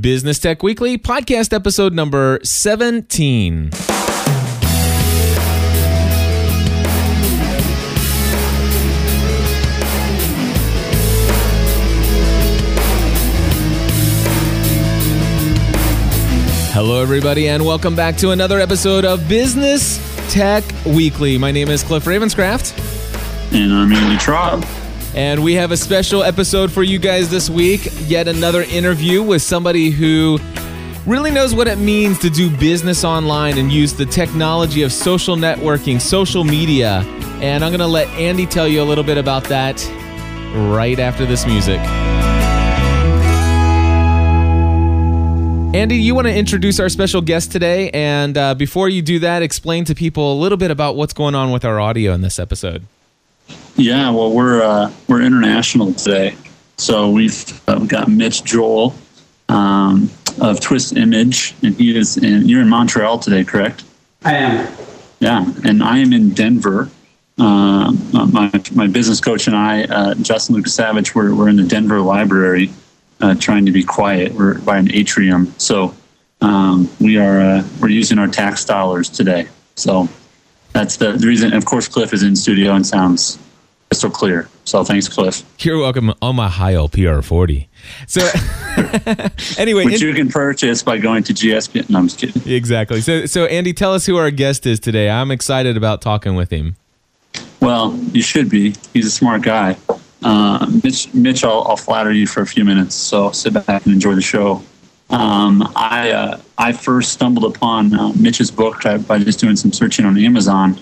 Business 0.00 0.38
Tech 0.38 0.62
Weekly, 0.62 0.96
podcast 0.96 1.52
episode 1.52 1.92
number 1.92 2.40
17. 2.42 3.70
Hello, 16.72 17.00
everybody, 17.02 17.48
and 17.48 17.64
welcome 17.64 17.94
back 17.94 18.16
to 18.16 18.30
another 18.30 18.58
episode 18.58 19.04
of 19.04 19.28
Business 19.28 19.98
Tech 20.32 20.64
Weekly. 20.86 21.38
My 21.38 21.52
name 21.52 21.68
is 21.68 21.82
Cliff 21.82 22.04
Ravenscraft. 22.06 22.72
And 23.52 23.72
I'm 23.72 23.92
Andy 23.92 24.16
Traub. 24.16 24.83
And 25.14 25.44
we 25.44 25.54
have 25.54 25.70
a 25.70 25.76
special 25.76 26.24
episode 26.24 26.72
for 26.72 26.82
you 26.82 26.98
guys 26.98 27.30
this 27.30 27.48
week. 27.48 27.88
Yet 28.00 28.26
another 28.26 28.62
interview 28.62 29.22
with 29.22 29.42
somebody 29.42 29.90
who 29.90 30.38
really 31.06 31.30
knows 31.30 31.54
what 31.54 31.68
it 31.68 31.78
means 31.78 32.18
to 32.18 32.30
do 32.30 32.50
business 32.56 33.04
online 33.04 33.56
and 33.56 33.70
use 33.70 33.92
the 33.92 34.06
technology 34.06 34.82
of 34.82 34.92
social 34.92 35.36
networking, 35.36 36.00
social 36.00 36.42
media. 36.42 37.02
And 37.40 37.64
I'm 37.64 37.70
going 37.70 37.78
to 37.78 37.86
let 37.86 38.08
Andy 38.08 38.44
tell 38.44 38.66
you 38.66 38.82
a 38.82 38.84
little 38.84 39.04
bit 39.04 39.16
about 39.16 39.44
that 39.44 39.84
right 40.72 40.98
after 40.98 41.24
this 41.24 41.46
music. 41.46 41.78
Andy, 45.74 45.96
you 45.96 46.14
want 46.14 46.26
to 46.26 46.34
introduce 46.34 46.80
our 46.80 46.88
special 46.88 47.20
guest 47.20 47.52
today? 47.52 47.90
And 47.90 48.36
uh, 48.36 48.54
before 48.54 48.88
you 48.88 49.02
do 49.02 49.20
that, 49.20 49.42
explain 49.42 49.84
to 49.84 49.94
people 49.94 50.32
a 50.32 50.38
little 50.40 50.58
bit 50.58 50.72
about 50.72 50.96
what's 50.96 51.12
going 51.12 51.34
on 51.36 51.52
with 51.52 51.64
our 51.64 51.78
audio 51.78 52.12
in 52.12 52.20
this 52.20 52.38
episode. 52.40 52.86
Yeah, 53.76 54.10
well, 54.10 54.32
we're 54.32 54.62
uh, 54.62 54.92
we're 55.08 55.22
international 55.22 55.94
today, 55.94 56.36
so 56.76 57.10
we've 57.10 57.60
uh, 57.68 57.80
got 57.80 58.08
Mitch 58.08 58.44
Joel 58.44 58.94
um, 59.48 60.08
of 60.40 60.60
Twist 60.60 60.96
Image, 60.96 61.56
and 61.62 61.74
he 61.74 61.96
is 61.96 62.16
in. 62.16 62.48
You're 62.48 62.62
in 62.62 62.68
Montreal 62.68 63.18
today, 63.18 63.42
correct? 63.42 63.82
I 64.24 64.34
am. 64.36 64.76
Yeah, 65.18 65.44
and 65.64 65.82
I 65.82 65.98
am 65.98 66.12
in 66.12 66.30
Denver. 66.30 66.88
Uh, 67.36 67.90
my 68.12 68.48
my 68.74 68.86
business 68.86 69.20
coach 69.20 69.48
and 69.48 69.56
I, 69.56 69.84
uh, 69.84 70.14
Justin 70.14 70.54
Lucas 70.54 70.72
Savage, 70.72 71.16
we're 71.16 71.34
we're 71.34 71.48
in 71.48 71.56
the 71.56 71.64
Denver 71.64 72.00
library, 72.00 72.70
uh, 73.22 73.34
trying 73.34 73.66
to 73.66 73.72
be 73.72 73.82
quiet. 73.82 74.34
We're 74.34 74.60
by 74.60 74.78
an 74.78 74.92
atrium, 74.92 75.52
so 75.58 75.92
um, 76.40 76.88
we 77.00 77.18
are 77.18 77.40
uh, 77.40 77.64
we're 77.80 77.88
using 77.88 78.20
our 78.20 78.28
tax 78.28 78.64
dollars 78.64 79.10
today. 79.10 79.48
So 79.74 80.08
that's 80.72 80.96
the, 80.96 81.14
the 81.14 81.26
reason. 81.26 81.52
Of 81.54 81.64
course, 81.64 81.88
Cliff 81.88 82.12
is 82.12 82.22
in 82.22 82.36
studio 82.36 82.72
and 82.74 82.86
sounds 82.86 83.40
crystal 83.94 84.10
clear. 84.10 84.48
So 84.64 84.82
thanks, 84.82 85.08
Cliff. 85.08 85.44
You're 85.60 85.78
welcome 85.78 86.12
on 86.20 86.34
my 86.34 86.48
Heil 86.48 86.88
PR40. 86.88 87.68
So 88.08 88.20
anyway, 89.60 89.84
which 89.84 90.02
in, 90.02 90.08
you 90.08 90.14
can 90.14 90.28
purchase 90.28 90.82
by 90.82 90.98
going 90.98 91.22
to 91.24 91.32
GSP. 91.32 91.88
No, 91.88 92.00
I'm 92.00 92.08
just 92.08 92.18
kidding. 92.18 92.52
Exactly. 92.52 93.00
So 93.00 93.26
so 93.26 93.44
Andy, 93.44 93.72
tell 93.72 93.94
us 93.94 94.04
who 94.04 94.16
our 94.16 94.32
guest 94.32 94.66
is 94.66 94.80
today. 94.80 95.08
I'm 95.08 95.30
excited 95.30 95.76
about 95.76 96.02
talking 96.02 96.34
with 96.34 96.50
him. 96.50 96.74
Well, 97.60 97.96
you 98.12 98.22
should 98.22 98.50
be. 98.50 98.74
He's 98.92 99.06
a 99.06 99.10
smart 99.10 99.42
guy. 99.42 99.76
Uh, 100.22 100.66
Mitch, 100.82 101.12
Mitch 101.14 101.44
I'll, 101.44 101.62
I'll, 101.62 101.76
flatter 101.76 102.10
you 102.10 102.26
for 102.26 102.40
a 102.40 102.46
few 102.46 102.64
minutes. 102.64 102.94
So 102.94 103.30
sit 103.30 103.52
back 103.52 103.84
and 103.84 103.94
enjoy 103.94 104.14
the 104.14 104.22
show. 104.22 104.62
Um, 105.10 105.70
I 105.76 106.10
uh, 106.10 106.40
I 106.58 106.72
first 106.72 107.12
stumbled 107.12 107.54
upon 107.54 107.94
uh, 107.94 108.12
Mitch's 108.18 108.50
book 108.50 108.82
by 109.06 109.18
just 109.18 109.38
doing 109.38 109.54
some 109.54 109.72
searching 109.72 110.04
on 110.04 110.18
Amazon 110.18 110.80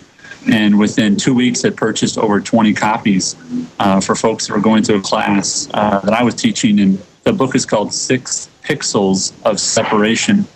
and 0.51 0.79
within 0.79 1.17
two 1.17 1.35
weeks 1.35 1.63
had 1.63 1.77
purchased 1.77 2.19
over 2.19 2.41
20 2.41 2.75
copies 2.75 3.37
uh, 3.79 4.01
for 4.01 4.15
folks 4.15 4.47
that 4.47 4.55
were 4.55 4.61
going 4.61 4.83
to 4.85 4.97
a 4.97 5.01
class 5.01 5.69
uh, 5.75 6.01
that 6.01 6.13
I 6.13 6.23
was 6.23 6.35
teaching. 6.35 6.81
And 6.81 7.03
the 7.23 7.33
book 7.33 7.55
is 7.55 7.65
called 7.65 7.93
Six 7.93 8.49
Pixels 8.65 9.33
of 9.45 9.61
Separation. 9.61 10.47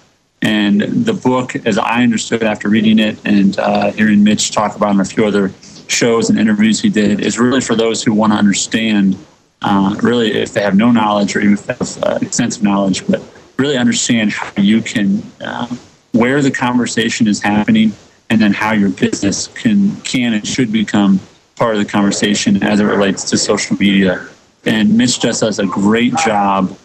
And 0.43 0.81
the 0.81 1.15
book, 1.15 1.57
as 1.67 1.79
I 1.79 2.03
understood 2.03 2.43
after 2.43 2.69
reading 2.69 2.99
it 2.99 3.19
and 3.25 3.59
uh, 3.59 3.93
hearing 3.93 4.23
Mitch 4.23 4.51
talk 4.51 4.77
about 4.77 4.91
it 4.91 4.95
in 4.95 5.01
a 5.01 5.05
few 5.05 5.25
other 5.25 5.53
shows 5.89 6.31
and 6.31 6.39
interviews 6.39 6.81
he 6.81 6.89
did, 6.89 7.21
is 7.21 7.39
really 7.39 7.61
for 7.61 7.75
those 7.75 8.03
who 8.03 8.13
want 8.13 8.33
to 8.33 8.39
understand, 8.39 9.17
uh, 9.63 9.97
really, 10.03 10.33
if 10.33 10.53
they 10.53 10.63
have 10.63 10.77
no 10.77 10.91
knowledge 10.91 11.35
or 11.37 11.41
even 11.41 11.55
if 11.55 11.67
they 11.67 11.75
have 11.75 12.03
uh, 12.03 12.19
extensive 12.21 12.63
knowledge, 12.63 13.07
but 13.07 13.23
really 13.57 13.77
understand 13.77 14.33
how 14.33 14.53
you 14.61 14.83
can, 14.83 15.23
uh, 15.41 15.67
where 16.13 16.43
the 16.43 16.51
conversation 16.51 17.27
is 17.27 17.43
happening 17.43 17.93
and 18.31 18.41
then 18.41 18.53
how 18.53 18.73
your 18.73 18.91
business 18.91 19.49
can 19.49 19.97
can 20.03 20.35
and 20.35 20.47
should 20.47 20.73
become 20.73 21.21
part 21.57 21.75
of 21.77 21.83
the 21.83 21.91
conversation 21.91 22.63
as 22.63 22.81
it 22.81 22.85
relates 22.85 23.25
to 23.31 23.39
social 23.39 23.77
media. 23.77 24.27
And 24.65 24.97
Mitch 24.97 25.21
just 25.21 25.41
does 25.41 25.59
a 25.59 25.67
great 25.67 26.15
job 26.17 26.77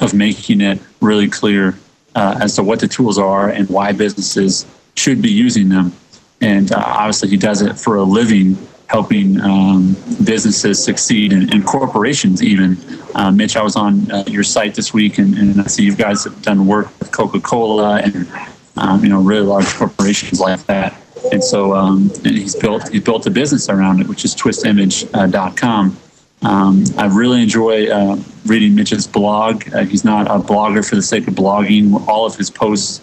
of 0.00 0.14
making 0.14 0.60
it 0.60 0.80
really 1.00 1.28
clear 1.28 1.78
uh, 2.14 2.38
as 2.40 2.56
to 2.56 2.62
what 2.62 2.80
the 2.80 2.88
tools 2.88 3.18
are 3.18 3.50
and 3.50 3.68
why 3.68 3.92
businesses 3.92 4.66
should 4.96 5.20
be 5.20 5.30
using 5.30 5.68
them. 5.68 5.92
And 6.40 6.72
uh, 6.72 6.82
obviously, 6.84 7.28
he 7.28 7.36
does 7.36 7.62
it 7.62 7.78
for 7.78 7.96
a 7.96 8.02
living, 8.02 8.56
helping 8.86 9.40
um, 9.40 9.96
businesses 10.24 10.82
succeed 10.82 11.32
and, 11.32 11.52
and 11.52 11.64
corporations 11.64 12.42
even. 12.42 12.76
Uh, 13.14 13.30
Mitch, 13.30 13.56
I 13.56 13.62
was 13.62 13.76
on 13.76 14.10
uh, 14.10 14.24
your 14.26 14.42
site 14.42 14.74
this 14.74 14.92
week, 14.92 15.18
and, 15.18 15.36
and 15.36 15.60
I 15.60 15.64
see 15.66 15.84
you 15.84 15.94
guys 15.94 16.24
have 16.24 16.40
done 16.42 16.66
work 16.66 16.86
with 16.98 17.12
Coca 17.12 17.40
Cola 17.40 18.00
and 18.00 18.28
um, 18.76 19.02
you 19.02 19.08
know, 19.08 19.20
really 19.20 19.46
large 19.46 19.66
corporations 19.74 20.40
like 20.40 20.64
that. 20.66 20.94
And 21.32 21.42
so 21.42 21.74
um, 21.74 22.10
and 22.24 22.36
he's 22.36 22.54
built 22.54 22.88
he's 22.88 23.02
built 23.02 23.26
a 23.26 23.30
business 23.30 23.68
around 23.68 24.00
it, 24.00 24.08
which 24.08 24.24
is 24.24 24.34
twistimage.com. 24.34 25.96
Um, 26.42 26.84
I 26.98 27.06
really 27.06 27.42
enjoy 27.42 27.88
uh, 27.88 28.18
reading 28.44 28.74
Mitch's 28.74 29.06
blog. 29.06 29.72
Uh, 29.74 29.84
he's 29.84 30.04
not 30.04 30.26
a 30.26 30.38
blogger 30.38 30.86
for 30.86 30.96
the 30.96 31.02
sake 31.02 31.26
of 31.26 31.34
blogging. 31.34 32.06
All 32.06 32.26
of 32.26 32.36
his 32.36 32.50
posts 32.50 33.00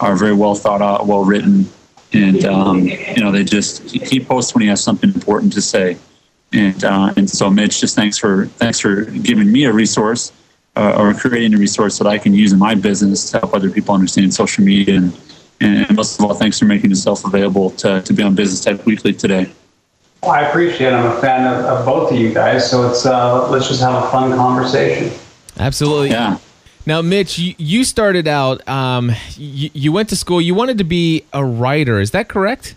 are 0.00 0.16
very 0.16 0.34
well 0.34 0.54
thought 0.54 0.82
out, 0.82 1.06
well 1.06 1.24
written, 1.24 1.66
and 2.12 2.44
um, 2.44 2.86
you 2.86 3.22
know 3.22 3.30
they 3.30 3.44
just 3.44 3.82
he 3.90 4.18
posts 4.18 4.54
when 4.54 4.62
he 4.62 4.68
has 4.68 4.82
something 4.82 5.12
important 5.14 5.52
to 5.52 5.62
say. 5.62 5.96
And 6.52 6.82
uh, 6.82 7.14
and 7.16 7.30
so 7.30 7.48
Mitch, 7.48 7.80
just 7.80 7.94
thanks 7.94 8.18
for 8.18 8.46
thanks 8.46 8.80
for 8.80 9.04
giving 9.04 9.52
me 9.52 9.64
a 9.64 9.72
resource 9.72 10.32
uh, 10.80 10.98
or 10.98 11.12
creating 11.12 11.52
a 11.54 11.58
resource 11.58 11.98
that 11.98 12.06
I 12.06 12.16
can 12.18 12.32
use 12.32 12.52
in 12.52 12.58
my 12.58 12.74
business 12.74 13.30
to 13.30 13.38
help 13.40 13.54
other 13.54 13.70
people 13.70 13.94
understand 13.94 14.32
social 14.32 14.64
media. 14.64 14.96
And, 14.96 15.20
and 15.60 15.94
most 15.94 16.18
of 16.18 16.24
all, 16.24 16.34
thanks 16.34 16.58
for 16.58 16.64
making 16.64 16.88
yourself 16.88 17.24
available 17.24 17.70
to, 17.72 18.00
to 18.00 18.12
be 18.14 18.22
on 18.22 18.34
Business 18.34 18.64
Tech 18.64 18.86
Weekly 18.86 19.12
today. 19.12 19.52
Well, 20.22 20.32
I 20.32 20.42
appreciate 20.42 20.88
it. 20.88 20.94
I'm 20.94 21.06
a 21.06 21.20
fan 21.20 21.46
of, 21.46 21.64
of 21.64 21.84
both 21.84 22.10
of 22.10 22.18
you 22.18 22.32
guys. 22.32 22.70
So 22.70 22.88
it's 22.88 23.04
uh, 23.04 23.48
let's 23.50 23.68
just 23.68 23.82
have 23.82 24.02
a 24.02 24.08
fun 24.08 24.32
conversation. 24.32 25.12
Absolutely. 25.58 26.10
Yeah. 26.10 26.38
Now, 26.86 27.02
Mitch, 27.02 27.38
you, 27.38 27.54
you 27.58 27.84
started 27.84 28.26
out, 28.26 28.66
um, 28.66 29.12
you, 29.36 29.70
you 29.74 29.92
went 29.92 30.08
to 30.08 30.16
school, 30.16 30.40
you 30.40 30.54
wanted 30.54 30.78
to 30.78 30.84
be 30.84 31.24
a 31.32 31.44
writer. 31.44 32.00
Is 32.00 32.12
that 32.12 32.28
correct? 32.28 32.74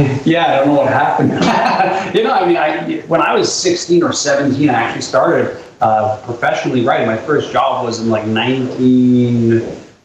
yeah, 0.24 0.46
I 0.46 0.56
don't 0.56 0.68
know 0.68 0.74
what 0.74 0.88
happened. 0.88 1.30
you 2.14 2.22
know, 2.22 2.32
I 2.32 2.46
mean, 2.46 2.56
I, 2.56 3.00
when 3.06 3.20
I 3.20 3.34
was 3.34 3.52
16 3.52 4.02
or 4.02 4.12
17, 4.12 4.68
I 4.68 4.72
actually 4.72 5.02
started 5.02 5.62
uh, 5.80 6.20
professionally 6.24 6.84
writing. 6.84 7.06
My 7.06 7.16
first 7.16 7.52
job 7.52 7.84
was 7.84 8.00
in 8.00 8.08
like 8.08 8.26
19, 8.26 9.60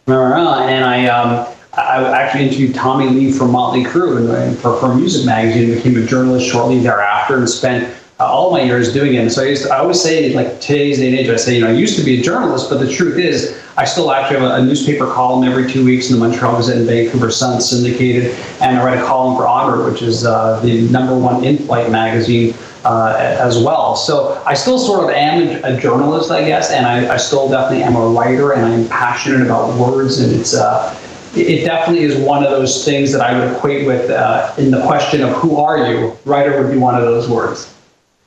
and 0.08 0.86
I 0.86 1.08
um, 1.08 1.48
I 1.74 2.22
actually 2.22 2.48
interviewed 2.48 2.74
Tommy 2.74 3.08
Lee 3.10 3.32
from 3.32 3.52
Motley 3.52 3.84
Crue 3.84 4.34
and 4.36 4.58
for, 4.58 4.80
for 4.80 4.96
Music 4.96 5.26
Magazine. 5.26 5.76
Became 5.76 6.02
a 6.02 6.06
journalist 6.06 6.48
shortly 6.48 6.80
thereafter 6.80 7.38
and 7.38 7.50
spent 7.50 7.94
uh, 8.20 8.26
all 8.26 8.52
my 8.52 8.62
years 8.62 8.94
doing 8.94 9.16
it. 9.16 9.18
And 9.18 9.32
so 9.32 9.44
I, 9.44 9.48
used 9.48 9.64
to, 9.64 9.74
I 9.74 9.80
always 9.80 10.02
say, 10.02 10.34
like 10.34 10.62
today's 10.62 11.00
day 11.00 11.08
and 11.08 11.18
age, 11.18 11.28
I 11.28 11.36
say, 11.36 11.56
you 11.56 11.62
know, 11.62 11.68
I 11.68 11.74
used 11.74 11.98
to 11.98 12.04
be 12.04 12.20
a 12.20 12.24
journalist, 12.24 12.70
but 12.70 12.80
the 12.80 12.90
truth 12.90 13.18
is, 13.18 13.62
I 13.78 13.84
still 13.84 14.12
actually 14.12 14.40
have 14.40 14.50
a, 14.50 14.56
a 14.56 14.66
newspaper 14.66 15.06
column 15.12 15.44
every 15.44 15.70
two 15.70 15.84
weeks 15.84 16.10
in 16.10 16.18
the 16.18 16.26
Montreal 16.26 16.58
Gazette 16.58 16.78
and 16.78 16.88
Vancouver 16.88 17.30
Sun 17.30 17.60
syndicated, 17.60 18.32
and 18.62 18.78
I 18.78 18.84
write 18.84 18.98
a 18.98 19.06
column 19.06 19.36
for 19.36 19.48
Honor, 19.48 19.90
which 19.90 20.02
is 20.02 20.26
uh, 20.26 20.60
the 20.62 20.88
number 20.90 21.18
one 21.18 21.44
in-flight 21.44 21.92
magazine 21.92 22.56
uh, 22.86 23.16
as 23.18 23.58
well. 23.58 23.96
So 23.96 24.42
I 24.46 24.54
still 24.54 24.80
sort 24.80 25.04
of 25.04 25.10
am 25.10 25.64
a 25.66 25.78
journalist, 25.80 26.32
I 26.32 26.46
guess, 26.46 26.72
and 26.72 26.86
I, 26.86 27.14
I 27.14 27.18
still 27.18 27.50
definitely 27.50 27.84
am 27.84 27.96
a 27.96 28.08
writer, 28.08 28.54
and 28.54 28.64
I'm 28.64 28.88
passionate 28.88 29.42
about 29.42 29.78
words, 29.78 30.20
and 30.20 30.40
it's. 30.40 30.54
Uh, 30.54 30.98
it 31.38 31.66
definitely 31.66 32.06
is 32.06 32.16
one 32.16 32.46
of 32.46 32.52
those 32.52 32.86
things 32.86 33.12
that 33.12 33.20
I 33.20 33.38
would 33.38 33.58
equate 33.58 33.86
with 33.86 34.10
uh, 34.10 34.54
in 34.58 34.72
the 34.72 34.82
question 34.86 35.22
of 35.22 35.34
who 35.34 35.58
are 35.58 35.92
you. 35.92 36.18
Writer 36.24 36.62
would 36.62 36.72
be 36.72 36.78
one 36.78 36.96
of 36.96 37.02
those 37.02 37.28
words. 37.28 37.76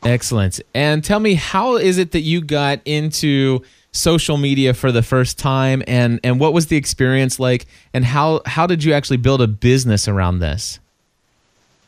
Excellent. 0.02 0.60
And 0.74 1.02
tell 1.02 1.18
me, 1.18 1.32
how 1.32 1.76
is 1.76 1.96
it 1.96 2.12
that 2.12 2.20
you 2.20 2.42
got 2.42 2.80
into 2.84 3.62
social 3.92 4.36
media 4.36 4.74
for 4.74 4.92
the 4.92 5.02
first 5.02 5.38
time, 5.38 5.82
and 5.86 6.20
and 6.22 6.40
what 6.40 6.52
was 6.52 6.66
the 6.66 6.76
experience 6.76 7.38
like, 7.38 7.66
and 7.92 8.04
how 8.04 8.42
how 8.46 8.66
did 8.66 8.84
you 8.84 8.92
actually 8.92 9.16
build 9.16 9.40
a 9.40 9.48
business 9.48 10.08
around 10.08 10.40
this? 10.40 10.78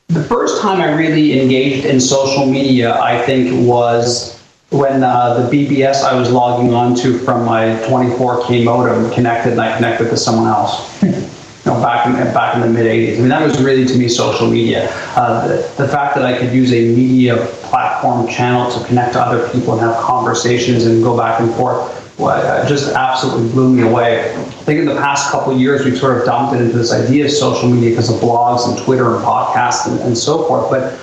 The 0.08 0.24
first 0.24 0.60
time 0.60 0.80
I 0.80 0.92
really 0.92 1.40
engaged 1.40 1.86
in 1.86 2.00
social 2.00 2.46
media, 2.46 3.00
I 3.00 3.22
think, 3.22 3.66
was 3.66 4.40
when 4.70 5.02
uh, 5.02 5.34
the 5.34 5.66
BBS 5.66 6.02
I 6.02 6.18
was 6.18 6.30
logging 6.30 6.74
on 6.74 6.94
to 6.96 7.18
from 7.18 7.44
my 7.44 7.76
24K 7.86 8.64
modem 8.64 9.10
connected 9.12 9.52
and 9.52 9.60
I 9.60 9.76
connected 9.76 10.10
to 10.10 10.16
someone 10.16 10.46
else. 10.46 11.00
know, 11.70 11.82
back 11.82 12.06
in 12.06 12.12
back 12.34 12.54
in 12.54 12.60
the 12.60 12.68
mid 12.68 12.86
80s. 12.86 13.16
I 13.16 13.20
mean, 13.20 13.28
that 13.28 13.42
was 13.42 13.60
really 13.60 13.86
to 13.86 13.96
me 13.96 14.08
social 14.08 14.50
media. 14.50 14.88
Uh, 15.16 15.48
the, 15.48 15.54
the, 15.76 15.88
fact 15.88 16.14
that 16.14 16.24
I 16.24 16.38
could 16.38 16.52
use 16.52 16.72
a 16.72 16.94
media 16.94 17.36
platform 17.70 18.28
channel 18.28 18.70
to 18.70 18.86
connect 18.86 19.14
to 19.14 19.20
other 19.20 19.48
people 19.50 19.72
and 19.72 19.80
have 19.80 19.96
conversations 20.02 20.86
and 20.86 21.02
go 21.02 21.16
back 21.16 21.40
and 21.40 21.52
forth 21.54 21.96
well, 22.20 22.68
just 22.68 22.92
absolutely 22.92 23.50
blew 23.50 23.74
me 23.74 23.82
away. 23.82 24.30
I 24.30 24.42
think 24.64 24.80
in 24.80 24.84
the 24.84 24.96
past 24.96 25.30
couple 25.30 25.58
years, 25.58 25.86
we've 25.86 25.96
sort 25.96 26.18
of 26.18 26.26
dumped 26.26 26.54
it 26.54 26.60
into 26.60 26.76
this 26.76 26.92
idea 26.92 27.24
of 27.24 27.30
social 27.30 27.68
media 27.70 27.90
because 27.90 28.10
of 28.10 28.20
blogs 28.20 28.68
and 28.68 28.78
Twitter 28.84 29.16
and 29.16 29.24
podcasts 29.24 29.90
and, 29.90 29.98
and 30.00 30.16
so 30.16 30.44
forth. 30.44 30.70
But 30.70 30.98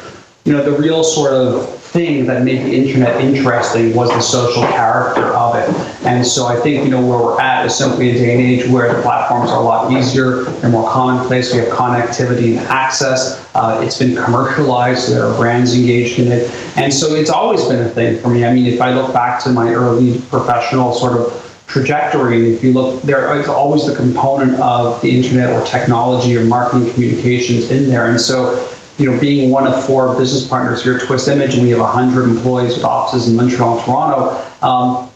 you 0.45 0.53
know, 0.53 0.63
the 0.63 0.77
real 0.77 1.03
sort 1.03 1.33
of 1.33 1.76
thing 1.91 2.25
that 2.25 2.43
made 2.43 2.65
the 2.65 2.75
internet 2.75 3.19
interesting 3.21 3.95
was 3.95 4.09
the 4.09 4.21
social 4.21 4.63
character 4.63 5.33
of 5.33 5.55
it. 5.55 5.69
And 6.05 6.25
so 6.25 6.45
I 6.45 6.59
think, 6.59 6.83
you 6.83 6.91
know, 6.91 7.05
where 7.05 7.17
we're 7.17 7.41
at 7.41 7.65
is 7.65 7.75
simply 7.75 8.11
a 8.11 8.13
day 8.13 8.33
and 8.33 8.41
age 8.41 8.69
where 8.69 8.93
the 8.93 9.01
platforms 9.01 9.49
are 9.49 9.59
a 9.59 9.63
lot 9.63 9.91
easier, 9.91 10.43
they're 10.43 10.69
more 10.69 10.89
commonplace, 10.89 11.53
we 11.53 11.59
have 11.59 11.69
connectivity 11.69 12.57
and 12.57 12.67
access. 12.67 13.47
Uh, 13.55 13.81
it's 13.83 13.97
been 13.97 14.15
commercialized, 14.15 15.11
there 15.11 15.25
are 15.25 15.37
brands 15.37 15.73
engaged 15.75 16.19
in 16.19 16.31
it. 16.31 16.49
And 16.77 16.93
so 16.93 17.15
it's 17.15 17.29
always 17.29 17.63
been 17.65 17.81
a 17.81 17.89
thing 17.89 18.19
for 18.21 18.29
me. 18.29 18.45
I 18.45 18.53
mean, 18.53 18.65
if 18.65 18.81
I 18.81 18.93
look 18.93 19.13
back 19.13 19.41
to 19.43 19.49
my 19.49 19.73
early 19.73 20.21
professional 20.29 20.93
sort 20.93 21.17
of 21.17 21.43
trajectory, 21.67 22.53
if 22.53 22.63
you 22.63 22.73
look, 22.73 23.01
there 23.03 23.37
is 23.39 23.47
always 23.47 23.85
the 23.85 23.95
component 23.95 24.59
of 24.59 25.01
the 25.01 25.09
internet 25.15 25.49
or 25.49 25.65
technology 25.65 26.37
or 26.37 26.45
marketing 26.45 26.91
communications 26.93 27.71
in 27.71 27.89
there. 27.89 28.07
And 28.07 28.19
so 28.19 28.55
you 28.97 29.11
know, 29.11 29.19
being 29.19 29.49
one 29.49 29.67
of 29.67 29.85
four 29.85 30.15
business 30.17 30.47
partners 30.47 30.83
here 30.83 30.95
at 30.95 31.03
Twist 31.03 31.27
Image, 31.27 31.53
and 31.53 31.63
we 31.63 31.69
have 31.69 31.79
100 31.79 32.23
employees 32.23 32.75
with 32.75 32.83
offices 32.83 33.29
in 33.29 33.35
Montreal 33.35 33.77
and 33.77 33.85
Toronto, 33.85 34.67
um, 34.67 35.09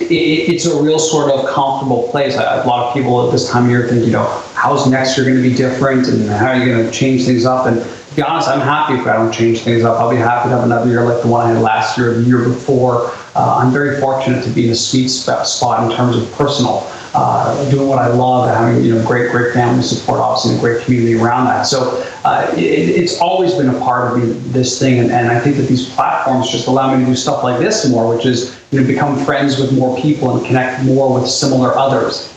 it, 0.00 0.12
it's 0.12 0.66
a 0.66 0.82
real 0.82 0.98
sort 0.98 1.30
of 1.30 1.48
comfortable 1.54 2.08
place. 2.10 2.34
A 2.34 2.64
lot 2.66 2.88
of 2.88 2.94
people 2.94 3.26
at 3.26 3.32
this 3.32 3.48
time 3.48 3.64
of 3.64 3.70
year 3.70 3.88
think, 3.88 4.04
you 4.04 4.12
know, 4.12 4.26
how's 4.54 4.86
next 4.88 5.16
year 5.16 5.26
going 5.26 5.42
to 5.42 5.48
be 5.48 5.54
different, 5.54 6.08
and 6.08 6.28
how 6.28 6.48
are 6.48 6.56
you 6.56 6.66
going 6.66 6.84
to 6.84 6.90
change 6.90 7.24
things 7.24 7.46
up? 7.46 7.66
And 7.66 7.80
to 7.80 8.14
be 8.16 8.22
honest, 8.22 8.48
I'm 8.48 8.60
happy 8.60 8.94
if 8.94 9.06
I 9.06 9.14
don't 9.14 9.32
change 9.32 9.60
things 9.60 9.84
up. 9.84 10.00
I'll 10.00 10.10
be 10.10 10.16
happy 10.16 10.48
to 10.48 10.56
have 10.56 10.64
another 10.64 10.90
year 10.90 11.04
like 11.04 11.22
the 11.22 11.28
one 11.28 11.46
I 11.46 11.52
had 11.52 11.62
last 11.62 11.96
year, 11.96 12.14
the 12.14 12.22
year 12.22 12.44
before. 12.44 13.12
Uh, 13.34 13.58
I'm 13.58 13.72
very 13.72 14.00
fortunate 14.00 14.42
to 14.44 14.50
be 14.50 14.66
in 14.66 14.72
a 14.72 14.76
sweet 14.76 15.08
spot 15.08 15.90
in 15.90 15.96
terms 15.96 16.16
of 16.16 16.30
personal 16.32 16.90
uh, 17.16 17.70
doing 17.70 17.88
what 17.88 17.98
I 17.98 18.08
love, 18.08 18.48
having 18.48 18.84
you 18.84 18.94
know 18.94 19.06
great 19.06 19.30
great 19.30 19.54
family 19.54 19.82
support, 19.82 20.20
obviously, 20.20 20.52
and 20.52 20.58
a 20.58 20.60
great 20.60 20.84
community 20.84 21.14
around 21.14 21.46
that. 21.46 21.62
So 21.62 22.04
uh, 22.24 22.52
it, 22.54 22.60
it's 22.60 23.18
always 23.20 23.54
been 23.54 23.70
a 23.70 23.78
part 23.78 24.12
of 24.12 24.22
me, 24.22 24.32
this 24.50 24.78
thing, 24.78 24.98
and, 24.98 25.10
and 25.10 25.28
I 25.28 25.40
think 25.40 25.56
that 25.56 25.62
these 25.62 25.88
platforms 25.88 26.50
just 26.50 26.66
allow 26.66 26.94
me 26.94 27.02
to 27.02 27.10
do 27.10 27.16
stuff 27.16 27.42
like 27.42 27.58
this 27.58 27.88
more, 27.88 28.14
which 28.14 28.26
is 28.26 28.60
you 28.70 28.80
know 28.80 28.86
become 28.86 29.24
friends 29.24 29.58
with 29.58 29.72
more 29.72 29.98
people 29.98 30.36
and 30.36 30.46
connect 30.46 30.84
more 30.84 31.18
with 31.18 31.26
similar 31.26 31.76
others. 31.76 32.32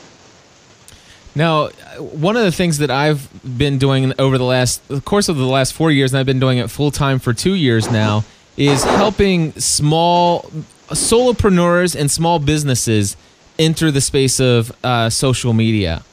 Now, 1.35 1.67
one 1.99 2.37
of 2.37 2.43
the 2.43 2.51
things 2.51 2.77
that 2.77 2.89
I've 2.89 3.29
been 3.57 3.79
doing 3.79 4.13
over 4.17 4.37
the 4.37 4.45
last 4.45 4.87
the 4.87 5.01
course 5.01 5.27
of 5.27 5.35
the 5.35 5.45
last 5.45 5.73
four 5.73 5.91
years, 5.91 6.13
and 6.13 6.19
I've 6.19 6.25
been 6.25 6.39
doing 6.39 6.57
it 6.57 6.69
full 6.69 6.91
time 6.91 7.19
for 7.19 7.33
two 7.33 7.53
years 7.53 7.91
now, 7.91 8.23
is 8.55 8.85
helping 8.85 9.51
small 9.59 10.49
solopreneurs 10.87 11.99
and 11.99 12.09
small 12.09 12.39
businesses 12.39 13.17
enter 13.59 13.91
the 13.91 14.01
space 14.01 14.39
of 14.39 14.71
uh, 14.83 15.09
social 15.09 15.53
media 15.53 16.03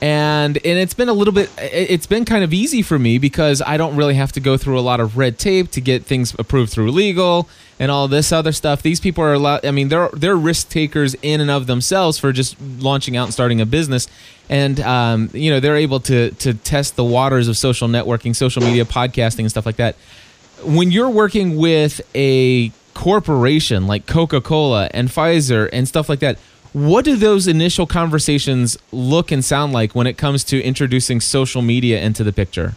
and 0.00 0.56
and 0.58 0.78
it's 0.78 0.94
been 0.94 1.08
a 1.08 1.12
little 1.12 1.34
bit 1.34 1.50
it's 1.58 2.06
been 2.06 2.24
kind 2.24 2.44
of 2.44 2.52
easy 2.52 2.82
for 2.82 2.98
me 2.98 3.18
because 3.18 3.60
I 3.60 3.76
don't 3.76 3.96
really 3.96 4.14
have 4.14 4.30
to 4.32 4.40
go 4.40 4.56
through 4.56 4.78
a 4.78 4.80
lot 4.80 5.00
of 5.00 5.16
red 5.16 5.38
tape 5.38 5.72
to 5.72 5.80
get 5.80 6.04
things 6.04 6.36
approved 6.38 6.70
through 6.70 6.92
legal 6.92 7.48
and 7.80 7.90
all 7.90 8.06
this 8.08 8.32
other 8.32 8.52
stuff. 8.52 8.82
These 8.82 9.00
people 9.00 9.24
are 9.24 9.32
a 9.32 9.38
lot 9.40 9.66
I 9.66 9.72
mean 9.72 9.88
they're 9.88 10.08
they're 10.10 10.36
risk 10.36 10.68
takers 10.68 11.14
in 11.22 11.40
and 11.40 11.50
of 11.50 11.66
themselves 11.66 12.16
for 12.16 12.32
just 12.32 12.60
launching 12.60 13.16
out 13.16 13.24
and 13.24 13.32
starting 13.32 13.60
a 13.60 13.66
business 13.66 14.06
and 14.48 14.78
um, 14.80 15.30
you 15.32 15.50
know 15.50 15.58
they're 15.58 15.76
able 15.76 16.00
to 16.00 16.30
to 16.30 16.54
test 16.54 16.94
the 16.94 17.04
waters 17.04 17.48
of 17.48 17.56
social 17.56 17.88
networking, 17.88 18.36
social 18.36 18.62
media, 18.62 18.84
podcasting 18.84 19.40
and 19.40 19.50
stuff 19.50 19.66
like 19.66 19.76
that. 19.76 19.96
When 20.62 20.92
you're 20.92 21.10
working 21.10 21.56
with 21.56 22.00
a 22.14 22.70
corporation 22.94 23.86
like 23.86 24.06
Coca-Cola 24.06 24.90
and 24.92 25.08
Pfizer 25.08 25.68
and 25.72 25.86
stuff 25.86 26.08
like 26.08 26.18
that, 26.20 26.36
what 26.72 27.04
do 27.04 27.16
those 27.16 27.46
initial 27.46 27.86
conversations 27.86 28.78
look 28.92 29.32
and 29.32 29.44
sound 29.44 29.72
like 29.72 29.94
when 29.94 30.06
it 30.06 30.18
comes 30.18 30.44
to 30.44 30.62
introducing 30.62 31.20
social 31.20 31.62
media 31.62 32.00
into 32.00 32.22
the 32.24 32.32
picture? 32.32 32.74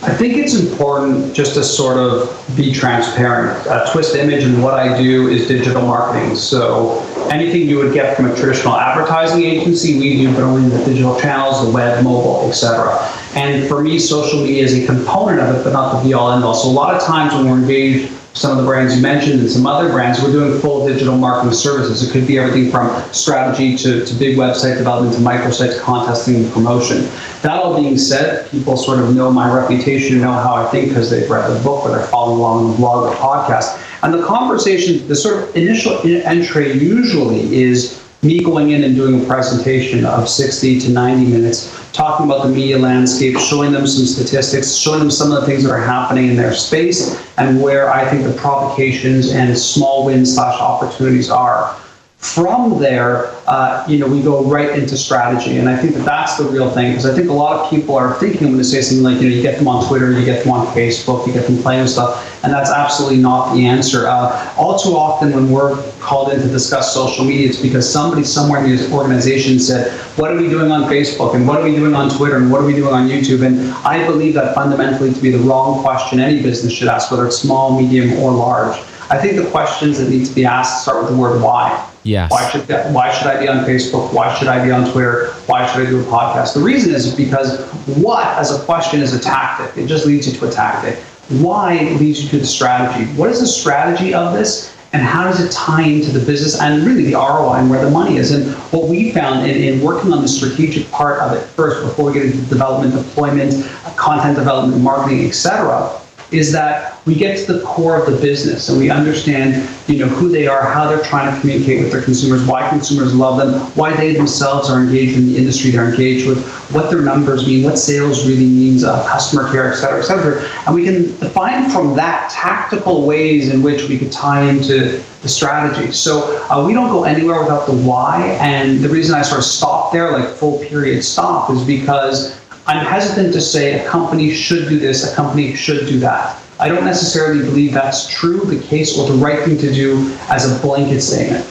I 0.00 0.14
think 0.14 0.36
it's 0.36 0.54
important 0.54 1.34
just 1.34 1.54
to 1.54 1.64
sort 1.64 1.96
of 1.96 2.56
be 2.56 2.72
transparent. 2.72 3.66
Uh, 3.66 3.90
Twist 3.90 4.14
Image 4.14 4.44
and 4.44 4.62
what 4.62 4.74
I 4.74 4.96
do 4.96 5.26
is 5.26 5.48
digital 5.48 5.82
marketing. 5.82 6.36
So 6.36 7.00
anything 7.30 7.68
you 7.68 7.78
would 7.78 7.92
get 7.92 8.16
from 8.16 8.26
a 8.26 8.36
traditional 8.36 8.74
advertising 8.74 9.42
agency, 9.42 9.98
we 9.98 10.18
do, 10.18 10.32
but 10.32 10.44
only 10.44 10.68
the 10.68 10.84
digital 10.84 11.18
channels, 11.20 11.66
the 11.66 11.72
web, 11.72 12.04
mobile, 12.04 12.48
etc. 12.48 12.96
And 13.34 13.66
for 13.66 13.82
me, 13.82 13.98
social 13.98 14.40
media 14.44 14.62
is 14.62 14.74
a 14.74 14.86
component 14.86 15.40
of 15.40 15.56
it, 15.56 15.64
but 15.64 15.72
not 15.72 16.00
the 16.00 16.08
be 16.08 16.14
all 16.14 16.30
end 16.30 16.44
all. 16.44 16.54
So 16.54 16.68
a 16.68 16.70
lot 16.70 16.94
of 16.94 17.02
times 17.02 17.34
when 17.34 17.50
we're 17.50 17.58
engaged 17.58 18.12
some 18.34 18.52
of 18.52 18.58
the 18.58 18.64
brands 18.64 18.94
you 18.94 19.02
mentioned 19.02 19.40
and 19.40 19.50
some 19.50 19.66
other 19.66 19.88
brands, 19.88 20.22
we're 20.22 20.30
doing 20.30 20.60
full 20.60 20.86
digital 20.86 21.16
marketing 21.16 21.54
services. 21.54 22.08
It 22.08 22.12
could 22.12 22.26
be 22.26 22.38
everything 22.38 22.70
from 22.70 23.02
strategy 23.12 23.76
to, 23.78 24.04
to 24.04 24.14
big 24.14 24.36
website 24.36 24.78
development 24.78 25.16
to 25.16 25.20
microsites, 25.20 25.80
contesting, 25.82 26.36
and 26.36 26.52
promotion. 26.52 27.08
That 27.42 27.52
all 27.62 27.76
being 27.76 27.98
said, 27.98 28.48
people 28.50 28.76
sort 28.76 29.00
of 29.00 29.14
know 29.14 29.30
my 29.32 29.52
reputation, 29.52 30.20
know 30.20 30.32
how 30.32 30.54
I 30.54 30.70
think 30.70 30.88
because 30.88 31.10
they've 31.10 31.28
read 31.28 31.48
the 31.48 31.62
book 31.64 31.84
or 31.84 31.90
they're 31.90 32.06
following 32.06 32.38
along 32.38 32.64
on 32.64 32.70
the 32.70 32.76
blog 32.76 33.12
or 33.12 33.16
podcast. 33.16 33.82
And 34.02 34.14
the 34.14 34.24
conversation, 34.24 35.06
the 35.08 35.16
sort 35.16 35.42
of 35.42 35.56
initial 35.56 36.00
entry 36.04 36.72
usually 36.72 37.52
is 37.56 38.07
me 38.22 38.42
going 38.42 38.70
in 38.70 38.82
and 38.82 38.96
doing 38.96 39.22
a 39.22 39.26
presentation 39.26 40.04
of 40.04 40.28
60 40.28 40.80
to 40.80 40.90
90 40.90 41.26
minutes, 41.30 41.92
talking 41.92 42.26
about 42.26 42.44
the 42.44 42.52
media 42.52 42.78
landscape, 42.78 43.38
showing 43.38 43.70
them 43.70 43.86
some 43.86 44.06
statistics, 44.06 44.74
showing 44.74 44.98
them 44.98 45.10
some 45.10 45.30
of 45.30 45.40
the 45.40 45.46
things 45.46 45.62
that 45.62 45.70
are 45.70 45.80
happening 45.80 46.28
in 46.28 46.36
their 46.36 46.52
space, 46.52 47.22
and 47.38 47.62
where 47.62 47.90
I 47.90 48.08
think 48.08 48.24
the 48.24 48.32
provocations 48.32 49.30
and 49.30 49.56
small 49.56 50.04
wins 50.04 50.34
slash 50.34 50.60
opportunities 50.60 51.30
are. 51.30 51.76
From 52.18 52.80
there, 52.80 53.32
uh, 53.46 53.86
you 53.88 53.96
know, 53.96 54.08
we 54.08 54.20
go 54.20 54.42
right 54.42 54.76
into 54.76 54.96
strategy, 54.96 55.58
and 55.58 55.68
I 55.68 55.76
think 55.76 55.94
that 55.94 56.04
that's 56.04 56.36
the 56.36 56.42
real 56.42 56.68
thing 56.68 56.90
because 56.90 57.06
I 57.06 57.14
think 57.14 57.30
a 57.30 57.32
lot 57.32 57.60
of 57.60 57.70
people 57.70 57.96
are 57.96 58.14
thinking 58.14 58.48
when 58.48 58.56
they 58.56 58.64
say 58.64 58.82
something 58.82 59.04
like, 59.04 59.22
you 59.22 59.28
know, 59.28 59.36
you 59.36 59.40
get 59.40 59.56
them 59.56 59.68
on 59.68 59.86
Twitter, 59.86 60.10
you 60.10 60.24
get 60.24 60.42
them 60.42 60.52
on 60.52 60.66
Facebook, 60.74 61.28
you 61.28 61.32
get 61.32 61.46
them 61.46 61.62
playing 61.62 61.86
stuff, 61.86 62.42
and 62.42 62.52
that's 62.52 62.70
absolutely 62.70 63.18
not 63.18 63.54
the 63.54 63.64
answer. 63.64 64.08
Uh, 64.08 64.52
all 64.58 64.76
too 64.76 64.96
often, 64.96 65.32
when 65.32 65.48
we're 65.52 65.80
called 66.00 66.32
in 66.32 66.40
to 66.40 66.48
discuss 66.48 66.92
social 66.92 67.24
media, 67.24 67.48
it's 67.48 67.62
because 67.62 67.90
somebody 67.90 68.24
somewhere 68.24 68.64
in 68.64 68.74
the 68.74 68.90
organization 68.90 69.60
said, 69.60 69.92
"What 70.16 70.32
are 70.32 70.36
we 70.36 70.48
doing 70.48 70.72
on 70.72 70.90
Facebook? 70.90 71.36
And 71.36 71.46
what 71.46 71.60
are 71.60 71.64
we 71.64 71.76
doing 71.76 71.94
on 71.94 72.10
Twitter? 72.10 72.36
And 72.36 72.50
what 72.50 72.60
are 72.60 72.66
we 72.66 72.74
doing 72.74 72.94
on 72.94 73.08
YouTube?" 73.08 73.46
And 73.46 73.72
I 73.86 74.04
believe 74.04 74.34
that 74.34 74.56
fundamentally 74.56 75.14
to 75.14 75.20
be 75.20 75.30
the 75.30 75.38
wrong 75.38 75.82
question 75.82 76.18
any 76.18 76.42
business 76.42 76.72
should 76.72 76.88
ask, 76.88 77.12
whether 77.12 77.26
it's 77.26 77.38
small, 77.38 77.80
medium, 77.80 78.18
or 78.18 78.32
large. 78.32 78.76
I 79.08 79.16
think 79.18 79.36
the 79.36 79.48
questions 79.50 79.98
that 79.98 80.10
need 80.10 80.26
to 80.26 80.34
be 80.34 80.44
asked 80.44 80.82
start 80.82 81.00
with 81.00 81.12
the 81.12 81.16
word 81.16 81.40
why. 81.40 81.86
Yes. 82.08 82.30
Why 82.30 82.48
should 82.48 82.66
that, 82.68 82.90
why 82.92 83.12
should 83.12 83.26
I 83.26 83.38
be 83.38 83.48
on 83.48 83.66
Facebook? 83.66 84.14
Why 84.14 84.34
should 84.34 84.48
I 84.48 84.64
be 84.64 84.70
on 84.70 84.90
Twitter? 84.90 85.28
Why 85.44 85.66
should 85.66 85.86
I 85.86 85.90
do 85.90 86.00
a 86.00 86.04
podcast? 86.04 86.54
The 86.54 86.60
reason 86.60 86.94
is 86.94 87.14
because 87.14 87.70
what 87.86 88.26
as 88.38 88.50
a 88.50 88.64
question 88.64 89.00
is 89.00 89.12
a 89.12 89.20
tactic. 89.20 89.76
It 89.76 89.86
just 89.88 90.06
leads 90.06 90.26
you 90.26 90.38
to 90.38 90.48
a 90.48 90.50
tactic. 90.50 90.96
Why 91.28 91.80
leads 92.00 92.22
you 92.24 92.30
to 92.30 92.38
the 92.38 92.46
strategy. 92.46 93.04
What 93.12 93.28
is 93.28 93.40
the 93.40 93.46
strategy 93.46 94.14
of 94.14 94.32
this? 94.32 94.74
And 94.94 95.02
how 95.02 95.24
does 95.24 95.38
it 95.44 95.52
tie 95.52 95.82
into 95.82 96.10
the 96.10 96.24
business 96.24 96.58
and 96.58 96.82
really 96.86 97.04
the 97.04 97.12
ROI 97.12 97.56
and 97.56 97.68
where 97.68 97.84
the 97.84 97.90
money 97.90 98.16
is? 98.16 98.30
And 98.30 98.54
what 98.72 98.88
we 98.88 99.12
found 99.12 99.46
in, 99.46 99.62
in 99.62 99.84
working 99.84 100.14
on 100.14 100.22
the 100.22 100.28
strategic 100.28 100.90
part 100.90 101.20
of 101.20 101.36
it 101.36 101.44
first, 101.44 101.84
before 101.84 102.06
we 102.06 102.14
get 102.14 102.24
into 102.24 102.38
development, 102.46 102.94
deployment, 102.94 103.66
content 103.96 104.38
development, 104.38 104.82
marketing, 104.82 105.26
etc., 105.26 106.00
is 106.30 106.52
that 106.52 107.04
we 107.06 107.14
get 107.14 107.38
to 107.46 107.52
the 107.52 107.62
core 107.64 107.96
of 107.96 108.10
the 108.10 108.20
business 108.20 108.68
and 108.68 108.78
we 108.78 108.90
understand 108.90 109.68
you 109.88 109.98
know 109.98 110.08
who 110.08 110.28
they 110.28 110.46
are 110.46 110.62
how 110.62 110.86
they're 110.88 111.04
trying 111.04 111.32
to 111.32 111.40
communicate 111.40 111.80
with 111.80 111.90
their 111.90 112.02
consumers 112.02 112.44
why 112.44 112.68
consumers 112.68 113.14
love 113.14 113.38
them 113.38 113.60
why 113.76 113.94
they 113.96 114.12
themselves 114.12 114.68
are 114.68 114.80
engaged 114.80 115.16
in 115.16 115.26
the 115.26 115.36
industry 115.36 115.70
they're 115.70 115.90
engaged 115.90 116.26
with 116.26 116.46
what 116.72 116.90
their 116.90 117.00
numbers 117.00 117.46
mean 117.46 117.64
what 117.64 117.78
sales 117.78 118.26
really 118.26 118.44
means 118.44 118.84
uh, 118.84 119.06
customer 119.08 119.50
care 119.50 119.72
et 119.72 119.76
cetera 119.76 120.00
et 120.00 120.02
cetera. 120.02 120.48
And 120.66 120.74
we 120.74 120.84
can 120.84 121.18
define 121.18 121.70
from 121.70 121.94
that 121.96 122.30
tactical 122.30 123.06
ways 123.06 123.48
in 123.48 123.62
which 123.62 123.88
we 123.88 123.98
could 123.98 124.12
tie 124.12 124.42
into 124.42 125.02
the 125.22 125.28
strategy. 125.28 125.92
So 125.92 126.46
uh, 126.50 126.64
we 126.66 126.72
don't 126.74 126.88
go 126.88 127.04
anywhere 127.04 127.40
without 127.40 127.66
the 127.66 127.72
why. 127.72 128.38
And 128.40 128.80
the 128.80 128.88
reason 128.88 129.14
i 129.14 129.22
sort 129.22 129.38
of 129.38 129.44
stop 129.44 129.92
there 129.92 130.12
like 130.12 130.28
full 130.28 130.58
period 130.64 131.02
stop 131.02 131.50
is 131.50 131.64
because 131.64 132.38
I'm 132.68 132.84
hesitant 132.84 133.32
to 133.32 133.40
say 133.40 133.82
a 133.82 133.88
company 133.88 134.30
should 134.30 134.68
do 134.68 134.78
this, 134.78 135.10
a 135.10 135.16
company 135.16 135.54
should 135.54 135.86
do 135.88 135.98
that. 136.00 136.38
I 136.60 136.68
don't 136.68 136.84
necessarily 136.84 137.42
believe 137.42 137.72
that's 137.72 138.06
true, 138.08 138.40
the 138.40 138.60
case, 138.60 138.98
or 138.98 139.08
the 139.08 139.14
right 139.14 139.42
thing 139.42 139.56
to 139.56 139.72
do 139.72 140.14
as 140.28 140.54
a 140.54 140.60
blanket 140.60 141.00
statement. 141.00 141.48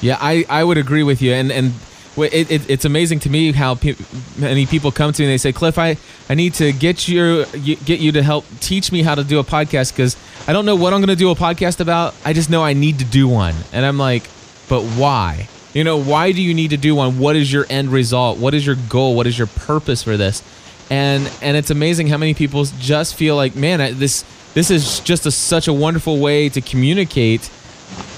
Yeah, 0.00 0.16
I, 0.18 0.46
I 0.48 0.64
would 0.64 0.78
agree 0.78 1.02
with 1.02 1.20
you. 1.20 1.34
And, 1.34 1.52
and 1.52 1.74
it, 2.16 2.50
it, 2.50 2.70
it's 2.70 2.86
amazing 2.86 3.18
to 3.20 3.28
me 3.28 3.52
how 3.52 3.74
pe- 3.74 3.96
many 4.38 4.64
people 4.64 4.90
come 4.90 5.12
to 5.12 5.22
me 5.22 5.26
and 5.26 5.32
they 5.32 5.36
say, 5.36 5.52
Cliff, 5.52 5.76
I, 5.76 5.98
I 6.30 6.34
need 6.34 6.54
to 6.54 6.72
get 6.72 7.06
you, 7.06 7.44
get 7.84 8.00
you 8.00 8.12
to 8.12 8.22
help 8.22 8.46
teach 8.60 8.90
me 8.90 9.02
how 9.02 9.14
to 9.14 9.24
do 9.24 9.40
a 9.40 9.44
podcast 9.44 9.92
because 9.92 10.16
I 10.48 10.54
don't 10.54 10.64
know 10.64 10.76
what 10.76 10.94
I'm 10.94 11.00
going 11.00 11.08
to 11.08 11.16
do 11.16 11.30
a 11.30 11.34
podcast 11.34 11.80
about. 11.80 12.14
I 12.24 12.32
just 12.32 12.48
know 12.48 12.64
I 12.64 12.72
need 12.72 13.00
to 13.00 13.04
do 13.04 13.28
one. 13.28 13.56
And 13.74 13.84
I'm 13.84 13.98
like, 13.98 14.22
but 14.70 14.84
why? 14.84 15.48
You 15.72 15.84
know, 15.84 15.96
why 15.96 16.32
do 16.32 16.42
you 16.42 16.52
need 16.52 16.70
to 16.70 16.76
do 16.76 16.94
one? 16.94 17.18
What 17.18 17.36
is 17.36 17.52
your 17.52 17.64
end 17.70 17.90
result? 17.90 18.38
What 18.38 18.54
is 18.54 18.66
your 18.66 18.76
goal? 18.88 19.14
What 19.14 19.26
is 19.26 19.38
your 19.38 19.46
purpose 19.46 20.02
for 20.02 20.16
this? 20.16 20.42
And 20.90 21.30
and 21.40 21.56
it's 21.56 21.70
amazing 21.70 22.08
how 22.08 22.16
many 22.16 22.34
people 22.34 22.64
just 22.64 23.14
feel 23.14 23.36
like, 23.36 23.54
man, 23.54 23.80
I, 23.80 23.92
this 23.92 24.24
this 24.54 24.70
is 24.70 24.98
just 25.00 25.26
a, 25.26 25.30
such 25.30 25.68
a 25.68 25.72
wonderful 25.72 26.18
way 26.18 26.48
to 26.48 26.60
communicate. 26.60 27.48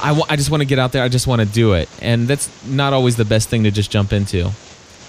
I, 0.03 0.09
w- 0.09 0.25
I 0.29 0.37
just 0.37 0.51
want 0.51 0.63
to 0.63 0.65
get 0.67 0.79
out 0.79 0.93
there. 0.93 1.03
I 1.03 1.09
just 1.09 1.27
want 1.27 1.41
to 1.41 1.47
do 1.47 1.75
it. 1.75 1.89
And 2.01 2.27
that's 2.27 2.49
not 2.65 2.93
always 2.93 3.17
the 3.17 3.25
best 3.25 3.49
thing 3.51 3.65
to 3.65 3.71
just 3.71 3.91
jump 3.91 4.13
into. 4.13 4.51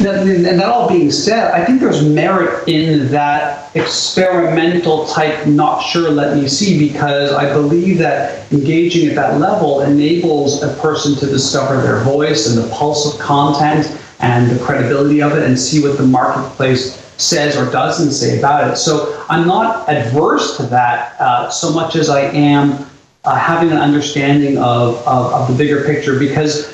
And 0.06 0.46
that 0.60 0.66
all 0.66 0.90
being 0.90 1.12
said, 1.12 1.52
I 1.52 1.64
think 1.64 1.80
there's 1.80 2.04
merit 2.04 2.68
in 2.68 3.10
that 3.12 3.76
experimental 3.76 5.08
type, 5.08 5.48
not 5.48 5.82
sure, 5.82 6.10
let 6.12 6.38
me 6.38 6.48
see, 6.48 6.90
because 6.90 7.32
I 7.32 7.52
believe 7.54 7.98
that 8.00 8.52
engaging 8.52 9.10
at 9.10 9.16
that 9.16 9.40
level 9.40 9.82
enables 9.82 10.62
a 10.62 10.74
person 10.82 11.16
to 11.16 11.26
discover 11.26 11.82
their 11.82 12.00
voice 12.02 12.48
and 12.48 12.64
the 12.64 12.70
pulse 12.74 13.14
of 13.14 13.20
content 13.20 14.00
and 14.20 14.50
the 14.50 14.64
credibility 14.64 15.22
of 15.22 15.34
it 15.34 15.44
and 15.44 15.58
see 15.60 15.82
what 15.82 15.98
the 15.98 16.06
marketplace 16.06 17.00
says 17.18 17.56
or 17.56 17.72
doesn't 17.72 18.12
say 18.12 18.40
about 18.40 18.72
it. 18.72 18.76
So 18.76 19.26
I'm 19.30 19.48
not 19.48 19.88
adverse 19.88 20.58
to 20.58 20.64
that 20.64 21.20
uh, 21.20 21.50
so 21.50 21.72
much 21.72 21.96
as 21.96 22.10
I 22.10 22.22
am 22.22 22.86
uh, 23.26 23.36
having 23.36 23.72
an 23.72 23.78
understanding 23.78 24.58
of, 24.58 24.96
of, 25.08 25.34
of 25.34 25.48
the 25.48 25.56
bigger 25.56 25.86
picture 25.86 26.20
because 26.20 26.73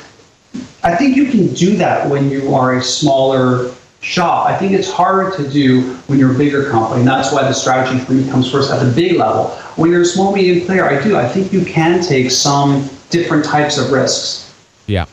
I 0.84 0.96
think 0.96 1.16
you 1.16 1.26
can 1.26 1.54
do 1.54 1.76
that 1.78 2.10
when 2.10 2.30
you 2.30 2.54
are 2.54 2.78
a 2.78 2.82
smaller 2.82 3.74
shop. 4.02 4.48
I 4.48 4.58
think 4.58 4.72
it's 4.72 4.90
harder 4.90 5.36
to 5.36 5.50
do 5.50 5.94
when 6.08 6.20
you're 6.20 6.34
a 6.34 6.38
bigger 6.38 6.70
company. 6.70 7.02
And 7.02 7.08
that's 7.08 7.34
why 7.34 7.44
the 7.44 7.54
strategy 7.54 8.00
for 8.04 8.14
me 8.14 8.30
comes 8.30 8.50
first 8.50 8.72
at 8.72 8.84
the 8.84 8.92
big 8.92 9.18
level. 9.18 9.50
When 9.76 9.92
you're 9.92 10.02
a 10.02 10.06
small 10.06 10.34
medium 10.34 10.66
player, 10.66 10.86
I 10.86 11.02
do. 11.04 11.18
I 11.18 11.28
think 11.28 11.52
you 11.52 11.66
can 11.66 12.02
take 12.02 12.32
some 12.32 12.90
different 13.10 13.44
types 13.44 13.78
of 13.78 13.92
risks. 13.92 14.54
Yeah. 14.88 15.06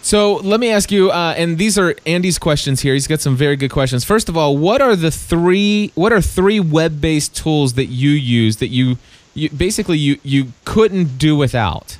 So 0.00 0.36
let 0.36 0.60
me 0.60 0.70
ask 0.70 0.92
you, 0.92 1.10
uh, 1.10 1.34
and 1.36 1.56
these 1.56 1.78
are 1.78 1.94
Andy's 2.04 2.38
questions 2.38 2.82
here. 2.82 2.92
He's 2.92 3.06
got 3.06 3.20
some 3.20 3.36
very 3.36 3.56
good 3.56 3.70
questions. 3.70 4.04
First 4.04 4.28
of 4.28 4.36
all, 4.36 4.56
what 4.56 4.82
are 4.82 4.96
the 4.96 5.10
three? 5.10 5.92
What 5.94 6.12
are 6.12 6.20
three 6.20 6.60
web-based 6.60 7.34
tools 7.34 7.74
that 7.74 7.86
you 7.86 8.10
use 8.10 8.58
that 8.58 8.68
you, 8.68 8.98
you 9.32 9.48
basically 9.48 9.96
you 9.96 10.18
you 10.22 10.52
couldn't 10.66 11.16
do 11.18 11.36
without? 11.36 11.96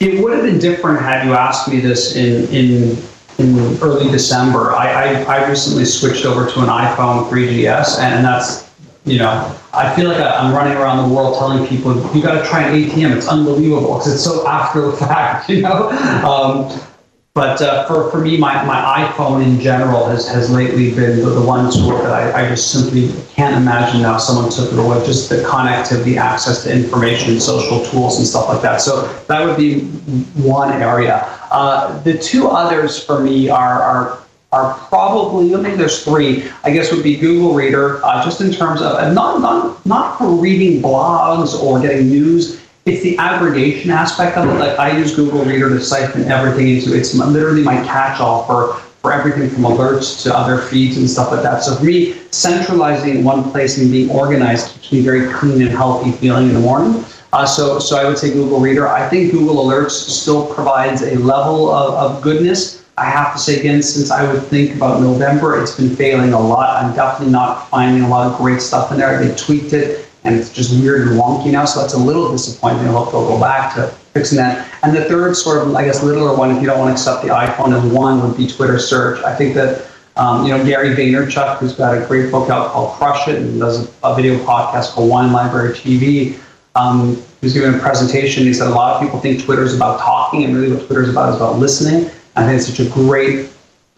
It 0.00 0.22
would 0.22 0.32
have 0.32 0.42
been 0.42 0.58
different 0.58 1.00
had 1.00 1.26
you 1.26 1.34
asked 1.34 1.68
me 1.68 1.80
this 1.80 2.16
in 2.16 2.44
in, 2.48 2.96
in 3.38 3.78
early 3.82 4.10
December. 4.10 4.72
I, 4.72 5.24
I, 5.24 5.36
I 5.36 5.48
recently 5.48 5.84
switched 5.84 6.24
over 6.24 6.50
to 6.50 6.60
an 6.60 6.68
iPhone 6.68 7.28
3GS, 7.28 7.98
and 7.98 8.24
that's 8.24 8.70
you 9.04 9.18
know 9.18 9.56
I 9.72 9.94
feel 9.94 10.08
like 10.08 10.18
I'm 10.20 10.54
running 10.54 10.76
around 10.76 11.06
the 11.06 11.14
world 11.14 11.38
telling 11.38 11.66
people 11.66 11.94
you 12.14 12.22
got 12.22 12.42
to 12.42 12.48
try 12.48 12.62
an 12.62 12.74
ATM. 12.74 13.14
It's 13.14 13.28
unbelievable 13.28 13.98
because 13.98 14.14
it's 14.14 14.24
so 14.24 14.46
after 14.48 14.90
the 14.90 14.96
fact, 15.06 15.50
you 15.50 15.62
know. 15.62 15.90
Um, 16.26 16.80
but 17.40 17.62
uh, 17.62 17.86
for, 17.86 18.10
for 18.10 18.18
me, 18.18 18.36
my, 18.36 18.62
my 18.66 19.06
iPhone 19.06 19.42
in 19.42 19.58
general 19.58 20.06
has, 20.10 20.28
has 20.28 20.50
lately 20.50 20.94
been 20.94 21.20
the, 21.20 21.30
the 21.30 21.40
one 21.40 21.72
tool 21.72 21.96
that 21.96 22.12
I, 22.12 22.44
I 22.44 22.48
just 22.50 22.70
simply 22.70 23.14
can't 23.32 23.56
imagine 23.56 24.02
now 24.02 24.18
someone 24.18 24.50
took 24.50 24.70
it 24.70 24.78
away. 24.78 25.02
Just 25.06 25.30
the 25.30 25.36
connectivity, 25.36 26.18
access 26.18 26.64
to 26.64 26.70
information, 26.70 27.40
social 27.40 27.82
tools, 27.86 28.18
and 28.18 28.26
stuff 28.26 28.46
like 28.48 28.60
that. 28.60 28.82
So 28.82 29.10
that 29.28 29.42
would 29.42 29.56
be 29.56 29.80
one 30.36 30.82
area. 30.82 31.24
Uh, 31.50 31.98
the 32.02 32.18
two 32.18 32.48
others 32.48 33.02
for 33.02 33.20
me 33.24 33.48
are, 33.48 33.82
are 33.82 34.18
are 34.52 34.74
probably, 34.88 35.54
I 35.54 35.60
mean, 35.60 35.78
there's 35.78 36.02
three, 36.04 36.50
I 36.64 36.72
guess 36.72 36.92
would 36.92 37.04
be 37.04 37.16
Google 37.16 37.54
Reader, 37.54 38.04
uh, 38.04 38.24
just 38.24 38.40
in 38.40 38.50
terms 38.50 38.82
of, 38.82 39.14
not, 39.14 39.40
not, 39.40 39.86
not 39.86 40.18
for 40.18 40.26
reading 40.26 40.82
blogs 40.82 41.54
or 41.54 41.80
getting 41.80 42.08
news, 42.08 42.59
it's 42.90 43.02
the 43.02 43.16
aggregation 43.18 43.90
aspect 43.90 44.36
of 44.36 44.48
it. 44.48 44.54
Like 44.54 44.78
I 44.78 44.96
use 44.96 45.14
Google 45.14 45.44
Reader 45.44 45.68
to 45.70 45.80
siphon 45.80 46.24
everything 46.24 46.68
into, 46.68 46.96
it's 46.96 47.14
literally 47.14 47.62
my 47.62 47.76
catch-all 47.84 48.44
for, 48.44 48.74
for 49.00 49.12
everything 49.12 49.48
from 49.48 49.62
alerts 49.62 50.22
to 50.24 50.36
other 50.36 50.58
feeds 50.58 50.96
and 50.96 51.08
stuff 51.08 51.30
like 51.30 51.42
that. 51.42 51.62
So 51.62 51.76
for 51.76 51.84
me, 51.84 52.14
centralizing 52.30 53.18
in 53.18 53.24
one 53.24 53.50
place 53.50 53.78
and 53.78 53.90
being 53.90 54.10
organized 54.10 54.74
keeps 54.74 54.92
me 54.92 55.00
very 55.00 55.32
clean 55.32 55.62
and 55.62 55.70
healthy 55.70 56.12
feeling 56.12 56.48
in 56.48 56.54
the 56.54 56.60
morning. 56.60 57.04
Uh, 57.32 57.46
so, 57.46 57.78
so 57.78 57.96
I 57.96 58.04
would 58.04 58.18
say 58.18 58.32
Google 58.32 58.58
Reader. 58.58 58.88
I 58.88 59.08
think 59.08 59.30
Google 59.30 59.64
Alerts 59.64 59.92
still 59.92 60.52
provides 60.52 61.02
a 61.02 61.16
level 61.16 61.70
of, 61.70 61.94
of 61.94 62.22
goodness 62.22 62.80
I 63.00 63.04
have 63.04 63.32
to 63.32 63.38
say 63.38 63.58
again, 63.58 63.82
since 63.82 64.10
I 64.10 64.30
would 64.30 64.42
think 64.42 64.76
about 64.76 65.00
November, 65.00 65.58
it's 65.58 65.74
been 65.74 65.96
failing 65.96 66.34
a 66.34 66.38
lot. 66.38 66.84
I'm 66.84 66.94
definitely 66.94 67.32
not 67.32 67.70
finding 67.70 68.02
a 68.02 68.08
lot 68.08 68.30
of 68.30 68.36
great 68.36 68.60
stuff 68.60 68.92
in 68.92 68.98
there. 68.98 69.24
They 69.24 69.34
tweaked 69.36 69.72
it 69.72 70.09
and 70.24 70.34
it's 70.34 70.52
just 70.52 70.78
weird 70.80 71.08
and 71.08 71.18
wonky 71.18 71.50
now, 71.50 71.64
so 71.64 71.80
that's 71.80 71.94
a 71.94 71.98
little 71.98 72.30
disappointing. 72.30 72.80
I 72.80 72.92
hope 72.92 73.12
they'll 73.12 73.26
go 73.26 73.40
back 73.40 73.74
to 73.74 73.88
fixing 74.12 74.36
that. 74.36 74.68
And 74.82 74.94
the 74.94 75.04
third 75.04 75.34
sort 75.36 75.66
of, 75.66 75.74
I 75.74 75.84
guess, 75.84 76.02
littler 76.02 76.36
one, 76.36 76.50
if 76.50 76.60
you 76.60 76.66
don't 76.66 76.78
want 76.78 76.88
to 76.88 76.92
accept 76.92 77.22
the 77.22 77.28
iPhone 77.28 77.76
as 77.76 77.92
one, 77.92 78.22
would 78.22 78.36
be 78.36 78.46
Twitter 78.46 78.78
search. 78.78 79.22
I 79.24 79.34
think 79.34 79.54
that 79.54 79.90
um, 80.16 80.44
you 80.44 80.50
know, 80.50 80.62
Gary 80.64 80.94
Vaynerchuk, 80.94 81.58
who's 81.58 81.74
got 81.74 81.96
a 81.96 82.06
great 82.06 82.30
book 82.30 82.50
out 82.50 82.72
called 82.72 82.92
Crush 82.98 83.28
It 83.28 83.36
and 83.36 83.58
does 83.58 83.90
a, 84.02 84.14
video 84.14 84.36
podcast 84.44 84.92
called 84.92 85.08
Wine 85.08 85.32
Library 85.32 85.74
TV. 85.74 86.38
Um, 86.74 87.22
giving 87.40 87.74
a 87.74 87.78
presentation. 87.78 88.44
He 88.44 88.52
said 88.52 88.68
a 88.68 88.70
lot 88.70 88.94
of 88.94 89.02
people 89.02 89.18
think 89.18 89.42
Twitter 89.42 89.62
is 89.62 89.74
about 89.74 89.98
talking, 89.98 90.44
and 90.44 90.54
really 90.54 90.74
what 90.74 90.86
Twitter 90.86 91.02
is 91.02 91.08
about 91.08 91.30
is 91.30 91.36
about 91.36 91.56
listening. 91.56 92.10
I 92.36 92.44
think 92.44 92.58
it's 92.58 92.66
such 92.66 92.80
a 92.80 92.90
great, 92.90 93.50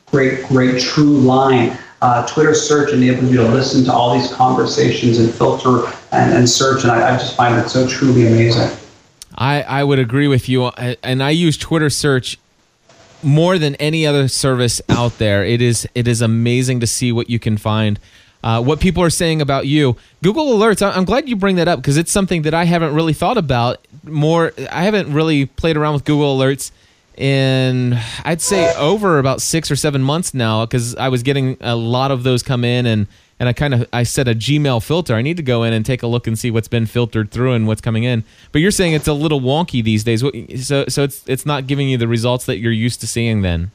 great, 0.07 0.45
great 0.45 0.81
true 0.81 1.19
line. 1.19 1.77
Uh, 2.03 2.27
Twitter 2.27 2.53
search 2.53 2.93
enables 2.93 3.31
you 3.31 3.37
to 3.37 3.49
listen 3.49 3.85
to 3.85 3.93
all 3.93 4.19
these 4.19 4.33
conversations 4.35 5.21
and 5.21 5.33
filter 5.33 5.87
and, 6.11 6.35
and 6.35 6.51
search, 6.51 6.83
and 6.83 6.91
I, 6.91 7.15
I 7.15 7.17
just 7.17 7.37
find 7.37 7.57
it 7.59 7.69
so 7.69 7.87
truly 7.87 8.27
amazing. 8.27 8.77
I, 9.37 9.63
I 9.63 9.85
would 9.85 10.01
agree 10.01 10.27
with 10.27 10.49
you, 10.49 10.67
and 10.67 11.23
I 11.23 11.31
use 11.31 11.57
Twitter 11.57 11.89
search 11.89 12.39
more 13.23 13.57
than 13.57 13.77
any 13.77 14.05
other 14.05 14.27
service 14.27 14.83
out 14.89 15.19
there. 15.19 15.45
It 15.45 15.63
is 15.63 15.89
it 15.95 16.09
is 16.09 16.21
amazing 16.21 16.81
to 16.81 16.89
see 16.89 17.13
what 17.13 17.31
you 17.31 17.39
can 17.39 17.57
find. 17.57 18.01
Uh, 18.43 18.61
what 18.61 18.81
people 18.81 19.05
are 19.05 19.11
saying 19.11 19.41
about 19.41 19.69
you. 19.69 19.97
Google 20.21 20.59
Alerts, 20.59 20.85
I'm 20.85 21.05
glad 21.05 21.29
you 21.29 21.37
bring 21.37 21.55
that 21.57 21.69
up 21.69 21.79
because 21.79 21.97
it's 21.97 22.11
something 22.11 22.43
that 22.43 22.53
I 22.53 22.65
haven't 22.65 22.93
really 22.93 23.13
thought 23.13 23.39
about 23.39 23.87
more. 24.03 24.53
I 24.73 24.83
haven't 24.83 25.13
really 25.13 25.47
played 25.47 25.77
around 25.77 25.95
with 25.95 26.05
Google 26.05 26.37
Alerts 26.37 26.73
in 27.19 27.99
I'd 28.25 28.41
say 28.41 28.75
over 28.77 29.19
about 29.19 29.41
six 29.41 29.71
or 29.71 29.77
seven 29.77 30.03
months 30.03 30.35
now 30.35 30.65
because 30.65 30.97
I 30.97 31.09
was 31.09 31.23
getting 31.23 31.57
a 31.61 31.77
lot 31.77 32.11
of 32.11 32.23
those 32.23 32.43
come 32.43 32.65
in 32.65 32.87
and 32.87 33.07
and 33.39 33.49
I 33.49 33.53
kind 33.53 33.75
of 33.75 33.89
I 33.93 34.05
set 34.05 34.29
a 34.29 34.35
Gmail 34.35 34.83
filter. 34.85 35.15
I 35.15 35.23
need 35.23 35.37
to 35.37 35.43
go 35.43 35.65
in 35.65 35.73
and 35.73 35.85
take 35.85 36.03
a 36.03 36.07
look 36.07 36.27
and 36.27 36.39
see 36.39 36.51
what's 36.51 36.69
been 36.69 36.87
filtered 36.87 37.31
through 37.31 37.55
and 37.55 37.67
what's 37.67 37.81
coming 37.81 38.05
in. 38.05 38.25
But 38.53 38.61
you're 38.61 38.71
saying 38.71 38.93
it's 38.93 39.09
a 39.09 39.13
little 39.13 39.41
wonky 39.41 39.83
these 39.83 40.05
days. 40.05 40.21
So 40.67 40.85
so 40.87 41.03
it's 41.03 41.25
it's 41.27 41.45
not 41.45 41.67
giving 41.67 41.89
you 41.89 41.99
the 41.99 42.09
results 42.09 42.47
that 42.47 42.59
you're 42.59 42.73
used 42.73 43.01
to 43.01 43.07
seeing 43.07 43.43
then. 43.43 43.73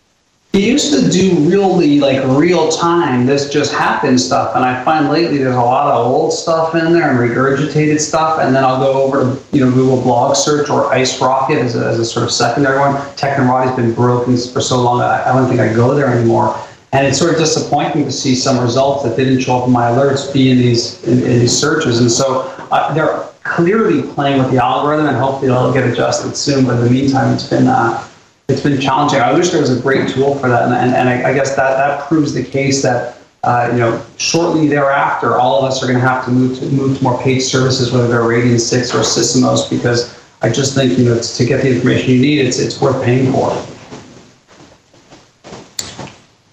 He 0.54 0.68
used 0.68 0.92
to 0.92 1.10
do 1.12 1.36
really 1.48 2.00
like 2.00 2.24
real 2.25 2.70
time, 2.70 3.25
this 3.25 3.50
just 3.50 3.74
happened 3.74 4.20
stuff. 4.20 4.56
And 4.56 4.66
I 4.66 4.84
find 4.84 5.10
lately 5.10 5.38
there's 5.38 5.56
a 5.56 5.62
lot 5.62 5.88
of 5.88 6.08
old 6.08 6.34
stuff 6.34 6.74
in 6.74 6.94
there 6.94 7.12
and 7.12 7.20
regurgitated 7.20 8.00
stuff. 8.00 8.39
And 8.39 8.56
then 8.56 8.63
I'll 8.63 8.80
go 8.80 9.04
over 9.04 9.20
to 9.20 9.44
you 9.56 9.63
know 9.63 9.72
Google 9.72 10.01
Blog 10.01 10.36
Search 10.36 10.70
or 10.70 10.89
IceRocket 10.89 11.58
as 11.60 11.75
a, 11.75 11.86
as 11.86 12.00
a 12.00 12.06
sort 12.06 12.25
of 12.25 12.32
secondary 12.32 12.80
one. 12.80 12.96
Technorati 13.16 13.68
has 13.68 13.75
been 13.75 13.94
broken 13.94 14.36
for 14.36 14.62
so 14.62 14.82
long, 14.82 15.01
I, 15.01 15.30
I 15.30 15.34
don't 15.34 15.48
think 15.48 15.60
I 15.60 15.72
go 15.74 15.94
there 15.94 16.08
anymore. 16.08 16.58
And 16.94 17.06
it's 17.06 17.20
sort 17.20 17.34
of 17.34 17.38
disappointing 17.38 18.06
to 18.06 18.12
see 18.12 18.34
some 18.34 18.60
results 18.60 19.04
that 19.04 19.18
didn't 19.18 19.42
show 19.42 19.58
up 19.58 19.68
in 19.68 19.74
my 19.74 19.92
alerts 19.92 20.34
be 20.34 20.50
in 20.50 20.58
these 20.58 21.04
in, 21.04 21.20
in 21.20 21.39
these 21.39 21.56
searches. 21.56 22.00
And 22.00 22.10
so 22.10 22.44
uh, 22.72 22.94
they're 22.94 23.27
clearly 23.44 24.01
playing 24.13 24.39
with 24.39 24.51
the 24.51 24.63
algorithm, 24.63 25.08
and 25.08 25.18
hopefully 25.18 25.51
it'll 25.51 25.74
get 25.74 25.86
adjusted 25.88 26.36
soon. 26.36 26.66
But 26.66 26.77
in 26.77 26.86
the 26.86 26.89
meantime, 26.89 27.34
it's 27.34 27.48
been 27.48 27.68
uh, 27.68 28.06
it's 28.48 28.62
been 28.62 28.80
challenging. 28.80 29.20
I 29.20 29.34
wish 29.34 29.50
there 29.50 29.62
was 29.62 29.77
a 29.77 29.82
great 29.82 30.10
tool 30.10 30.36
for 30.36 30.48
that, 30.48 30.63
and, 30.63 30.74
and, 30.74 30.96
and 30.96 31.10
I, 31.10 31.30
I, 31.30 31.34
guess 31.34 31.56
that 31.56 31.75
that 31.77 32.08
proves 32.08 32.34
the 32.34 32.44
case 32.44 32.82
that 32.82 33.18
uh, 33.44 33.70
you 33.72 33.80
know 33.80 34.04
shortly 34.18 34.68
thereafter, 34.68 35.38
all 35.38 35.60
of 35.60 35.66
us 35.66 35.84
are 35.84 35.88
going 35.88 36.00
to 36.00 36.08
have 36.08 36.24
to 36.25 36.32
move 36.32 36.58
to 36.60 36.66
move 36.68 36.98
to 36.98 37.04
more 37.04 37.22
paid 37.22 37.39
services, 37.39 37.92
whether 37.92 38.08
they're 38.08 38.22
Radian6 38.22 38.94
or 38.94 39.00
Sysomos, 39.00 39.70
because 39.70 40.18
I 40.42 40.50
just 40.50 40.75
think 40.75 40.98
you 40.98 41.06
know 41.06 41.20
to 41.20 41.46
get 41.46 41.62
the 41.62 41.75
information 41.75 42.12
you 42.12 42.22
need, 42.22 42.39
it's 42.39 42.60
it's 42.60 42.80
worth 42.80 43.04
paying 43.04 43.32
for. 43.34 43.51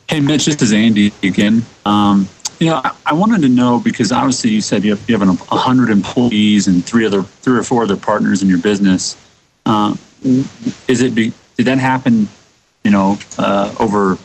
Hey, 0.09 0.21
Mitch, 0.21 0.47
this 0.47 0.63
is 0.63 0.73
Andy 0.73 1.13
again. 1.23 1.65
Um, 1.85 2.29
you 2.61 2.69
know, 2.69 2.81
I, 3.05 3.13
wanted 3.13 3.43
to 3.43 3.49
know 3.49 3.81
because 3.81 4.13
obviously 4.13 4.51
you 4.51 4.61
said 4.61 4.85
you 4.85 4.91
have, 4.91 5.09
you 5.09 5.19
have 5.19 5.29
an, 5.29 5.37
100 5.37 5.91
employees 5.91 6.69
and 6.69 6.85
three 6.85 7.05
other 7.05 7.23
three 7.23 7.59
or 7.59 7.65
four 7.65 7.83
other 7.83 7.97
partners 7.97 8.43
in 8.43 8.49
your 8.49 8.59
business. 8.59 9.17
Uh, 9.67 9.97
is 10.87 11.03
it 11.03 11.15
be, 11.15 11.33
did 11.57 11.67
that 11.67 11.79
happen, 11.79 12.29
you 12.83 12.91
know, 12.91 13.19
uh, 13.39 13.75
over, 13.79 14.19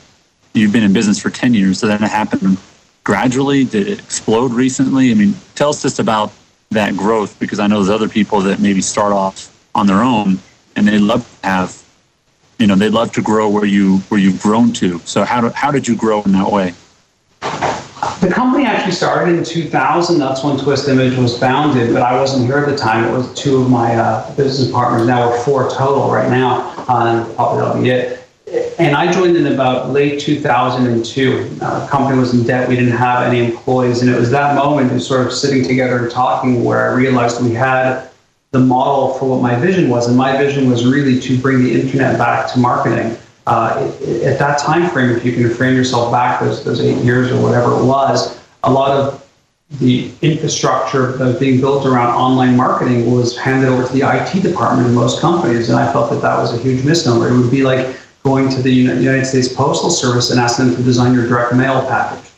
you've 0.54 0.74
been 0.74 0.84
in 0.84 0.94
business 0.94 1.20
for 1.20 1.30
10 1.30 1.54
years, 1.54 1.82
did 1.82 1.88
that 1.88 2.02
happen 2.02 2.58
gradually? 3.04 3.66
Did 3.66 3.88
it 3.88 4.00
explode 4.00 4.52
recently? 4.52 5.12
I 5.12 5.14
mean, 5.14 5.36
tell 5.56 5.70
us 5.70 5.82
just 5.82 6.00
about 6.00 6.32
that 6.72 6.96
growth 6.96 7.40
because 7.40 7.60
I 7.60 7.68
know 7.68 7.78
there's 7.78 7.90
other 7.90 8.10
people 8.10 8.42
that 8.42 8.60
maybe 8.60 8.82
start 8.82 9.12
off 9.12 9.56
on 9.74 9.88
their 9.88 10.02
own 10.02 10.40
and 10.76 10.88
they 10.88 11.00
love 11.00 11.28
to 11.42 11.48
have, 11.48 11.84
you 12.58 12.68
know, 12.68 12.76
they'd 12.76 12.90
love 12.90 13.12
to 13.14 13.22
grow 13.22 13.50
where 13.50 13.66
you 13.66 13.98
where 14.10 14.20
you've 14.20 14.42
grown 14.42 14.72
to. 14.74 15.00
So 15.00 15.24
how 15.24 15.42
do, 15.42 15.50
how 15.50 15.72
did 15.72 15.88
you 15.88 15.96
grow 15.96 16.22
in 16.24 16.32
that 16.34 16.52
way? 16.52 16.74
The 18.22 18.30
company 18.30 18.66
actually 18.66 18.92
started 18.92 19.38
in 19.38 19.44
2000. 19.44 20.20
That's 20.20 20.44
when 20.44 20.58
Twist 20.58 20.88
Image 20.88 21.18
was 21.18 21.38
founded, 21.40 21.94
but 21.94 22.02
I 22.02 22.20
wasn't 22.20 22.46
here 22.46 22.58
at 22.58 22.70
the 22.70 22.76
time. 22.78 23.06
It 23.06 23.12
was 23.12 23.34
two 23.34 23.62
of 23.62 23.70
my 23.70 23.96
uh, 23.96 24.36
business 24.36 24.72
partners. 24.72 25.08
Now 25.08 25.30
we're 25.30 25.40
four 25.44 25.70
total 25.70 26.12
right 26.12 26.30
now, 26.30 26.79
that'll 26.90 27.86
it. 27.86 28.26
And 28.80 28.96
I 28.96 29.12
joined 29.12 29.38
in 29.38 29.48
about 29.48 29.92
late 29.92 30.20
2002. 30.20 31.58
Uh, 31.62 31.88
company 31.88 32.18
was 32.18 32.34
in 32.34 32.46
debt. 32.46 32.68
We 32.68 32.76
didn't 32.76 32.98
have 32.98 33.28
any 33.28 33.46
employees. 33.46 34.02
And 34.02 34.10
it 34.10 34.18
was 34.18 34.32
that 34.32 34.56
moment 34.56 34.92
of 34.92 35.02
sort 35.04 35.28
of 35.28 35.32
sitting 35.32 35.64
together 35.64 36.00
and 36.00 36.12
talking 36.12 36.64
where 36.64 36.90
I 36.90 36.96
realized 36.96 37.44
we 37.44 37.54
had 37.54 38.10
the 38.52 38.60
model 38.60 39.14
for 39.16 39.30
what 39.30 39.42
my 39.42 39.54
vision 39.60 39.90
was. 39.90 40.08
And 40.08 40.18
my 40.18 40.36
vision 40.36 40.68
was 40.70 40.86
really 40.86 41.20
to 41.20 41.38
bring 41.38 41.64
the 41.64 41.80
internet 41.80 42.18
back 42.18 42.52
to 42.54 42.60
marketing. 42.60 43.16
Uh, 43.46 43.92
at 44.24 44.40
that 44.40 44.58
time 44.60 44.90
frame, 44.90 45.12
if 45.12 45.24
you 45.24 45.34
can 45.34 45.54
frame 45.54 45.76
yourself 45.76 46.12
back 46.12 46.40
those, 46.40 46.64
those 46.64 46.82
eight 46.82 47.04
years 47.04 47.32
or 47.32 47.42
whatever 47.42 47.80
it 47.80 47.84
was, 47.84 48.40
a 48.64 48.72
lot 48.72 48.92
of 48.92 49.29
the 49.74 50.12
infrastructure 50.22 51.14
that 51.14 51.26
was 51.26 51.40
being 51.40 51.60
built 51.60 51.86
around 51.86 52.10
online 52.10 52.58
marketing 52.58 53.12
was 53.12 53.38
handed 53.38 53.70
over 53.70 53.86
to 53.86 53.94
the 53.94 54.02
IT 54.02 54.42
department 54.42 54.88
in 54.88 54.96
most 54.96 55.22
companies. 55.22 55.70
And 55.70 55.78
I 55.78 55.92
felt 55.94 56.10
that 56.10 56.22
that 56.22 56.38
was 56.38 56.54
a 56.54 56.58
huge 56.58 56.84
misnomer. 56.84 57.30
It 57.30 57.38
would 57.38 57.52
be 57.52 57.62
like 57.62 57.96
going 58.24 58.50
to 58.50 58.62
the 58.62 58.72
United 58.72 59.26
States 59.26 59.48
Postal 59.54 59.92
Service 59.92 60.32
and 60.32 60.40
asking 60.40 60.68
them 60.68 60.76
to 60.78 60.84
design 60.84 61.14
your 61.14 61.28
direct 61.28 61.54
mail 61.54 61.82
package. 61.88 62.32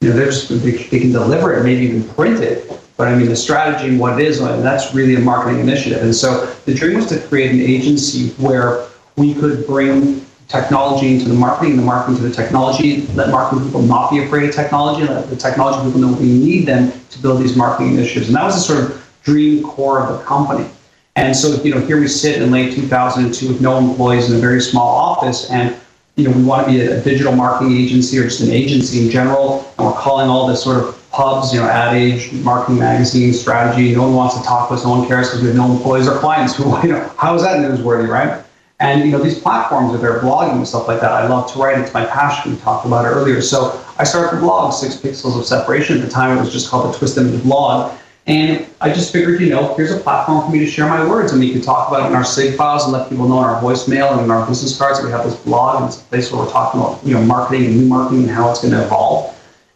You 0.00 0.10
know, 0.12 0.24
just, 0.24 0.48
they, 0.48 0.72
they 0.72 1.00
can 1.00 1.10
deliver 1.10 1.54
it, 1.54 1.64
maybe 1.64 1.86
even 1.86 2.08
print 2.10 2.40
it, 2.40 2.70
but 2.96 3.08
I 3.08 3.14
mean, 3.14 3.28
the 3.28 3.36
strategy 3.36 3.88
and 3.88 4.00
what 4.00 4.18
it 4.18 4.26
is, 4.26 4.38
that's 4.38 4.94
really 4.94 5.16
a 5.16 5.20
marketing 5.20 5.60
initiative. 5.60 6.02
And 6.02 6.14
so 6.14 6.46
the 6.64 6.74
dream 6.74 6.96
was 6.96 7.06
to 7.06 7.20
create 7.20 7.50
an 7.50 7.60
agency 7.60 8.30
where 8.42 8.86
we 9.16 9.34
could 9.34 9.66
bring 9.66 10.25
technology 10.48 11.14
into 11.14 11.28
the 11.28 11.34
marketing 11.34 11.72
and 11.72 11.80
the 11.80 11.84
marketing 11.84 12.16
to 12.16 12.22
the 12.22 12.34
technology, 12.34 13.02
let 13.08 13.30
marketing 13.30 13.64
people 13.64 13.82
not 13.82 14.10
be 14.10 14.22
afraid 14.22 14.48
of 14.48 14.54
technology, 14.54 15.06
let 15.06 15.28
the 15.28 15.36
technology 15.36 15.84
people 15.84 16.00
know 16.00 16.12
we 16.12 16.26
need 16.26 16.66
them 16.66 16.92
to 17.10 17.18
build 17.20 17.40
these 17.40 17.56
marketing 17.56 17.94
initiatives. 17.94 18.28
And 18.28 18.36
that 18.36 18.44
was 18.44 18.54
the 18.54 18.60
sort 18.60 18.84
of 18.84 19.06
dream 19.22 19.62
core 19.64 20.00
of 20.00 20.16
the 20.16 20.24
company. 20.24 20.68
And 21.16 21.34
so, 21.34 21.60
you 21.62 21.74
know, 21.74 21.80
here 21.80 21.98
we 21.98 22.08
sit 22.08 22.40
in 22.40 22.50
late 22.50 22.74
2002 22.74 23.48
with 23.48 23.60
no 23.60 23.78
employees 23.78 24.30
in 24.30 24.36
a 24.36 24.38
very 24.38 24.60
small 24.60 24.88
office, 24.88 25.50
and 25.50 25.74
you 26.16 26.28
know, 26.28 26.36
we 26.36 26.42
want 26.42 26.66
to 26.66 26.72
be 26.72 26.80
a, 26.80 27.02
digital 27.02 27.34
marketing 27.34 27.76
agency 27.76 28.18
or 28.18 28.24
just 28.24 28.40
an 28.40 28.50
agency 28.50 29.04
in 29.04 29.10
general, 29.10 29.70
and 29.78 29.86
we're 29.86 29.92
calling 29.94 30.28
all 30.28 30.46
this 30.46 30.62
sort 30.62 30.82
of 30.82 31.10
pubs, 31.10 31.52
you 31.52 31.60
know, 31.60 31.66
Ad 31.66 31.94
Age, 31.94 32.32
marketing 32.32 32.78
magazine, 32.78 33.32
strategy. 33.32 33.94
No 33.94 34.02
one 34.02 34.14
wants 34.14 34.38
to 34.38 34.42
talk 34.44 34.68
to 34.68 34.74
us. 34.74 34.84
No 34.84 34.90
one 34.90 35.08
cares 35.08 35.28
because 35.28 35.42
we 35.42 35.48
have 35.48 35.56
no 35.56 35.72
employees 35.72 36.06
or 36.06 36.18
clients. 36.18 36.54
Who, 36.56 36.64
you 36.82 36.92
know, 36.92 37.12
how 37.18 37.34
is 37.34 37.42
that 37.42 37.58
newsworthy, 37.58 38.08
right? 38.08 38.45
And 38.78 39.04
you 39.04 39.10
know, 39.10 39.22
these 39.22 39.38
platforms 39.38 39.92
with 39.92 40.02
their 40.02 40.20
blogging 40.20 40.56
and 40.56 40.68
stuff 40.68 40.86
like 40.86 41.00
that, 41.00 41.10
I 41.10 41.26
love 41.26 41.50
to 41.52 41.58
write. 41.58 41.78
It's 41.78 41.94
my 41.94 42.04
passion. 42.04 42.52
We 42.52 42.58
talked 42.58 42.84
about 42.84 43.06
it 43.06 43.08
earlier. 43.08 43.40
So 43.40 43.82
I 43.98 44.04
started 44.04 44.36
the 44.36 44.40
blog, 44.40 44.74
Six 44.74 44.96
Pixels 44.96 45.38
of 45.38 45.46
Separation. 45.46 45.98
At 45.98 46.04
the 46.04 46.10
time, 46.10 46.36
it 46.36 46.40
was 46.40 46.52
just 46.52 46.68
called 46.68 46.92
the 46.92 46.98
Twist 46.98 47.16
Image 47.16 47.42
blog. 47.42 47.96
And 48.26 48.66
I 48.80 48.92
just 48.92 49.12
figured, 49.12 49.40
you 49.40 49.50
know, 49.50 49.72
here's 49.74 49.92
a 49.92 49.98
platform 50.00 50.44
for 50.44 50.50
me 50.50 50.58
to 50.58 50.66
share 50.66 50.88
my 50.88 51.08
words, 51.08 51.30
and 51.30 51.40
we 51.40 51.52
can 51.52 51.62
talk 51.62 51.88
about 51.88 52.02
it 52.02 52.06
in 52.08 52.14
our 52.14 52.24
SIG 52.24 52.56
files 52.56 52.82
and 52.82 52.92
let 52.92 53.08
people 53.08 53.28
know 53.28 53.38
in 53.38 53.44
our 53.44 53.62
voicemail 53.62 54.10
and 54.12 54.22
in 54.22 54.30
our 54.32 54.44
business 54.48 54.76
cards 54.76 54.98
that 54.98 55.06
we 55.06 55.12
have 55.12 55.24
this 55.24 55.36
blog, 55.36 55.80
and 55.80 55.86
it's 55.86 56.00
a 56.00 56.04
place 56.06 56.32
where 56.32 56.44
we're 56.44 56.50
talking 56.50 56.80
about, 56.80 57.04
you 57.06 57.14
know, 57.14 57.22
marketing 57.22 57.66
and 57.66 57.76
new 57.76 57.86
marketing 57.86 58.24
and 58.24 58.30
how 58.32 58.50
it's 58.50 58.60
going 58.60 58.74
to 58.74 58.84
evolve. 58.84 59.32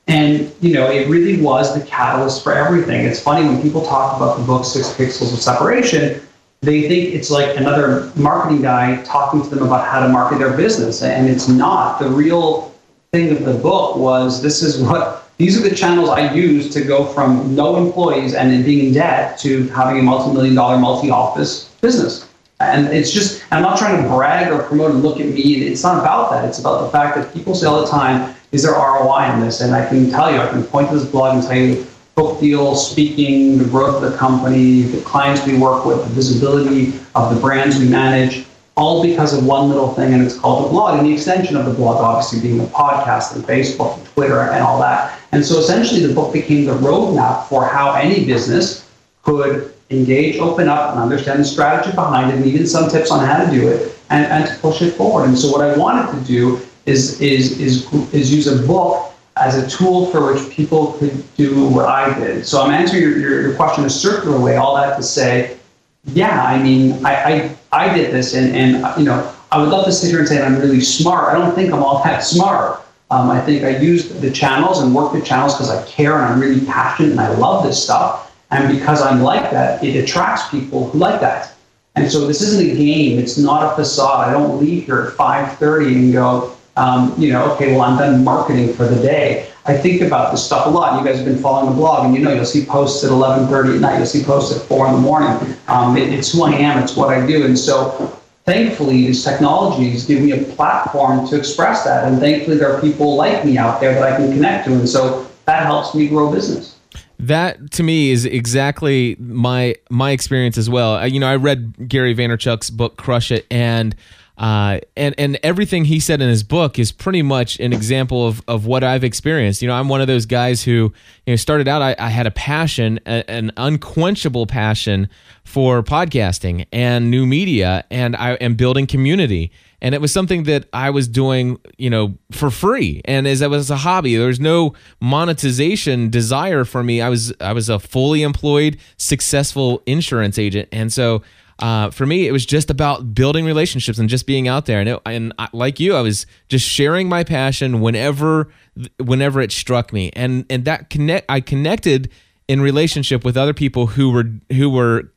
And 0.08 0.52
you 0.60 0.74
know, 0.74 0.90
it 0.90 1.08
really 1.08 1.40
was 1.40 1.72
the 1.72 1.86
catalyst 1.86 2.42
for 2.42 2.52
everything. 2.52 3.06
It's 3.06 3.20
funny 3.20 3.46
when 3.46 3.62
people 3.62 3.82
talk 3.86 4.16
about 4.16 4.38
the 4.38 4.44
book 4.44 4.64
Six 4.64 4.88
Pixels 4.94 5.32
of 5.32 5.40
Separation, 5.40 6.20
they 6.62 6.88
think 6.88 7.14
it's 7.14 7.30
like 7.30 7.56
another 7.56 8.12
marketing 8.16 8.60
guy 8.60 9.02
talking 9.04 9.42
to 9.42 9.48
them 9.48 9.66
about 9.66 9.86
how 9.88 10.00
to 10.00 10.08
market 10.08 10.38
their 10.38 10.54
business, 10.56 11.02
and 11.02 11.28
it's 11.28 11.48
not. 11.48 11.98
The 11.98 12.08
real 12.08 12.74
thing 13.12 13.34
of 13.34 13.44
the 13.44 13.54
book 13.54 13.96
was 13.96 14.42
this 14.42 14.62
is 14.62 14.82
what 14.82 15.30
these 15.38 15.58
are 15.58 15.66
the 15.66 15.74
channels 15.74 16.10
I 16.10 16.32
use 16.34 16.68
to 16.74 16.82
go 16.82 17.06
from 17.06 17.54
no 17.54 17.76
employees 17.76 18.34
and 18.34 18.62
being 18.62 18.88
in 18.88 18.92
debt 18.92 19.38
to 19.38 19.66
having 19.68 19.98
a 19.98 20.02
multi-million 20.02 20.54
dollar 20.54 20.76
multi-office 20.76 21.70
business. 21.80 22.28
And 22.60 22.88
it's 22.88 23.10
just, 23.10 23.42
I'm 23.50 23.62
not 23.62 23.78
trying 23.78 24.02
to 24.02 24.08
brag 24.10 24.52
or 24.52 24.62
promote 24.62 24.90
and 24.90 25.02
look 25.02 25.18
at 25.18 25.26
me. 25.26 25.66
It's 25.66 25.82
not 25.82 25.98
about 25.98 26.30
that. 26.30 26.44
It's 26.44 26.58
about 26.58 26.82
the 26.84 26.90
fact 26.90 27.16
that 27.16 27.32
people 27.32 27.54
say 27.54 27.66
all 27.66 27.80
the 27.80 27.88
time, 27.88 28.34
is 28.52 28.64
there 28.64 28.72
ROI 28.72 29.32
in 29.32 29.40
this? 29.40 29.62
And 29.62 29.74
I 29.74 29.88
can 29.88 30.10
tell 30.10 30.30
you, 30.30 30.38
I 30.38 30.46
can 30.46 30.62
point 30.62 30.90
to 30.90 30.98
this 30.98 31.08
blog 31.08 31.36
and 31.36 31.42
tell 31.42 31.56
you 31.56 31.86
book 32.20 32.38
deal, 32.38 32.76
speaking, 32.76 33.56
the 33.56 33.64
growth 33.64 34.02
of 34.02 34.12
the 34.12 34.16
company, 34.18 34.82
the 34.82 35.00
clients 35.00 35.46
we 35.46 35.56
work 35.56 35.86
with, 35.86 35.98
the 36.06 36.14
visibility 36.14 36.92
of 37.14 37.34
the 37.34 37.40
brands 37.40 37.78
we 37.78 37.88
manage, 37.88 38.44
all 38.76 39.02
because 39.02 39.32
of 39.36 39.46
one 39.46 39.70
little 39.70 39.94
thing, 39.94 40.12
and 40.12 40.22
it's 40.22 40.38
called 40.38 40.66
the 40.66 40.68
blog. 40.68 40.98
And 40.98 41.08
the 41.08 41.14
extension 41.14 41.56
of 41.56 41.64
the 41.64 41.72
blog, 41.72 41.96
obviously, 41.96 42.40
being 42.40 42.58
the 42.58 42.66
podcast 42.66 43.34
and 43.34 43.42
Facebook 43.44 43.96
and 43.96 44.06
Twitter 44.08 44.40
and 44.40 44.62
all 44.62 44.78
that. 44.80 45.18
And 45.32 45.44
so 45.44 45.58
essentially, 45.58 46.04
the 46.04 46.12
book 46.12 46.30
became 46.30 46.66
the 46.66 46.74
roadmap 46.74 47.46
for 47.46 47.64
how 47.64 47.94
any 47.94 48.26
business 48.26 48.86
could 49.22 49.72
engage, 49.88 50.36
open 50.38 50.68
up, 50.68 50.92
and 50.92 51.00
understand 51.00 51.40
the 51.40 51.44
strategy 51.44 51.94
behind 51.94 52.32
it, 52.32 52.36
and 52.36 52.44
even 52.44 52.66
some 52.66 52.90
tips 52.90 53.10
on 53.10 53.24
how 53.24 53.42
to 53.42 53.50
do 53.50 53.66
it, 53.66 53.98
and, 54.10 54.26
and 54.26 54.46
to 54.46 54.54
push 54.60 54.82
it 54.82 54.90
forward. 54.92 55.24
And 55.24 55.38
so, 55.38 55.50
what 55.50 55.62
I 55.62 55.74
wanted 55.76 56.18
to 56.18 56.24
do 56.26 56.60
is 56.84 57.18
is 57.20 57.58
is 57.58 57.90
is 58.12 58.30
use 58.32 58.46
a 58.46 58.66
book 58.66 59.09
as 59.40 59.56
a 59.56 59.68
tool 59.68 60.10
for 60.10 60.32
which 60.32 60.50
people 60.50 60.92
could 60.94 61.24
do 61.36 61.68
what 61.68 61.86
I 61.86 62.18
did. 62.18 62.46
So 62.46 62.62
I'm 62.62 62.70
answering 62.70 63.02
your, 63.02 63.18
your, 63.18 63.40
your 63.42 63.56
question 63.56 63.84
a 63.84 63.90
circular 63.90 64.38
way, 64.38 64.56
all 64.56 64.76
that 64.76 64.96
to 64.96 65.02
say, 65.02 65.56
yeah, 66.04 66.42
I 66.44 66.62
mean, 66.62 67.04
I, 67.04 67.14
I, 67.14 67.56
I 67.72 67.94
did 67.94 68.12
this 68.12 68.34
and, 68.34 68.54
and, 68.54 68.98
you 68.98 69.04
know, 69.04 69.34
I 69.52 69.58
would 69.58 69.70
love 69.70 69.84
to 69.86 69.92
sit 69.92 70.10
here 70.10 70.20
and 70.20 70.28
say 70.28 70.42
I'm 70.42 70.58
really 70.58 70.80
smart. 70.80 71.34
I 71.34 71.38
don't 71.38 71.54
think 71.54 71.72
I'm 71.72 71.82
all 71.82 72.02
that 72.04 72.20
smart. 72.20 72.82
Um, 73.10 73.30
I 73.30 73.40
think 73.40 73.64
I 73.64 73.76
used 73.78 74.20
the 74.20 74.30
channels 74.30 74.80
and 74.80 74.94
work 74.94 75.12
the 75.12 75.20
channels 75.20 75.54
because 75.54 75.70
I 75.70 75.84
care 75.86 76.16
and 76.16 76.24
I'm 76.26 76.40
really 76.40 76.64
passionate 76.64 77.10
and 77.10 77.20
I 77.20 77.28
love 77.34 77.64
this 77.64 77.82
stuff. 77.82 78.32
And 78.52 78.76
because 78.76 79.02
I'm 79.02 79.22
like 79.22 79.50
that, 79.50 79.82
it 79.82 79.96
attracts 79.96 80.48
people 80.48 80.90
who 80.90 80.98
like 80.98 81.20
that. 81.20 81.54
And 81.96 82.10
so 82.10 82.26
this 82.26 82.40
isn't 82.40 82.70
a 82.70 82.76
game. 82.76 83.18
It's 83.18 83.36
not 83.36 83.72
a 83.72 83.74
facade. 83.74 84.28
I 84.28 84.32
don't 84.32 84.60
leave 84.60 84.84
here 84.84 85.02
at 85.02 85.14
5:30 85.14 85.96
and 85.96 86.12
go, 86.12 86.56
um, 86.76 87.14
you 87.18 87.32
know, 87.32 87.52
okay, 87.52 87.72
well, 87.72 87.82
I'm 87.82 87.98
done 87.98 88.24
marketing 88.24 88.72
for 88.74 88.86
the 88.86 89.00
day. 89.00 89.50
I 89.66 89.76
think 89.76 90.00
about 90.00 90.32
this 90.32 90.44
stuff 90.44 90.66
a 90.66 90.70
lot. 90.70 90.98
You 90.98 91.06
guys 91.06 91.16
have 91.16 91.26
been 91.26 91.38
following 91.38 91.70
the 91.70 91.76
blog, 91.76 92.06
and 92.06 92.14
you 92.14 92.22
know 92.22 92.32
you'll 92.32 92.44
see 92.44 92.64
posts 92.64 93.04
at 93.04 93.10
11:30 93.10 93.74
at 93.74 93.80
night. 93.80 93.96
You'll 93.98 94.06
see 94.06 94.24
posts 94.24 94.56
at 94.56 94.66
four 94.66 94.86
in 94.86 94.94
the 94.94 95.00
morning. 95.00 95.56
Um, 95.68 95.96
it, 95.96 96.12
it's 96.12 96.32
who 96.32 96.44
I 96.44 96.52
am. 96.52 96.82
It's 96.82 96.96
what 96.96 97.10
I 97.10 97.26
do. 97.26 97.44
And 97.44 97.58
so, 97.58 98.18
thankfully, 98.46 99.06
these 99.06 99.22
technologies 99.22 100.06
give 100.06 100.22
me 100.22 100.32
a 100.32 100.42
platform 100.54 101.28
to 101.28 101.36
express 101.36 101.84
that. 101.84 102.08
And 102.08 102.18
thankfully, 102.18 102.56
there 102.56 102.72
are 102.74 102.80
people 102.80 103.16
like 103.16 103.44
me 103.44 103.58
out 103.58 103.80
there 103.80 103.92
that 103.94 104.02
I 104.02 104.16
can 104.16 104.32
connect 104.32 104.66
to. 104.66 104.72
And 104.72 104.88
so 104.88 105.26
that 105.44 105.64
helps 105.64 105.94
me 105.94 106.08
grow 106.08 106.32
business. 106.32 106.76
That 107.18 107.70
to 107.72 107.82
me 107.82 108.10
is 108.12 108.24
exactly 108.24 109.14
my 109.18 109.74
my 109.90 110.12
experience 110.12 110.56
as 110.56 110.70
well. 110.70 111.06
You 111.06 111.20
know, 111.20 111.28
I 111.28 111.36
read 111.36 111.86
Gary 111.86 112.14
Vaynerchuk's 112.14 112.70
book 112.70 112.96
Crush 112.96 113.30
It, 113.30 113.46
and 113.50 113.94
uh, 114.40 114.80
and 114.96 115.14
and 115.18 115.38
everything 115.42 115.84
he 115.84 116.00
said 116.00 116.22
in 116.22 116.28
his 116.30 116.42
book 116.42 116.78
is 116.78 116.92
pretty 116.92 117.20
much 117.20 117.60
an 117.60 117.74
example 117.74 118.26
of, 118.26 118.42
of 118.48 118.64
what 118.64 118.82
I've 118.82 119.04
experienced. 119.04 119.60
You 119.60 119.68
know, 119.68 119.74
I'm 119.74 119.90
one 119.90 120.00
of 120.00 120.06
those 120.06 120.24
guys 120.24 120.62
who 120.62 120.94
you 121.26 121.32
know 121.32 121.36
started 121.36 121.68
out. 121.68 121.82
I, 121.82 121.94
I 121.98 122.08
had 122.08 122.26
a 122.26 122.30
passion, 122.30 123.00
a, 123.04 123.30
an 123.30 123.52
unquenchable 123.58 124.46
passion 124.46 125.10
for 125.44 125.82
podcasting 125.82 126.66
and 126.72 127.10
new 127.10 127.26
media, 127.26 127.84
and 127.90 128.16
I 128.16 128.32
am 128.34 128.54
building 128.54 128.86
community. 128.86 129.52
And 129.82 129.94
it 129.94 130.00
was 130.00 130.12
something 130.12 130.44
that 130.44 130.66
I 130.72 130.88
was 130.88 131.06
doing, 131.06 131.58
you 131.76 131.90
know, 131.90 132.14
for 132.32 132.50
free, 132.50 133.02
and 133.04 133.28
as 133.28 133.42
it 133.42 133.50
was 133.50 133.70
a 133.70 133.76
hobby. 133.76 134.16
There 134.16 134.26
was 134.26 134.40
no 134.40 134.72
monetization 135.02 136.08
desire 136.08 136.64
for 136.64 136.82
me. 136.82 137.02
I 137.02 137.10
was 137.10 137.34
I 137.42 137.52
was 137.52 137.68
a 137.68 137.78
fully 137.78 138.22
employed, 138.22 138.78
successful 138.96 139.82
insurance 139.84 140.38
agent, 140.38 140.70
and 140.72 140.90
so 140.90 141.22
uh, 141.60 141.90
for 141.90 142.06
me, 142.06 142.26
it 142.26 142.32
was 142.32 142.46
just 142.46 142.70
about 142.70 143.14
building 143.14 143.44
relationships 143.44 143.98
and 143.98 144.08
just 144.08 144.26
being 144.26 144.48
out 144.48 144.66
there. 144.66 144.80
And, 144.80 144.88
it, 144.88 145.00
and 145.04 145.32
I, 145.38 145.48
like 145.52 145.78
you, 145.78 145.94
I 145.94 146.00
was 146.00 146.26
just 146.48 146.66
sharing 146.66 147.08
my 147.08 147.22
passion 147.22 147.80
whenever, 147.80 148.50
whenever 148.98 149.40
it 149.40 149.52
struck 149.52 149.92
me, 149.92 150.10
and 150.14 150.46
and 150.48 150.64
that 150.64 150.90
connect. 150.90 151.26
I 151.30 151.40
connected 151.40 152.10
in 152.48 152.60
relationship 152.60 153.24
with 153.24 153.36
other 153.36 153.52
people 153.54 153.88
who 153.88 154.10
were 154.10 154.30
who 154.52 154.70
were 154.70 155.12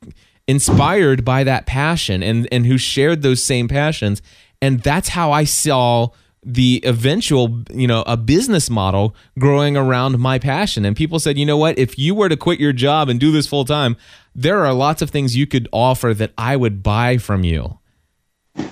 inspired 0.47 1.23
by 1.23 1.45
that 1.45 1.65
passion 1.65 2.21
and 2.21 2.47
and 2.51 2.65
who 2.65 2.77
shared 2.77 3.21
those 3.21 3.41
same 3.41 3.69
passions, 3.69 4.21
and 4.61 4.81
that's 4.81 5.09
how 5.09 5.31
I 5.31 5.45
saw 5.45 6.09
the 6.45 6.81
eventual, 6.85 7.63
you 7.71 7.87
know, 7.87 8.03
a 8.07 8.17
business 8.17 8.69
model 8.69 9.15
growing 9.39 9.77
around 9.77 10.19
my 10.19 10.39
passion. 10.39 10.85
And 10.85 10.95
people 10.95 11.19
said, 11.19 11.37
you 11.37 11.45
know 11.45 11.57
what, 11.57 11.77
if 11.77 11.97
you 11.97 12.15
were 12.15 12.29
to 12.29 12.37
quit 12.37 12.59
your 12.59 12.73
job 12.73 13.09
and 13.09 13.19
do 13.19 13.31
this 13.31 13.47
full 13.47 13.65
time, 13.65 13.95
there 14.35 14.65
are 14.65 14.73
lots 14.73 15.01
of 15.01 15.09
things 15.09 15.35
you 15.35 15.47
could 15.47 15.67
offer 15.71 16.13
that 16.13 16.33
I 16.37 16.55
would 16.55 16.83
buy 16.83 17.17
from 17.17 17.43
you. 17.43 17.79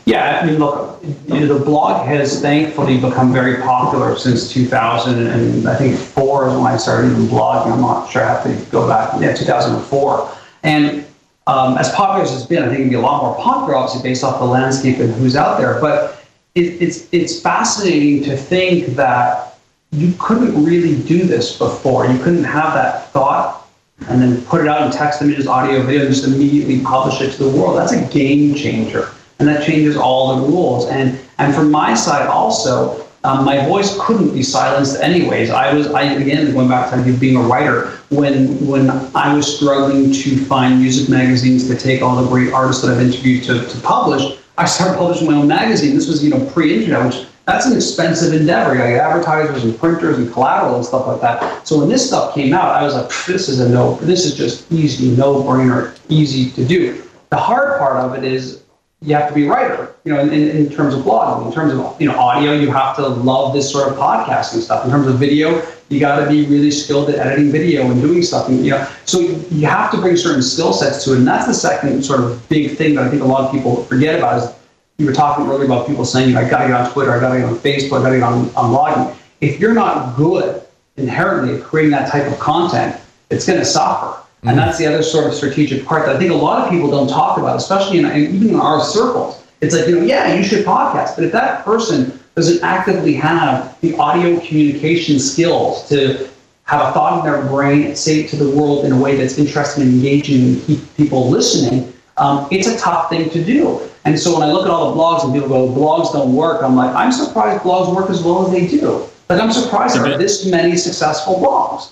Yeah, 0.05 0.39
I 0.41 0.45
mean, 0.45 0.59
look, 0.59 1.01
you 1.27 1.39
know, 1.39 1.57
the 1.57 1.65
blog 1.65 2.05
has 2.05 2.39
thankfully 2.41 2.99
become 2.99 3.33
very 3.33 3.61
popular 3.61 4.15
since 4.15 4.51
2000, 4.51 5.27
and 5.27 5.67
I 5.67 5.75
think 5.75 5.97
four 5.97 6.47
is 6.47 6.55
when 6.55 6.65
I 6.65 6.77
started 6.77 7.11
even 7.11 7.25
blogging. 7.25 7.71
I'm 7.71 7.81
not 7.81 8.11
sure 8.11 8.23
I 8.23 8.27
have 8.27 8.43
to 8.43 8.71
go 8.71 8.87
back. 8.87 9.19
Yeah, 9.19 9.33
2004. 9.33 10.37
And 10.63 11.05
um, 11.47 11.77
as 11.77 11.91
popular 11.93 12.23
as 12.23 12.35
it's 12.35 12.45
been, 12.45 12.63
I 12.63 12.67
think 12.67 12.81
it'd 12.81 12.89
be 12.91 12.95
a 12.95 13.01
lot 13.01 13.23
more 13.23 13.35
popular, 13.43 13.75
obviously, 13.75 14.07
based 14.07 14.23
off 14.23 14.39
the 14.39 14.45
landscape 14.45 14.99
and 14.99 15.13
who's 15.13 15.35
out 15.35 15.59
there. 15.59 15.81
But 15.81 16.20
it, 16.55 16.81
it's 16.81 17.07
it's 17.11 17.41
fascinating 17.41 18.23
to 18.23 18.35
think 18.35 18.87
that 18.95 19.59
you 19.91 20.13
couldn't 20.19 20.63
really 20.63 21.01
do 21.03 21.23
this 21.23 21.57
before. 21.57 22.05
You 22.05 22.17
couldn't 22.19 22.43
have 22.43 22.73
that 22.73 23.09
thought 23.11 23.67
and 24.07 24.21
then 24.21 24.41
put 24.45 24.61
it 24.61 24.67
out 24.67 24.85
in 24.85 24.91
text, 24.91 25.21
images, 25.21 25.47
audio, 25.47 25.81
video, 25.83 26.05
and 26.05 26.13
just 26.13 26.25
immediately 26.25 26.81
publish 26.81 27.21
it 27.21 27.31
to 27.33 27.43
the 27.43 27.57
world. 27.57 27.77
That's 27.77 27.91
a 27.91 28.05
game 28.07 28.55
changer. 28.55 29.09
And 29.39 29.47
that 29.47 29.65
changes 29.65 29.95
all 29.95 30.35
the 30.35 30.47
rules. 30.47 30.87
And 30.87 31.19
and 31.37 31.53
from 31.53 31.71
my 31.71 31.93
side 31.93 32.27
also, 32.27 33.07
um, 33.23 33.45
my 33.45 33.65
voice 33.65 33.97
couldn't 33.99 34.33
be 34.33 34.43
silenced 34.43 34.99
anyways. 34.99 35.51
I 35.51 35.73
was, 35.73 35.87
I 35.87 36.03
again 36.03 36.51
going 36.53 36.67
back 36.67 36.91
to 36.91 37.17
being 37.17 37.35
a 37.37 37.41
writer. 37.41 37.99
When 38.09 38.65
when 38.67 38.89
I 39.15 39.33
was 39.33 39.55
struggling 39.57 40.11
to 40.11 40.45
find 40.45 40.79
music 40.79 41.09
magazines 41.09 41.67
to 41.67 41.77
take 41.77 42.01
all 42.01 42.21
the 42.21 42.27
great 42.27 42.51
artists 42.51 42.83
that 42.83 42.91
I've 42.91 43.01
interviewed 43.01 43.43
to, 43.45 43.65
to 43.65 43.79
publish, 43.81 44.37
I 44.61 44.65
started 44.65 44.95
publishing 44.95 45.25
my 45.25 45.33
own 45.33 45.47
magazine. 45.47 45.95
This 45.95 46.07
was 46.07 46.23
you 46.23 46.29
know 46.29 46.45
pre-internet, 46.51 47.03
which 47.03 47.25
that's 47.47 47.65
an 47.65 47.75
expensive 47.75 48.31
endeavor. 48.31 48.73
You 48.73 48.77
got 48.77 49.11
advertisers 49.11 49.63
and 49.63 49.77
printers 49.77 50.19
and 50.19 50.31
collateral 50.31 50.75
and 50.75 50.85
stuff 50.85 51.07
like 51.07 51.19
that. 51.21 51.67
So 51.67 51.79
when 51.79 51.89
this 51.89 52.07
stuff 52.07 52.35
came 52.35 52.53
out, 52.53 52.75
I 52.75 52.83
was 52.83 52.93
like, 52.93 53.09
this 53.25 53.49
is 53.49 53.59
a 53.59 53.67
no. 53.67 53.95
This 53.95 54.23
is 54.23 54.35
just 54.35 54.71
easy, 54.71 55.15
no-brainer, 55.15 55.97
easy 56.09 56.51
to 56.51 56.63
do. 56.63 57.01
The 57.31 57.37
hard 57.37 57.79
part 57.79 57.95
of 57.95 58.13
it 58.15 58.23
is 58.23 58.61
you 59.01 59.15
have 59.15 59.29
to 59.29 59.33
be 59.33 59.47
a 59.47 59.49
writer, 59.49 59.95
you 60.03 60.13
know, 60.13 60.19
in, 60.19 60.31
in, 60.31 60.69
terms 60.69 60.93
of 60.93 61.01
blogging. 61.01 61.47
In 61.47 61.53
terms 61.53 61.73
of, 61.73 61.99
you 61.99 62.07
know, 62.07 62.19
audio, 62.19 62.53
you 62.53 62.69
have 62.69 62.95
to 62.97 63.07
love 63.07 63.53
this 63.53 63.71
sort 63.71 63.91
of 63.91 63.97
podcasting 63.97 64.61
stuff. 64.61 64.85
In 64.85 64.91
terms 64.91 65.07
of 65.07 65.17
video, 65.17 65.59
you 65.91 65.99
got 65.99 66.23
to 66.23 66.29
be 66.29 66.45
really 66.45 66.71
skilled 66.71 67.09
at 67.09 67.19
editing 67.19 67.51
video 67.51 67.91
and 67.91 68.01
doing 68.01 68.23
stuff. 68.23 68.47
And, 68.47 68.65
you 68.65 68.71
know, 68.71 68.87
so 69.05 69.19
you 69.19 69.67
have 69.67 69.91
to 69.91 69.97
bring 69.97 70.15
certain 70.15 70.41
skill 70.41 70.71
sets 70.71 71.03
to 71.03 71.13
it. 71.13 71.17
And 71.17 71.27
that's 71.27 71.45
the 71.45 71.53
second 71.53 72.01
sort 72.03 72.21
of 72.21 72.47
big 72.47 72.77
thing 72.77 72.95
that 72.95 73.05
I 73.05 73.09
think 73.09 73.21
a 73.21 73.25
lot 73.25 73.43
of 73.43 73.51
people 73.51 73.83
forget 73.83 74.17
about 74.17 74.41
is 74.41 74.55
you 74.97 75.05
were 75.05 75.13
talking 75.13 75.45
earlier 75.47 75.65
about 75.65 75.87
people 75.87 76.05
saying, 76.05 76.35
I 76.37 76.49
got 76.49 76.61
to 76.61 76.67
get 76.69 76.79
on 76.79 76.91
Twitter, 76.91 77.11
I 77.11 77.19
got 77.19 77.33
to 77.33 77.39
get 77.39 77.49
on 77.49 77.55
Facebook, 77.55 77.99
I 77.99 78.03
got 78.03 78.09
to 78.11 78.15
get 78.17 78.23
on, 78.23 78.49
on 78.55 78.71
blogging. 78.73 79.17
If 79.41 79.59
you're 79.59 79.73
not 79.73 80.15
good 80.15 80.63
inherently 80.95 81.55
at 81.55 81.63
creating 81.63 81.91
that 81.91 82.09
type 82.09 82.31
of 82.31 82.39
content, 82.39 82.99
it's 83.29 83.45
going 83.45 83.59
to 83.59 83.65
suffer. 83.65 84.17
And 84.43 84.51
mm-hmm. 84.51 84.59
that's 84.59 84.77
the 84.77 84.87
other 84.87 85.03
sort 85.03 85.27
of 85.27 85.33
strategic 85.33 85.85
part 85.85 86.05
that 86.05 86.15
I 86.15 86.19
think 86.19 86.31
a 86.31 86.35
lot 86.35 86.63
of 86.63 86.71
people 86.71 86.89
don't 86.89 87.09
talk 87.09 87.37
about, 87.37 87.57
especially 87.57 87.99
in, 87.99 88.05
even 88.05 88.49
in 88.49 88.55
our 88.55 88.81
circles. 88.81 89.43
It's 89.59 89.75
like, 89.75 89.87
you 89.87 89.99
know, 89.99 90.05
yeah, 90.05 90.33
you 90.33 90.43
should 90.43 90.65
podcast. 90.65 91.15
But 91.15 91.25
if 91.25 91.31
that 91.33 91.65
person 91.65 92.20
doesn't 92.35 92.63
actively 92.63 93.13
have 93.13 93.79
the 93.81 93.95
audio 93.97 94.39
communication 94.39 95.19
skills 95.19 95.87
to 95.89 96.29
have 96.63 96.87
a 96.87 96.93
thought 96.93 97.19
in 97.19 97.31
their 97.31 97.45
brain 97.47 97.87
and 97.87 97.97
say 97.97 98.21
it 98.21 98.29
to 98.29 98.37
the 98.37 98.49
world 98.49 98.85
in 98.85 98.91
a 98.93 98.97
way 98.97 99.15
that's 99.15 99.37
interesting 99.37 99.83
and 99.83 99.93
engaging 99.93 100.41
and 100.43 100.63
keep 100.63 100.79
people 100.95 101.29
listening, 101.29 101.91
um, 102.17 102.47
it's 102.51 102.67
a 102.67 102.77
tough 102.77 103.09
thing 103.09 103.29
to 103.29 103.43
do. 103.43 103.81
And 104.05 104.17
so 104.17 104.39
when 104.39 104.47
I 104.47 104.51
look 104.51 104.65
at 104.65 104.71
all 104.71 104.93
the 104.93 104.99
blogs 104.99 105.23
and 105.23 105.33
people 105.33 105.49
go, 105.49 105.67
blogs 105.67 106.13
don't 106.13 106.33
work, 106.33 106.63
I'm 106.63 106.75
like, 106.75 106.95
I'm 106.95 107.11
surprised 107.11 107.63
blogs 107.63 107.93
work 107.93 108.09
as 108.09 108.23
well 108.23 108.45
as 108.45 108.51
they 108.51 108.67
do. 108.67 109.07
Like, 109.29 109.39
I'm 109.39 109.51
surprised 109.51 109.95
there 109.95 110.05
are 110.05 110.17
this 110.17 110.45
many 110.45 110.75
successful 110.75 111.35
blogs. 111.35 111.91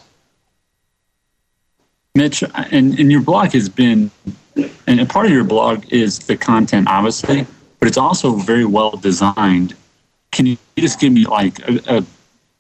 Mitch, 2.16 2.44
and, 2.54 3.00
and 3.00 3.12
your 3.12 3.22
blog 3.22 3.52
has 3.54 3.70
been, 3.70 4.12
and 4.88 5.00
a 5.00 5.06
part 5.06 5.26
of 5.26 5.32
your 5.32 5.44
blog 5.44 5.86
is 5.92 6.20
the 6.20 6.36
content, 6.36 6.88
obviously, 6.90 7.46
but 7.80 7.88
it's 7.88 7.98
also 7.98 8.34
very 8.34 8.66
well 8.66 8.92
designed. 8.92 9.76
Can 10.32 10.46
you 10.46 10.58
just 10.78 11.00
give 11.00 11.12
me 11.12 11.26
like 11.26 11.60
a, 11.68 11.98
a, 11.98 12.06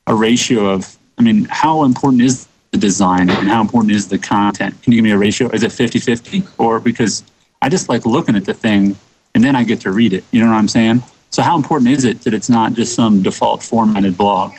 a 0.07 0.15
ratio 0.15 0.65
of, 0.65 0.97
I 1.17 1.21
mean, 1.21 1.45
how 1.49 1.83
important 1.83 2.21
is 2.21 2.47
the 2.71 2.77
design 2.77 3.29
and 3.29 3.47
how 3.47 3.61
important 3.61 3.93
is 3.93 4.07
the 4.07 4.17
content? 4.17 4.81
Can 4.81 4.93
you 4.93 4.97
give 4.97 5.03
me 5.03 5.11
a 5.11 5.17
ratio? 5.17 5.49
Is 5.49 5.63
it 5.63 5.71
50 5.71 5.99
50? 5.99 6.43
Or 6.57 6.79
because 6.79 7.23
I 7.61 7.69
just 7.69 7.89
like 7.89 8.05
looking 8.05 8.35
at 8.35 8.45
the 8.45 8.53
thing 8.53 8.95
and 9.35 9.43
then 9.43 9.55
I 9.55 9.63
get 9.63 9.81
to 9.81 9.91
read 9.91 10.13
it. 10.13 10.23
You 10.31 10.41
know 10.41 10.47
what 10.47 10.57
I'm 10.57 10.67
saying? 10.67 11.03
So, 11.31 11.43
how 11.43 11.55
important 11.55 11.91
is 11.91 12.05
it 12.05 12.21
that 12.21 12.33
it's 12.33 12.49
not 12.49 12.73
just 12.73 12.95
some 12.95 13.21
default 13.21 13.61
formatted 13.61 14.17
blog? 14.17 14.53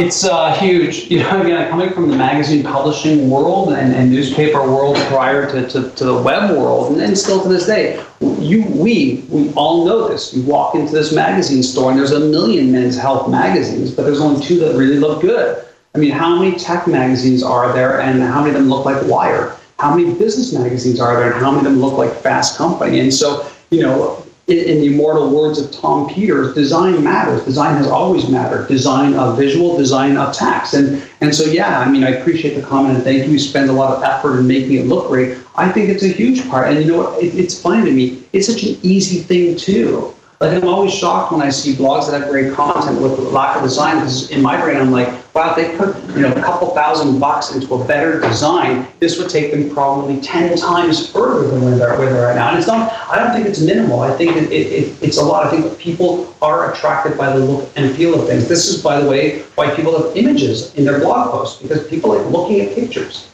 It's 0.00 0.24
uh, 0.24 0.54
huge. 0.54 1.10
You 1.10 1.18
know, 1.18 1.42
again, 1.42 1.68
coming 1.68 1.92
from 1.92 2.08
the 2.08 2.16
magazine 2.16 2.64
publishing 2.64 3.28
world 3.28 3.74
and, 3.74 3.94
and 3.94 4.10
newspaper 4.10 4.62
world 4.62 4.96
prior 5.08 5.50
to, 5.50 5.68
to, 5.68 5.90
to, 5.90 6.04
the 6.04 6.22
web 6.22 6.56
world, 6.56 6.92
and, 6.92 7.02
and 7.02 7.18
still 7.18 7.42
to 7.42 7.48
this 7.50 7.66
day, 7.66 8.02
you, 8.38 8.64
we, 8.64 9.26
we 9.28 9.52
all 9.52 9.84
know 9.84 10.08
this. 10.08 10.32
You 10.32 10.42
walk 10.44 10.74
into 10.74 10.90
this 10.90 11.12
magazine 11.12 11.62
store, 11.62 11.90
and 11.90 11.98
there's 11.98 12.12
a 12.12 12.20
million 12.20 12.72
men's 12.72 12.96
health 12.96 13.28
magazines, 13.28 13.90
but 13.90 14.04
there's 14.04 14.20
only 14.20 14.42
two 14.42 14.58
that 14.60 14.74
really 14.74 14.98
look 14.98 15.20
good. 15.20 15.66
I 15.94 15.98
mean, 15.98 16.12
how 16.12 16.38
many 16.38 16.56
tech 16.56 16.86
magazines 16.86 17.42
are 17.42 17.70
there, 17.74 18.00
and 18.00 18.22
how 18.22 18.40
many 18.40 18.54
of 18.54 18.56
them 18.56 18.70
look 18.70 18.86
like 18.86 19.06
Wired? 19.06 19.54
How 19.78 19.94
many 19.94 20.14
business 20.14 20.54
magazines 20.54 20.98
are 20.98 21.14
there, 21.14 21.32
and 21.32 21.40
how 21.42 21.50
many 21.50 21.66
of 21.66 21.72
them 21.72 21.82
look 21.82 21.98
like 21.98 22.14
Fast 22.22 22.56
Company? 22.56 23.00
And 23.00 23.12
so, 23.12 23.46
you 23.68 23.82
know, 23.82 24.19
in, 24.50 24.58
in, 24.58 24.80
the 24.80 24.86
immortal 24.86 25.30
words 25.30 25.58
of 25.58 25.70
Tom 25.70 26.08
Peters, 26.08 26.54
design 26.54 27.02
matters. 27.04 27.44
Design 27.44 27.76
has 27.76 27.86
always 27.86 28.28
mattered. 28.28 28.66
Design 28.68 29.14
of 29.14 29.38
visual, 29.38 29.76
design 29.76 30.16
of 30.16 30.34
text. 30.34 30.74
And 30.74 31.02
and 31.20 31.34
so 31.34 31.44
yeah, 31.44 31.80
I 31.80 31.90
mean, 31.90 32.04
I 32.04 32.10
appreciate 32.10 32.54
the 32.54 32.62
comment 32.62 32.96
and 32.96 33.04
thank 33.04 33.24
you. 33.26 33.32
You 33.32 33.38
spend 33.38 33.70
a 33.70 33.72
lot 33.72 33.96
of 33.96 34.02
effort 34.02 34.40
in 34.40 34.46
making 34.46 34.76
it 34.76 34.86
look 34.86 35.08
great. 35.08 35.38
I 35.56 35.70
think 35.70 35.88
it's 35.88 36.02
a 36.02 36.08
huge 36.08 36.48
part. 36.48 36.68
And 36.68 36.84
you 36.84 36.90
know 36.90 36.98
what? 36.98 37.22
It, 37.22 37.34
it's 37.34 37.60
funny 37.60 37.84
to 37.84 37.92
me. 37.92 38.22
It's 38.32 38.46
such 38.46 38.62
an 38.64 38.78
easy 38.82 39.20
thing 39.20 39.56
too. 39.56 40.14
Like 40.40 40.52
I'm 40.52 40.66
always 40.66 40.94
shocked 40.94 41.32
when 41.32 41.42
I 41.42 41.50
see 41.50 41.74
blogs 41.74 42.10
that 42.10 42.18
have 42.18 42.30
great 42.30 42.54
content 42.54 42.98
with 42.98 43.18
lack 43.18 43.56
of 43.56 43.62
design 43.62 43.96
because 43.96 44.30
in 44.30 44.40
my 44.40 44.58
brain 44.58 44.78
I'm 44.78 44.90
like, 44.90 45.34
wow, 45.34 45.52
they 45.54 45.76
put 45.76 45.94
you 46.16 46.22
know 46.22 46.32
a 46.32 46.40
couple 46.40 46.74
thousand 46.74 47.20
bucks 47.20 47.54
into 47.54 47.74
a 47.74 47.84
better 47.84 48.18
design. 48.20 48.86
This 49.00 49.18
would 49.18 49.28
take 49.28 49.52
them 49.52 49.68
probably 49.68 50.18
ten 50.22 50.56
times 50.56 51.10
further 51.12 51.46
than 51.46 51.60
where 51.62 51.76
they're 51.76 51.98
where 51.98 52.10
they're 52.10 52.30
at 52.30 52.36
now. 52.36 52.48
And 52.48 52.58
it's 52.58 52.66
not. 52.66 52.90
I 53.10 53.18
don't 53.18 53.34
think 53.34 53.44
it's 53.46 53.60
minimal. 53.60 54.00
I 54.00 54.16
think 54.16 54.34
it, 54.34 54.50
it, 54.50 54.72
it, 54.72 55.02
it's 55.02 55.18
a 55.18 55.22
lot. 55.22 55.46
I 55.46 55.50
think 55.50 55.78
people 55.78 56.34
are 56.40 56.72
attracted 56.72 57.18
by 57.18 57.36
the 57.36 57.44
look 57.44 57.70
and 57.76 57.94
feel 57.94 58.18
of 58.18 58.26
things. 58.26 58.48
This 58.48 58.66
is, 58.66 58.82
by 58.82 58.98
the 58.98 59.06
way, 59.06 59.42
why 59.56 59.74
people 59.74 59.92
have 60.02 60.16
images 60.16 60.74
in 60.74 60.86
their 60.86 61.00
blog 61.00 61.32
posts 61.32 61.60
because 61.60 61.86
people 61.86 62.16
like 62.16 62.26
looking 62.32 62.62
at 62.62 62.74
pictures. 62.74 63.28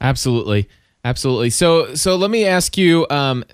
Absolutely, 0.00 0.70
absolutely. 1.04 1.50
So 1.50 1.94
so 1.96 2.16
let 2.16 2.30
me 2.30 2.46
ask 2.46 2.78
you. 2.78 3.06
Um, 3.10 3.44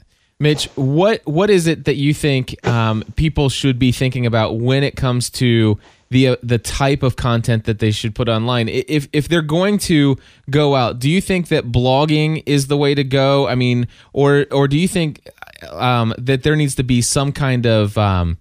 Mitch, 0.40 0.66
what 0.76 1.20
what 1.24 1.50
is 1.50 1.66
it 1.66 1.84
that 1.86 1.96
you 1.96 2.14
think 2.14 2.64
um, 2.64 3.02
people 3.16 3.48
should 3.48 3.76
be 3.76 3.90
thinking 3.90 4.24
about 4.24 4.60
when 4.60 4.84
it 4.84 4.94
comes 4.94 5.30
to 5.30 5.80
the 6.10 6.28
uh, 6.28 6.36
the 6.44 6.58
type 6.58 7.02
of 7.02 7.16
content 7.16 7.64
that 7.64 7.80
they 7.80 7.90
should 7.90 8.14
put 8.14 8.28
online? 8.28 8.68
If 8.68 9.08
if 9.12 9.28
they're 9.28 9.42
going 9.42 9.78
to 9.78 10.16
go 10.48 10.76
out, 10.76 11.00
do 11.00 11.10
you 11.10 11.20
think 11.20 11.48
that 11.48 11.72
blogging 11.72 12.44
is 12.46 12.68
the 12.68 12.76
way 12.76 12.94
to 12.94 13.02
go? 13.02 13.48
I 13.48 13.56
mean, 13.56 13.88
or 14.12 14.46
or 14.52 14.68
do 14.68 14.78
you 14.78 14.86
think 14.86 15.28
um, 15.70 16.14
that 16.16 16.44
there 16.44 16.54
needs 16.54 16.76
to 16.76 16.84
be 16.84 17.02
some 17.02 17.32
kind 17.32 17.66
of 17.66 17.98
um, 17.98 18.38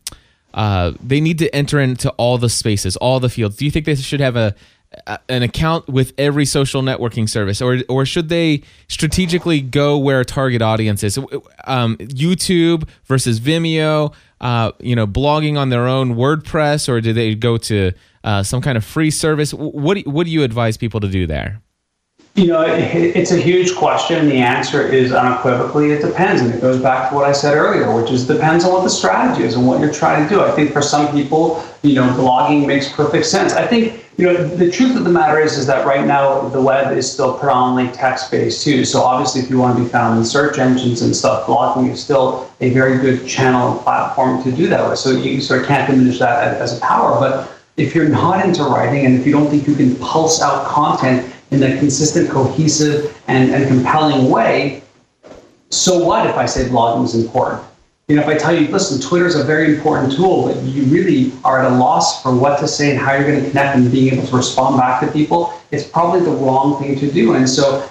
uh, 0.53 0.91
they 1.03 1.19
need 1.19 1.39
to 1.39 1.53
enter 1.55 1.79
into 1.79 2.11
all 2.11 2.37
the 2.37 2.49
spaces, 2.49 2.95
all 2.97 3.19
the 3.19 3.29
fields? 3.29 3.57
Do 3.57 3.65
you 3.65 3.71
think 3.71 3.87
they 3.87 3.95
should 3.95 4.19
have 4.19 4.35
a 4.35 4.53
an 5.29 5.43
account 5.43 5.87
with 5.87 6.13
every 6.17 6.45
social 6.45 6.81
networking 6.81 7.29
service, 7.29 7.61
or 7.61 7.79
or 7.89 8.05
should 8.05 8.29
they 8.29 8.63
strategically 8.87 9.61
go 9.61 9.97
where 9.97 10.19
a 10.19 10.25
target 10.25 10.61
audience 10.61 11.03
is? 11.03 11.17
Um, 11.65 11.97
YouTube 11.97 12.87
versus 13.05 13.39
Vimeo, 13.39 14.13
uh, 14.41 14.71
you 14.79 14.95
know, 14.95 15.07
blogging 15.07 15.57
on 15.57 15.69
their 15.69 15.87
own 15.87 16.15
WordPress, 16.15 16.89
or 16.89 17.01
do 17.01 17.13
they 17.13 17.35
go 17.35 17.57
to 17.57 17.91
uh, 18.23 18.43
some 18.43 18.61
kind 18.61 18.77
of 18.77 18.85
free 18.85 19.11
service? 19.11 19.53
What 19.53 19.95
do, 19.95 20.09
what 20.09 20.25
do 20.25 20.31
you 20.31 20.43
advise 20.43 20.77
people 20.77 20.99
to 20.99 21.07
do 21.07 21.27
there? 21.27 21.61
You 22.37 22.45
know, 22.45 22.61
it's 22.61 23.31
a 23.31 23.37
huge 23.37 23.75
question. 23.75 24.29
The 24.29 24.37
answer 24.37 24.87
is 24.87 25.11
unequivocally 25.11 25.89
it 25.89 26.03
depends. 26.03 26.39
And 26.39 26.53
it 26.53 26.61
goes 26.61 26.79
back 26.79 27.09
to 27.09 27.15
what 27.15 27.25
I 27.25 27.31
said 27.31 27.57
earlier, 27.57 27.91
which 27.99 28.11
is 28.11 28.27
depends 28.27 28.63
on 28.63 28.73
what 28.73 28.83
the 28.83 28.91
strategy 28.91 29.43
is 29.43 29.55
and 29.55 29.65
what 29.65 29.79
you're 29.79 29.91
trying 29.91 30.21
to 30.21 30.29
do. 30.29 30.41
I 30.41 30.51
think 30.51 30.71
for 30.71 30.83
some 30.83 31.11
people, 31.11 31.63
you 31.81 31.95
know, 31.95 32.03
blogging 32.09 32.67
makes 32.67 32.93
perfect 32.93 33.25
sense. 33.25 33.53
I 33.53 33.65
think, 33.65 34.05
you 34.17 34.25
know, 34.27 34.47
the 34.49 34.69
truth 34.69 34.95
of 34.95 35.03
the 35.03 35.09
matter 35.09 35.39
is, 35.39 35.57
is 35.57 35.65
that 35.65 35.83
right 35.87 36.05
now 36.05 36.47
the 36.49 36.61
web 36.61 36.95
is 36.95 37.11
still 37.11 37.39
predominantly 37.39 37.91
text 37.97 38.29
based 38.29 38.63
too. 38.63 38.85
So 38.85 39.01
obviously, 39.01 39.41
if 39.41 39.49
you 39.49 39.57
want 39.57 39.75
to 39.75 39.83
be 39.83 39.89
found 39.89 40.19
in 40.19 40.23
search 40.23 40.59
engines 40.59 41.01
and 41.01 41.15
stuff, 41.15 41.47
blogging 41.47 41.89
is 41.89 42.03
still 42.03 42.51
a 42.61 42.69
very 42.69 42.99
good 42.99 43.27
channel 43.27 43.71
and 43.71 43.81
platform 43.81 44.43
to 44.43 44.51
do 44.51 44.67
that 44.67 44.87
with. 44.87 44.99
So 44.99 45.09
you 45.09 45.41
sort 45.41 45.61
of 45.61 45.67
can't 45.67 45.89
diminish 45.89 46.19
that 46.19 46.61
as 46.61 46.77
a 46.77 46.81
power. 46.81 47.19
But 47.19 47.51
if 47.77 47.95
you're 47.95 48.09
not 48.09 48.45
into 48.45 48.61
writing 48.61 49.07
and 49.07 49.19
if 49.19 49.25
you 49.25 49.31
don't 49.31 49.49
think 49.49 49.67
you 49.67 49.73
can 49.73 49.95
pulse 49.95 50.39
out 50.39 50.67
content, 50.67 51.33
in 51.51 51.63
a 51.63 51.77
consistent, 51.77 52.29
cohesive, 52.29 53.17
and, 53.27 53.51
and 53.51 53.67
compelling 53.67 54.29
way, 54.29 54.83
so 55.69 56.03
what 56.03 56.25
if 56.27 56.35
I 56.35 56.45
say 56.45 56.65
blogging 56.65 57.05
is 57.05 57.15
important? 57.15 57.63
You 58.07 58.15
know, 58.15 58.21
if 58.21 58.27
I 58.29 58.37
tell 58.37 58.55
you, 58.55 58.69
listen, 58.69 59.01
Twitter 59.01 59.25
is 59.25 59.35
a 59.35 59.43
very 59.43 59.75
important 59.75 60.13
tool, 60.13 60.47
but 60.47 60.63
you 60.63 60.83
really 60.83 61.33
are 61.43 61.59
at 61.59 61.69
a 61.69 61.75
loss 61.75 62.23
for 62.23 62.33
what 62.33 62.57
to 62.59 62.67
say 62.67 62.91
and 62.91 62.99
how 62.99 63.13
you're 63.13 63.27
going 63.27 63.43
to 63.43 63.49
connect 63.49 63.75
and 63.75 63.91
being 63.91 64.13
able 64.13 64.25
to 64.25 64.35
respond 64.35 64.77
back 64.77 65.01
to 65.01 65.11
people, 65.11 65.53
it's 65.71 65.85
probably 65.85 66.21
the 66.21 66.31
wrong 66.31 66.81
thing 66.81 66.97
to 66.99 67.11
do. 67.11 67.33
And 67.33 67.49
so 67.49 67.85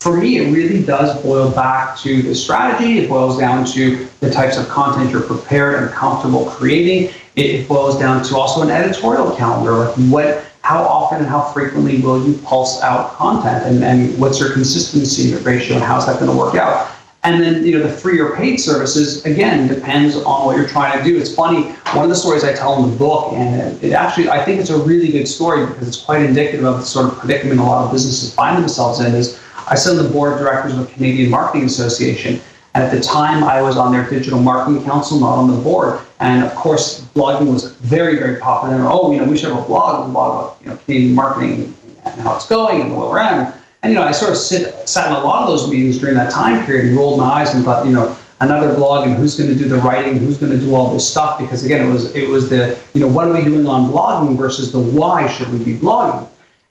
for 0.00 0.14
me, 0.14 0.38
it 0.38 0.52
really 0.52 0.82
does 0.82 1.22
boil 1.22 1.50
back 1.50 1.96
to 2.00 2.22
the 2.22 2.34
strategy. 2.34 2.98
It 2.98 3.08
boils 3.08 3.38
down 3.38 3.64
to 3.66 4.06
the 4.20 4.30
types 4.30 4.58
of 4.58 4.68
content 4.68 5.10
you're 5.10 5.22
prepared 5.22 5.82
and 5.82 5.90
comfortable 5.90 6.46
creating. 6.46 7.14
It 7.36 7.66
boils 7.66 7.98
down 7.98 8.22
to 8.24 8.36
also 8.36 8.60
an 8.60 8.70
editorial 8.70 9.34
calendar, 9.36 9.72
like 9.72 9.94
what 10.10 10.44
how 10.72 10.84
often 10.84 11.18
and 11.18 11.26
how 11.26 11.42
frequently 11.52 12.00
will 12.00 12.26
you 12.26 12.38
pulse 12.38 12.80
out 12.80 13.12
content? 13.12 13.64
And, 13.66 13.84
and 13.84 14.18
what's 14.18 14.40
your 14.40 14.52
consistency 14.52 15.34
ratio? 15.36 15.76
And 15.76 15.84
how's 15.84 16.06
that 16.06 16.18
going 16.18 16.30
to 16.30 16.36
work 16.36 16.54
out? 16.54 16.90
And 17.24 17.40
then 17.42 17.64
you 17.64 17.78
know 17.78 17.86
the 17.86 17.92
free 17.92 18.18
or 18.18 18.34
paid 18.34 18.56
services 18.56 19.24
again 19.24 19.68
depends 19.68 20.16
on 20.16 20.46
what 20.46 20.56
you're 20.56 20.66
trying 20.66 20.98
to 20.98 21.04
do. 21.04 21.18
It's 21.18 21.32
funny 21.32 21.72
one 21.94 22.04
of 22.04 22.08
the 22.08 22.16
stories 22.16 22.42
i 22.42 22.54
tell 22.54 22.82
in 22.82 22.90
the 22.90 22.96
book 22.96 23.34
and 23.34 23.82
it 23.82 23.92
actually 23.92 24.28
i 24.30 24.42
think 24.42 24.58
it's 24.58 24.70
a 24.70 24.78
really 24.78 25.12
good 25.12 25.28
story 25.28 25.66
because 25.66 25.86
it's 25.86 26.00
quite 26.00 26.22
indicative 26.22 26.64
of 26.64 26.78
the 26.78 26.86
sort 26.86 27.12
of 27.12 27.18
predicament 27.18 27.60
a 27.60 27.62
lot 27.62 27.84
of 27.84 27.92
businesses 27.92 28.34
find 28.34 28.56
themselves 28.56 29.00
in 29.00 29.14
is 29.14 29.38
i 29.68 29.74
sit 29.74 29.98
on 29.98 30.02
the 30.02 30.10
board 30.10 30.32
of 30.32 30.38
directors 30.38 30.72
of 30.72 30.78
the 30.78 30.92
canadian 30.94 31.30
marketing 31.30 31.66
association 31.66 32.40
And 32.74 32.82
at 32.82 32.90
the 32.90 33.00
time, 33.00 33.44
I 33.44 33.60
was 33.60 33.76
on 33.76 33.92
their 33.92 34.08
digital 34.08 34.40
marketing 34.40 34.82
council, 34.84 35.20
not 35.20 35.36
on 35.36 35.50
the 35.50 35.56
board. 35.56 36.00
And 36.20 36.44
of 36.44 36.54
course, 36.54 37.02
blogging 37.14 37.52
was 37.52 37.72
very, 37.76 38.16
very 38.16 38.40
popular. 38.40 38.76
And, 38.76 38.84
oh, 38.86 39.12
you 39.12 39.18
know, 39.18 39.26
we 39.26 39.36
should 39.36 39.50
have 39.50 39.62
a 39.62 39.66
blog, 39.66 40.08
a 40.08 40.10
blog 40.10 40.32
about 40.32 40.62
you 40.62 40.70
know 40.70 40.76
Canadian 40.84 41.14
marketing 41.14 41.74
and 42.04 42.20
how 42.20 42.36
it's 42.36 42.48
going 42.48 42.80
and 42.80 42.96
where 42.96 43.08
we're 43.08 43.18
at. 43.18 43.58
And 43.82 43.92
you 43.92 43.98
know, 43.98 44.04
I 44.04 44.12
sort 44.12 44.30
of 44.30 44.36
sit, 44.36 44.88
sat 44.88 45.08
in 45.08 45.12
a 45.12 45.20
lot 45.20 45.42
of 45.42 45.48
those 45.48 45.68
meetings 45.70 45.98
during 45.98 46.14
that 46.14 46.30
time 46.30 46.64
period 46.64 46.86
and 46.86 46.96
rolled 46.96 47.18
my 47.18 47.24
eyes 47.24 47.54
and 47.54 47.64
thought, 47.64 47.84
you 47.84 47.92
know, 47.92 48.16
another 48.40 48.74
blog 48.74 49.06
and 49.06 49.16
who's 49.16 49.36
going 49.36 49.50
to 49.50 49.56
do 49.56 49.68
the 49.68 49.76
writing, 49.78 50.18
who's 50.18 50.38
going 50.38 50.52
to 50.52 50.58
do 50.58 50.74
all 50.74 50.92
this 50.92 51.08
stuff. 51.08 51.38
Because 51.38 51.64
again, 51.64 51.86
it 51.86 51.92
was 51.92 52.14
it 52.14 52.28
was 52.28 52.48
the 52.48 52.78
you 52.94 53.00
know 53.00 53.08
what 53.08 53.26
are 53.26 53.34
we 53.34 53.44
doing 53.44 53.66
on 53.66 53.90
blogging 53.90 54.36
versus 54.36 54.72
the 54.72 54.80
why 54.80 55.28
should 55.28 55.48
we 55.52 55.64
be 55.64 55.76
blogging. 55.76 56.28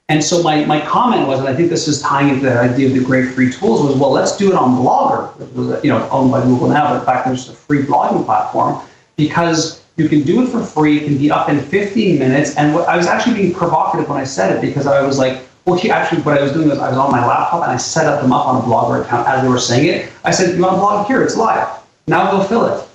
And 0.08 0.22
so 0.22 0.42
my, 0.42 0.64
my 0.64 0.80
comment 0.80 1.26
was, 1.26 1.38
and 1.38 1.48
I 1.48 1.54
think 1.54 1.70
this 1.70 1.88
is 1.88 2.02
tying 2.02 2.28
into 2.28 2.42
the 2.42 2.58
idea 2.58 2.88
of 2.88 2.94
the 2.94 3.02
great 3.02 3.30
free 3.30 3.50
tools, 3.50 3.82
was 3.82 3.96
well, 3.96 4.10
let's 4.10 4.36
do 4.36 4.50
it 4.50 4.54
on 4.54 4.76
Blogger, 4.76 5.34
which 5.38 5.50
was 5.50 5.84
you 5.84 5.90
know 5.90 6.06
owned 6.10 6.30
by 6.30 6.42
Google 6.42 6.68
now, 6.68 6.96
but 6.96 7.06
back 7.06 7.24
then 7.24 7.34
just 7.34 7.50
a 7.50 7.52
free 7.52 7.82
blogging 7.82 8.24
platform, 8.24 8.86
because 9.16 9.82
you 9.96 10.08
can 10.08 10.22
do 10.22 10.42
it 10.42 10.48
for 10.48 10.62
free, 10.62 10.98
it 10.98 11.04
can 11.04 11.18
be 11.18 11.30
up 11.30 11.48
in 11.48 11.60
15 11.60 12.18
minutes. 12.18 12.56
And 12.56 12.74
what, 12.74 12.88
I 12.88 12.96
was 12.96 13.06
actually 13.06 13.34
being 13.34 13.54
provocative 13.54 14.08
when 14.08 14.18
I 14.18 14.24
said 14.24 14.56
it 14.56 14.60
because 14.60 14.86
I 14.86 15.02
was 15.02 15.18
like, 15.18 15.42
well, 15.64 15.78
actually, 15.90 16.22
what 16.22 16.38
I 16.38 16.42
was 16.42 16.52
doing 16.52 16.68
was 16.68 16.78
I 16.78 16.88
was 16.88 16.98
on 16.98 17.12
my 17.12 17.24
laptop 17.24 17.62
and 17.62 17.70
I 17.70 17.76
set 17.76 18.06
up 18.06 18.20
them 18.20 18.32
up 18.32 18.46
on 18.46 18.62
a 18.62 18.64
Blogger 18.64 19.04
account 19.04 19.28
as 19.28 19.42
they 19.42 19.48
were 19.48 19.58
saying 19.58 19.86
it. 19.88 20.12
I 20.24 20.30
said, 20.30 20.56
you 20.56 20.62
want 20.62 20.74
to 20.74 20.78
blog 20.78 21.06
here? 21.06 21.22
It's 21.22 21.36
live. 21.36 21.68
Now 22.08 22.30
go 22.32 22.42
fill 22.42 22.66
it. 22.66 22.88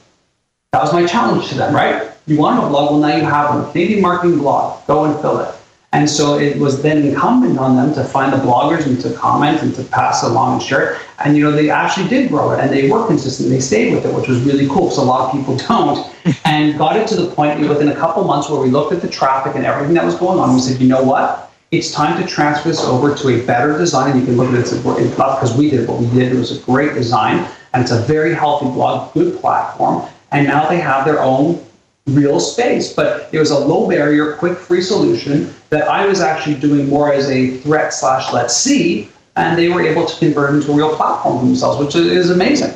That 0.73 0.81
was 0.81 0.91
my 0.91 1.05
challenge 1.05 1.47
to 1.49 1.55
them, 1.55 1.73
right? 1.73 2.11
You 2.25 2.37
want 2.37 2.61
to 2.61 2.67
blog? 2.67 2.91
Well, 2.91 2.99
now 2.99 3.15
you 3.15 3.23
have 3.23 3.55
one. 3.55 3.71
Canadian 3.71 4.01
marketing 4.01 4.39
blog. 4.39 4.85
Go 4.85 5.05
and 5.05 5.19
fill 5.21 5.39
it. 5.39 5.55
And 5.93 6.09
so 6.09 6.37
it 6.37 6.57
was 6.57 6.81
then 6.81 6.97
incumbent 7.05 7.57
on 7.57 7.77
them 7.77 7.93
to 7.93 8.03
find 8.03 8.33
the 8.33 8.37
bloggers 8.37 8.85
and 8.85 8.99
to 9.01 9.13
comment 9.13 9.61
and 9.61 9.73
to 9.75 9.83
pass 9.85 10.21
along 10.21 10.55
and 10.55 10.61
share 10.61 10.93
it. 10.93 11.01
And 11.23 11.37
you 11.37 11.43
know, 11.43 11.51
they 11.51 11.69
actually 11.69 12.09
did 12.09 12.29
grow 12.29 12.51
it 12.51 12.59
and 12.59 12.69
they 12.69 12.89
were 12.89 13.07
consistent. 13.07 13.49
They 13.49 13.61
stayed 13.61 13.93
with 13.93 14.05
it, 14.05 14.13
which 14.13 14.27
was 14.27 14.41
really 14.43 14.67
cool 14.67 14.83
because 14.83 14.97
a 14.97 15.03
lot 15.03 15.33
of 15.33 15.39
people 15.39 15.55
don't. 15.67 16.13
and 16.43 16.77
got 16.77 16.97
it 16.97 17.07
to 17.07 17.15
the 17.15 17.33
point 17.33 17.61
within 17.61 17.87
a 17.87 17.95
couple 17.95 18.23
months 18.25 18.49
where 18.49 18.59
we 18.59 18.69
looked 18.69 18.91
at 18.91 19.01
the 19.01 19.07
traffic 19.07 19.55
and 19.55 19.65
everything 19.65 19.93
that 19.95 20.03
was 20.03 20.15
going 20.15 20.39
on. 20.39 20.53
We 20.53 20.59
said, 20.59 20.81
you 20.81 20.89
know 20.89 21.03
what? 21.03 21.51
It's 21.71 21.91
time 21.91 22.21
to 22.21 22.27
transfer 22.27 22.67
this 22.67 22.83
over 22.83 23.15
to 23.15 23.29
a 23.29 23.45
better 23.45 23.77
design. 23.77 24.19
You 24.19 24.25
can 24.25 24.35
look 24.35 24.53
at 24.53 24.71
it, 24.71 25.17
not 25.17 25.39
because 25.39 25.55
we 25.55 25.69
did 25.69 25.87
what 25.87 25.99
we 25.99 26.07
did. 26.07 26.33
It 26.33 26.37
was 26.37 26.57
a 26.57 26.61
great 26.63 26.95
design 26.95 27.49
and 27.73 27.81
it's 27.81 27.91
a 27.91 28.01
very 28.01 28.33
healthy 28.33 28.65
blog, 28.65 29.13
good 29.13 29.39
platform. 29.39 30.05
And 30.31 30.45
now 30.47 30.67
they 30.67 30.79
have 30.79 31.05
their 31.05 31.21
own 31.21 31.65
real 32.07 32.39
space. 32.39 32.93
But 32.93 33.29
it 33.31 33.39
was 33.39 33.51
a 33.51 33.59
low 33.59 33.87
barrier, 33.87 34.33
quick, 34.33 34.57
free 34.57 34.81
solution 34.81 35.53
that 35.69 35.87
I 35.87 36.05
was 36.05 36.21
actually 36.21 36.55
doing 36.55 36.89
more 36.89 37.11
as 37.11 37.29
a 37.29 37.57
threat 37.57 37.93
slash 37.93 38.31
let's 38.33 38.55
see, 38.55 39.09
and 39.35 39.57
they 39.57 39.69
were 39.69 39.81
able 39.81 40.05
to 40.05 40.19
convert 40.19 40.55
into 40.55 40.71
a 40.71 40.75
real 40.75 40.95
platform 40.95 41.39
for 41.39 41.45
themselves, 41.45 41.83
which 41.83 41.95
is 41.95 42.29
amazing. 42.29 42.73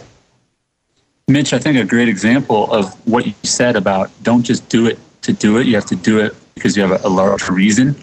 Mitch, 1.28 1.54
I 1.54 1.60
think 1.60 1.78
a 1.78 1.86
great 1.86 2.10
example 2.10 2.72
of 2.74 2.94
what 3.08 3.26
you 3.26 3.34
said 3.44 3.76
about 3.76 4.12
don't 4.24 4.44
just 4.44 4.68
do 4.70 4.86
it 4.86 5.00
to 5.22 5.34
do 5.34 5.58
it, 5.58 5.68
you 5.68 5.76
have 5.76 5.86
to 5.86 5.96
do 5.96 6.20
it 6.20 6.36
because 6.56 6.76
you 6.76 6.84
have 6.84 7.04
a, 7.04 7.08
larger 7.08 7.54
reason, 7.54 7.96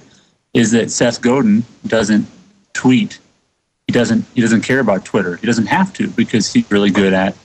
is 0.55 0.71
that 0.73 0.91
Seth 0.91 1.21
Godin 1.21 1.65
doesn't 1.87 2.27
tweet. 2.73 3.19
He 3.87 3.93
doesn't 3.93 4.25
he 4.35 4.41
doesn't 4.41 4.63
care 4.63 4.81
about 4.81 5.05
Twitter. 5.05 5.37
He 5.37 5.47
doesn't 5.47 5.67
have 5.67 5.93
to 5.95 6.09
because 6.09 6.53
he's 6.53 6.71
really 6.71 6.91
good 6.91 7.13
at 7.13 7.37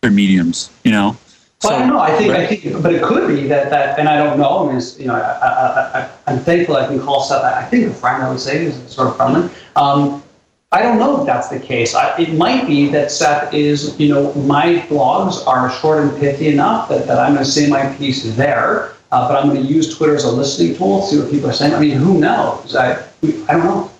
their 0.00 0.10
mediums, 0.10 0.70
you 0.84 0.92
know. 0.92 1.16
So, 1.60 1.70
I 1.70 1.78
don't 1.80 1.88
know. 1.88 1.98
I 1.98 2.16
think, 2.16 2.32
right. 2.32 2.48
I 2.48 2.54
think, 2.54 2.82
but 2.82 2.94
it 2.94 3.02
could 3.02 3.26
be 3.26 3.48
that 3.48 3.68
that, 3.70 3.98
and 3.98 4.08
I 4.08 4.16
don't 4.16 4.38
know. 4.38 4.68
I 4.68 4.72
mean, 4.72 4.82
you 4.96 5.06
know, 5.06 5.14
I, 5.14 6.08
am 6.28 6.38
thankful 6.40 6.76
I 6.76 6.86
can 6.86 7.00
call 7.00 7.22
Seth. 7.22 7.42
I 7.42 7.64
think 7.64 7.88
a 7.88 7.92
friend. 7.92 8.22
I 8.22 8.30
would 8.30 8.38
say 8.38 8.66
is 8.66 8.76
sort 8.92 9.08
of 9.08 9.16
friendly. 9.16 9.50
Um, 9.74 10.22
I 10.70 10.82
don't 10.82 10.98
know 10.98 11.20
if 11.20 11.26
that's 11.26 11.48
the 11.48 11.58
case. 11.58 11.94
I, 11.94 12.16
it 12.18 12.34
might 12.34 12.66
be 12.66 12.88
that 12.90 13.10
Seth 13.10 13.54
is, 13.54 13.98
you 13.98 14.12
know, 14.12 14.34
my 14.34 14.84
blogs 14.88 15.44
are 15.46 15.70
short 15.80 16.02
and 16.04 16.16
pithy 16.20 16.48
enough 16.48 16.90
that, 16.90 17.06
that 17.06 17.18
I'm 17.18 17.32
going 17.32 17.44
to 17.44 17.50
say 17.50 17.68
my 17.68 17.92
piece 17.96 18.22
there, 18.36 18.92
uh, 19.10 19.26
but 19.26 19.42
I'm 19.42 19.48
going 19.48 19.62
to 19.62 19.68
use 19.68 19.96
Twitter 19.96 20.14
as 20.14 20.24
a 20.24 20.30
listening 20.30 20.76
tool, 20.76 21.00
to 21.00 21.06
see 21.06 21.18
what 21.18 21.30
people 21.30 21.48
are 21.48 21.54
saying. 21.54 21.74
I 21.74 21.80
mean, 21.80 21.96
who 21.96 22.20
knows? 22.20 22.76
I, 22.76 23.02
I 23.22 23.52
don't 23.52 23.64
know. 23.64 23.90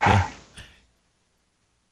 Yeah. 0.00 0.30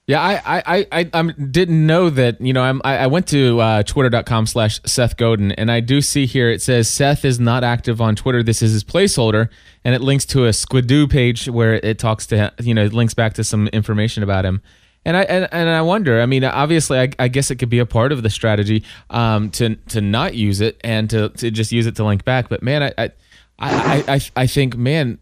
Yeah, 0.06 0.22
I 0.22 0.40
I, 0.44 0.86
I, 0.92 1.10
I 1.12 1.22
didn't 1.32 1.84
know 1.84 2.10
that. 2.10 2.40
You 2.40 2.52
know, 2.52 2.62
I'm, 2.62 2.80
I, 2.84 3.08
went 3.08 3.26
to 3.28 3.60
uh, 3.60 3.82
twitter.com 3.82 4.46
slash 4.46 4.80
Seth 4.86 5.16
Godin, 5.16 5.50
and 5.52 5.68
I 5.68 5.80
do 5.80 6.00
see 6.00 6.26
here 6.26 6.48
it 6.48 6.62
says 6.62 6.88
Seth 6.88 7.24
is 7.24 7.40
not 7.40 7.64
active 7.64 8.00
on 8.00 8.14
Twitter. 8.14 8.44
This 8.44 8.62
is 8.62 8.72
his 8.72 8.84
placeholder, 8.84 9.48
and 9.84 9.96
it 9.96 10.00
links 10.00 10.24
to 10.26 10.44
a 10.44 10.50
Squidoo 10.50 11.10
page 11.10 11.48
where 11.48 11.74
it 11.74 11.98
talks 11.98 12.24
to, 12.28 12.52
you 12.60 12.72
know, 12.72 12.84
it 12.84 12.92
links 12.92 13.14
back 13.14 13.34
to 13.34 13.42
some 13.42 13.66
information 13.68 14.22
about 14.22 14.44
him. 14.44 14.62
And 15.04 15.16
I 15.16 15.22
and, 15.22 15.48
and 15.50 15.68
I 15.68 15.82
wonder. 15.82 16.20
I 16.20 16.26
mean, 16.26 16.44
obviously, 16.44 17.00
I, 17.00 17.10
I 17.18 17.26
guess 17.26 17.50
it 17.50 17.56
could 17.56 17.70
be 17.70 17.80
a 17.80 17.86
part 17.86 18.12
of 18.12 18.22
the 18.22 18.30
strategy 18.30 18.84
um, 19.10 19.50
to 19.52 19.74
to 19.74 20.00
not 20.00 20.34
use 20.34 20.60
it 20.60 20.80
and 20.84 21.10
to, 21.10 21.30
to 21.30 21.50
just 21.50 21.72
use 21.72 21.86
it 21.86 21.96
to 21.96 22.04
link 22.04 22.24
back. 22.24 22.48
But 22.48 22.62
man, 22.62 22.84
I, 22.84 22.92
I 22.96 23.10
I, 23.58 24.04
I 24.06 24.20
I 24.42 24.46
think, 24.46 24.76
man, 24.76 25.18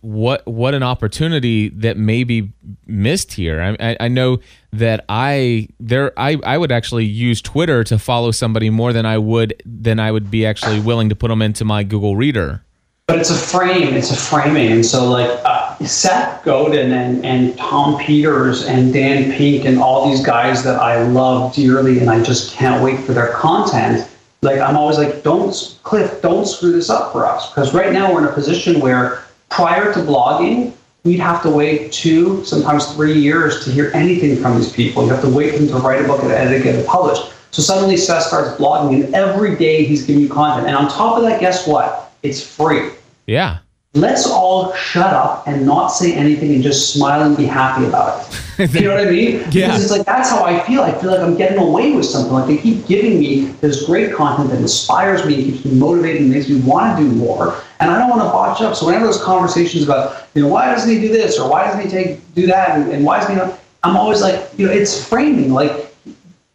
what 0.00 0.44
what 0.46 0.74
an 0.74 0.82
opportunity 0.82 1.68
that 1.68 1.96
may 1.96 2.24
be 2.24 2.52
missed 2.84 3.32
here. 3.32 3.76
I, 3.78 3.96
I 4.00 4.08
know 4.08 4.40
that 4.72 5.04
I 5.08 5.68
there 5.78 6.12
I, 6.18 6.36
I 6.44 6.58
would 6.58 6.72
actually 6.72 7.04
use 7.04 7.40
Twitter 7.40 7.84
to 7.84 7.98
follow 7.98 8.32
somebody 8.32 8.70
more 8.70 8.92
than 8.92 9.06
I 9.06 9.18
would 9.18 9.62
than 9.64 10.00
I 10.00 10.10
would 10.10 10.32
be 10.32 10.44
actually 10.44 10.80
willing 10.80 11.08
to 11.10 11.14
put 11.14 11.28
them 11.28 11.42
into 11.42 11.64
my 11.64 11.84
Google 11.84 12.16
Reader. 12.16 12.64
But 13.06 13.20
it's 13.20 13.30
a 13.30 13.36
frame. 13.36 13.94
It's 13.94 14.10
a 14.10 14.16
framing, 14.16 14.72
and 14.72 14.84
so 14.84 15.08
like 15.08 15.30
uh, 15.44 15.78
Seth 15.84 16.44
Godin 16.44 16.90
and 16.90 17.24
and 17.24 17.56
Tom 17.56 18.00
Peters 18.00 18.64
and 18.64 18.92
Dan 18.92 19.30
Pink 19.30 19.64
and 19.64 19.78
all 19.78 20.10
these 20.10 20.26
guys 20.26 20.64
that 20.64 20.80
I 20.80 21.04
love 21.04 21.54
dearly, 21.54 22.00
and 22.00 22.10
I 22.10 22.20
just 22.20 22.52
can't 22.52 22.82
wait 22.82 22.98
for 23.04 23.12
their 23.12 23.32
content 23.34 24.08
like 24.46 24.60
I'm 24.60 24.76
always 24.76 24.96
like, 24.96 25.22
don't 25.22 25.78
Cliff, 25.82 26.22
don't 26.22 26.46
screw 26.46 26.72
this 26.72 26.88
up 26.88 27.12
for 27.12 27.26
us 27.26 27.50
because 27.50 27.74
right 27.74 27.92
now 27.92 28.12
we're 28.12 28.20
in 28.20 28.28
a 28.28 28.32
position 28.32 28.80
where 28.80 29.24
prior 29.50 29.92
to 29.92 30.00
blogging, 30.00 30.72
we'd 31.04 31.20
have 31.20 31.42
to 31.42 31.50
wait 31.50 31.92
two, 31.92 32.44
sometimes 32.44 32.94
three 32.94 33.18
years 33.18 33.64
to 33.64 33.70
hear 33.70 33.90
anything 33.94 34.36
from 34.40 34.56
these 34.56 34.72
people. 34.72 35.04
You 35.04 35.10
have 35.10 35.22
to 35.22 35.28
wait 35.28 35.52
for 35.52 35.58
them 35.58 35.68
to 35.68 35.86
write 35.86 36.02
a 36.02 36.08
book 36.08 36.22
and 36.22 36.32
edit, 36.32 36.62
get 36.62 36.74
it 36.74 36.86
published. 36.86 37.32
So 37.50 37.62
suddenly 37.62 37.96
Seth 37.96 38.24
starts 38.24 38.58
blogging, 38.60 39.04
and 39.04 39.14
every 39.14 39.56
day 39.56 39.84
he's 39.84 40.04
giving 40.04 40.22
you 40.22 40.28
content. 40.28 40.66
And 40.66 40.76
on 40.76 40.88
top 40.90 41.16
of 41.16 41.22
that, 41.24 41.40
guess 41.40 41.66
what? 41.66 42.12
It's 42.22 42.42
free. 42.42 42.90
Yeah 43.26 43.58
let's 43.96 44.26
all 44.26 44.74
shut 44.74 45.12
up 45.12 45.46
and 45.46 45.64
not 45.64 45.88
say 45.88 46.14
anything 46.14 46.54
and 46.54 46.62
just 46.62 46.92
smile 46.92 47.22
and 47.22 47.36
be 47.36 47.44
happy 47.44 47.86
about 47.86 48.26
it. 48.58 48.74
you 48.74 48.82
know 48.82 48.94
what 48.94 49.06
I 49.06 49.10
mean? 49.10 49.44
Yeah. 49.50 49.68
Because 49.68 49.82
it's 49.82 49.90
like 49.90 50.06
that's 50.06 50.30
how 50.30 50.44
I 50.44 50.60
feel. 50.60 50.82
I 50.82 50.92
feel 50.92 51.10
like 51.10 51.20
I'm 51.20 51.36
getting 51.36 51.58
away 51.58 51.92
with 51.92 52.06
something. 52.06 52.32
Like 52.32 52.46
they 52.46 52.58
keep 52.58 52.86
giving 52.86 53.18
me 53.18 53.46
this 53.60 53.84
great 53.86 54.14
content 54.14 54.50
that 54.50 54.60
inspires 54.60 55.24
me, 55.26 55.36
keeps 55.36 55.64
me 55.64 55.74
motivated, 55.74 56.22
and 56.22 56.30
makes 56.30 56.48
me 56.48 56.60
want 56.60 56.96
to 56.98 57.04
do 57.04 57.10
more. 57.10 57.62
And 57.80 57.90
I 57.90 57.98
don't 57.98 58.08
want 58.08 58.22
to 58.22 58.28
botch 58.28 58.62
up. 58.62 58.76
So 58.76 58.86
whenever 58.86 59.04
there's 59.04 59.22
conversations 59.22 59.84
about, 59.84 60.28
you 60.34 60.42
know, 60.42 60.48
why 60.48 60.66
doesn't 60.66 60.90
he 60.90 61.00
do 61.00 61.08
this 61.08 61.38
or 61.38 61.50
why 61.50 61.64
doesn't 61.64 61.82
he 61.82 61.88
take 61.88 62.34
do 62.34 62.46
that 62.46 62.78
and, 62.78 62.90
and 62.90 63.04
why 63.04 63.20
doesn't 63.20 63.34
he? 63.34 63.40
Not, 63.40 63.60
I'm 63.82 63.96
always 63.96 64.20
like, 64.20 64.48
you 64.56 64.66
know, 64.66 64.72
it's 64.72 65.06
framing. 65.06 65.52
Like 65.52 65.94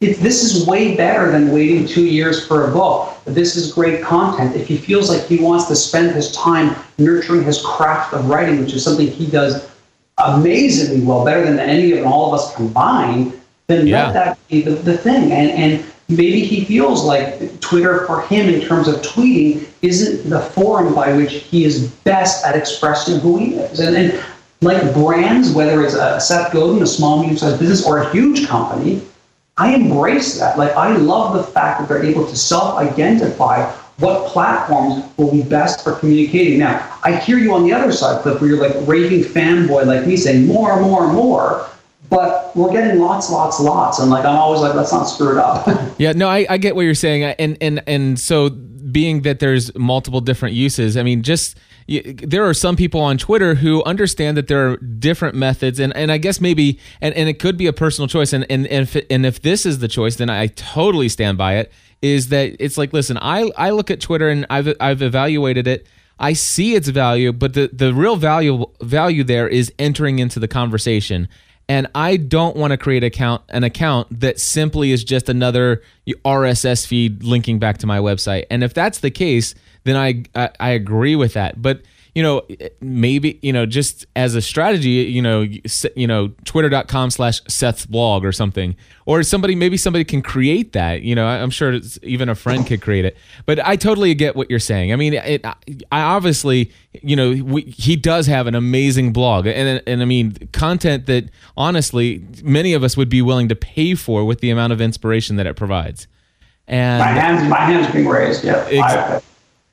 if 0.02 0.20
this 0.20 0.44
is 0.44 0.66
way 0.66 0.96
better 0.98 1.32
than 1.32 1.52
waiting 1.52 1.86
two 1.86 2.06
years 2.06 2.46
for 2.46 2.68
a 2.68 2.74
book. 2.74 3.16
This 3.26 3.56
is 3.56 3.72
great 3.72 4.02
content. 4.02 4.56
If 4.56 4.68
he 4.68 4.76
feels 4.76 5.10
like 5.10 5.28
he 5.28 5.38
wants 5.38 5.66
to 5.66 5.76
spend 5.76 6.16
his 6.16 6.32
time 6.32 6.76
nurturing 6.98 7.44
his 7.44 7.64
craft 7.64 8.14
of 8.14 8.28
writing, 8.28 8.60
which 8.60 8.74
is 8.74 8.84
something 8.84 9.08
he 9.08 9.28
does 9.28 9.70
amazingly 10.18 11.06
well, 11.06 11.24
better 11.24 11.44
than 11.44 11.60
any 11.60 11.94
of 11.94 12.06
all 12.06 12.34
of 12.34 12.40
us 12.40 12.54
combined, 12.56 13.40
then 13.68 13.86
yeah. 13.86 14.08
let 14.08 14.14
that 14.14 14.48
be 14.48 14.62
the, 14.62 14.72
the 14.72 14.98
thing. 14.98 15.32
And, 15.32 15.52
and 15.52 15.86
maybe 16.10 16.42
he 16.42 16.66
feels 16.66 17.04
like 17.04 17.60
Twitter 17.62 18.08
for 18.08 18.22
him 18.24 18.50
in 18.50 18.60
terms 18.60 18.88
of 18.88 18.96
tweeting 19.04 19.68
isn't 19.84 20.28
the 20.28 20.42
forum 20.42 20.96
by 20.96 21.14
which 21.16 21.34
he 21.34 21.64
is 21.64 21.92
best 22.04 22.44
at 22.44 22.56
expressing 22.56 23.20
who 23.20 23.38
he 23.38 23.54
is. 23.54 23.80
And, 23.80 23.96
and 23.96 24.24
like 24.62 24.94
brands, 24.96 25.52
whether 25.54 25.84
it's 25.84 25.94
a 25.94 26.20
Seth 26.20 26.52
Godin, 26.52 26.82
a 26.82 26.88
small, 26.88 27.20
medium-sized 27.20 27.60
business, 27.60 27.86
or 27.86 28.00
a 28.00 28.12
huge 28.12 28.48
company, 28.48 29.02
I 29.58 29.76
embrace 29.76 30.40
that. 30.40 30.58
Like, 30.58 30.72
I 30.72 30.96
love 30.96 31.36
the 31.36 31.44
fact 31.44 31.80
that 31.82 31.90
they're 31.90 32.04
able 32.04 32.28
to 32.28 32.36
self 32.36 32.78
identify 32.78 33.70
what 34.00 34.28
platforms 34.32 35.06
will 35.18 35.32
be 35.32 35.44
best 35.44 35.84
for 35.84 35.94
communicating. 35.94 36.60
Now, 36.60 36.98
I 37.04 37.16
hear 37.16 37.38
you 37.38 37.54
on 37.54 37.64
the 37.64 37.74
other 37.74 37.92
side, 37.92 38.22
Cliff, 38.24 38.42
where 38.42 38.50
you're 38.50 38.60
like 38.60 38.76
raving 38.88 39.24
fanboy 39.24 39.86
like 39.86 40.08
me 40.08 40.18
saying 40.18 40.48
more, 40.48 40.74
and 40.74 40.82
more, 40.82 41.06
and 41.06 41.14
more. 41.14 41.68
But 42.10 42.56
we're 42.56 42.72
getting 42.72 43.00
lots, 43.00 43.30
lots, 43.30 43.60
lots. 43.60 44.00
And 44.00 44.10
like, 44.10 44.26
I'm 44.26 44.36
always 44.36 44.62
like, 44.62 44.74
let's 44.74 44.92
not 44.92 45.06
screw 45.06 45.32
it 45.32 45.38
up. 45.38 45.68
yeah, 45.98 46.12
no, 46.12 46.28
I, 46.28 46.46
I 46.50 46.58
get 46.58 46.76
what 46.76 46.82
you're 46.82 46.94
saying. 46.94 47.24
And, 47.24 47.58
and, 47.62 47.84
and 47.88 48.20
so 48.20 48.50
being 48.50 49.22
that 49.22 49.40
there's 49.40 49.74
multiple 49.76 50.20
different 50.20 50.56
uses, 50.56 50.98
I 50.98 51.04
mean, 51.04 51.22
just 51.22 51.58
there 51.88 52.46
are 52.48 52.54
some 52.54 52.76
people 52.76 53.02
on 53.02 53.18
Twitter 53.18 53.56
who 53.56 53.84
understand 53.84 54.38
that 54.38 54.48
there 54.48 54.72
are 54.72 54.78
different 54.78 55.36
methods, 55.36 55.80
and, 55.80 55.96
and 55.96 56.12
I 56.12 56.18
guess 56.18 56.40
maybe 56.40 56.80
and, 57.02 57.14
and 57.16 57.28
it 57.28 57.40
could 57.40 57.58
be 57.58 57.68
a 57.68 57.74
personal 57.74 58.08
choice, 58.08 58.34
and 58.34 58.46
and 58.50 58.68
and 58.68 58.84
if, 58.84 59.06
and 59.10 59.26
if 59.26 59.42
this 59.42 59.66
is 59.66 59.80
the 59.80 59.88
choice, 59.88 60.16
then 60.16 60.30
I 60.30 60.48
totally 60.48 61.10
stand 61.10 61.38
by 61.38 61.56
it. 61.56 61.72
Is 62.02 62.30
that 62.30 62.56
it's 62.60 62.78
like 62.78 62.94
listen, 62.94 63.18
I 63.18 63.52
I 63.58 63.72
look 63.72 63.92
at 63.92 64.02
Twitter 64.02 64.30
and 64.30 64.46
I've 64.50 64.74
I've 64.80 65.02
evaluated 65.02 65.68
it. 65.68 65.88
I 66.20 66.34
see 66.34 66.76
its 66.76 66.88
value, 66.88 67.34
but 67.34 67.54
the 67.54 67.70
the 67.74 67.94
real 67.94 68.16
value 68.16 68.66
value 68.82 69.24
there 69.24 69.48
is 69.48 69.72
entering 69.80 70.20
into 70.20 70.40
the 70.40 70.48
conversation 70.48 71.28
and 71.68 71.88
I 71.96 72.18
don't 72.18 72.56
want 72.56 72.72
to 72.72 72.78
create 72.78 73.04
account 73.04 73.44
an 73.50 73.64
account 73.64 74.20
that 74.20 74.40
simply 74.40 74.92
is 74.92 75.04
just 75.04 75.30
another 75.30 75.82
RSS 76.26 76.86
feed 76.86 77.24
linking 77.24 77.60
back 77.60 77.78
to 77.80 77.88
my 77.88 78.00
website. 78.00 78.46
And 78.50 78.64
if 78.64 78.74
that's 78.74 79.00
the 79.00 79.12
case, 79.12 79.56
then 79.84 79.96
I 79.96 80.24
I, 80.36 80.50
I 80.60 80.70
agree 80.72 81.16
with 81.16 81.34
that. 81.34 81.62
But 81.62 81.82
you 82.14 82.22
know, 82.22 82.42
maybe, 82.82 83.40
you 83.42 83.54
know, 83.54 83.66
just 83.66 84.06
as 84.18 84.36
a 84.36 84.42
strategy, 84.42 84.90
you 84.90 85.22
know, 85.22 85.48
you 85.96 86.08
know, 86.08 86.34
twitter.com 86.44 87.10
slash 87.10 87.42
Seth's 87.48 87.86
blog 87.86 88.26
or 88.26 88.34
something, 88.34 88.76
or 89.06 89.24
somebody, 89.24 89.56
maybe 89.56 89.78
somebody 89.78 90.04
can 90.04 90.22
create 90.22 90.74
that, 90.74 91.04
you 91.04 91.16
know, 91.16 91.26
I'm 91.26 91.50
sure 91.50 91.80
even 92.04 92.28
a 92.28 92.36
friend 92.36 92.68
could 92.68 92.82
create 92.82 93.06
it, 93.06 93.16
but 93.46 93.66
I 93.66 93.78
totally 93.78 94.14
get 94.14 94.36
what 94.36 94.50
you're 94.50 94.60
saying. 94.60 94.92
I 94.92 94.98
mean, 94.98 95.14
it, 95.14 95.46
I 95.46 96.02
obviously, 96.02 96.74
you 97.02 97.16
know, 97.16 97.32
we, 97.32 97.62
he 97.62 97.96
does 97.96 98.28
have 98.28 98.46
an 98.46 98.56
amazing 98.56 99.14
blog 99.14 99.48
and, 99.48 99.82
and 99.88 100.02
I 100.02 100.06
mean, 100.06 100.34
content 100.52 101.06
that 101.06 101.30
honestly, 101.56 102.26
many 102.44 102.74
of 102.74 102.84
us 102.84 102.98
would 102.98 103.10
be 103.10 103.22
willing 103.22 103.48
to 103.48 103.56
pay 103.56 103.96
for 103.96 104.26
with 104.26 104.42
the 104.42 104.50
amount 104.50 104.74
of 104.74 104.82
inspiration 104.82 105.38
that 105.38 105.48
it 105.48 105.56
provides. 105.56 106.08
And 106.68 107.00
my 107.00 107.08
hands, 107.08 107.50
my 107.50 107.58
hands 107.58 107.94
being 107.94 108.08
raised. 108.08 108.44
Yeah. 108.44 108.68
Ex- 108.70 109.26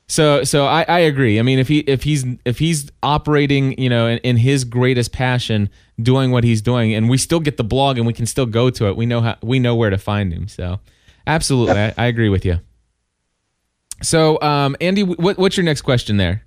so 0.09 0.43
so 0.43 0.65
I, 0.65 0.83
I 0.87 0.99
agree. 0.99 1.39
I 1.39 1.43
mean, 1.43 1.59
if 1.59 1.67
he 1.67 1.79
if 1.79 2.01
he's 2.01 2.25
if 2.43 2.57
he's 2.57 2.91
operating, 3.03 3.79
you 3.79 3.89
know, 3.89 4.07
in, 4.07 4.17
in, 4.19 4.37
his 4.37 4.63
greatest 4.63 5.13
passion, 5.13 5.69
doing 6.01 6.31
what 6.31 6.43
he's 6.43 6.63
doing, 6.63 6.95
and 6.95 7.07
we 7.07 7.17
still 7.17 7.39
get 7.39 7.57
the 7.57 7.63
blog 7.63 7.97
and 7.97 8.07
we 8.07 8.13
can 8.13 8.25
still 8.25 8.47
go 8.47 8.71
to 8.71 8.87
it, 8.87 8.97
we 8.97 9.05
know 9.05 9.21
how 9.21 9.37
we 9.43 9.59
know 9.59 9.75
where 9.75 9.91
to 9.91 9.99
find 9.99 10.33
him. 10.33 10.47
So, 10.47 10.79
absolutely, 11.27 11.79
I, 11.79 11.93
I 11.95 12.05
agree 12.07 12.29
with 12.29 12.43
you. 12.43 12.59
So, 14.01 14.41
um, 14.41 14.75
Andy, 14.81 15.03
what, 15.03 15.37
what's 15.37 15.55
your 15.57 15.63
next 15.63 15.81
question 15.81 16.17
there? 16.17 16.43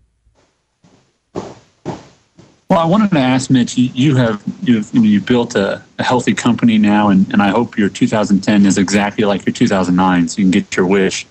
Well, 1.34 2.80
I 2.80 2.86
wanted 2.86 3.10
to 3.12 3.18
ask 3.18 3.48
Mitch. 3.48 3.78
You, 3.78 3.90
you 3.94 4.16
have 4.16 4.42
you've 4.62 4.92
you 4.92 5.20
built 5.20 5.54
a, 5.54 5.80
a, 6.00 6.02
healthy 6.02 6.34
company 6.34 6.78
now, 6.78 7.10
and, 7.10 7.30
and 7.32 7.42
I 7.42 7.50
hope 7.50 7.78
your 7.78 7.90
2010 7.90 8.66
is 8.66 8.76
exactly 8.76 9.24
like 9.24 9.46
your 9.46 9.52
2009, 9.52 10.28
so 10.28 10.38
you 10.38 10.44
can 10.44 10.50
get 10.50 10.74
your 10.74 10.86
wish 10.86 11.26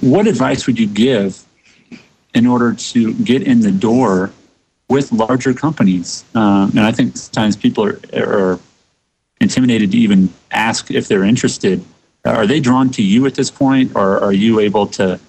what 0.00 0.26
advice 0.26 0.66
would 0.66 0.78
you 0.78 0.86
give 0.86 1.42
in 2.34 2.46
order 2.46 2.72
to 2.74 3.14
get 3.14 3.42
in 3.42 3.60
the 3.60 3.72
door 3.72 4.30
with 4.88 5.12
larger 5.12 5.52
companies? 5.52 6.24
Um, 6.34 6.70
and 6.70 6.80
I 6.80 6.92
think 6.92 7.16
sometimes 7.16 7.56
people 7.56 7.84
are, 7.84 8.00
are 8.14 8.60
intimidated 9.40 9.90
to 9.92 9.98
even 9.98 10.32
ask 10.50 10.90
if 10.90 11.08
they're 11.08 11.24
interested. 11.24 11.84
Are 12.24 12.46
they 12.46 12.60
drawn 12.60 12.90
to 12.90 13.02
you 13.02 13.26
at 13.26 13.34
this 13.34 13.50
point, 13.50 13.92
or 13.94 14.20
are 14.20 14.32
you 14.32 14.60
able 14.60 14.86
to, 14.88 15.20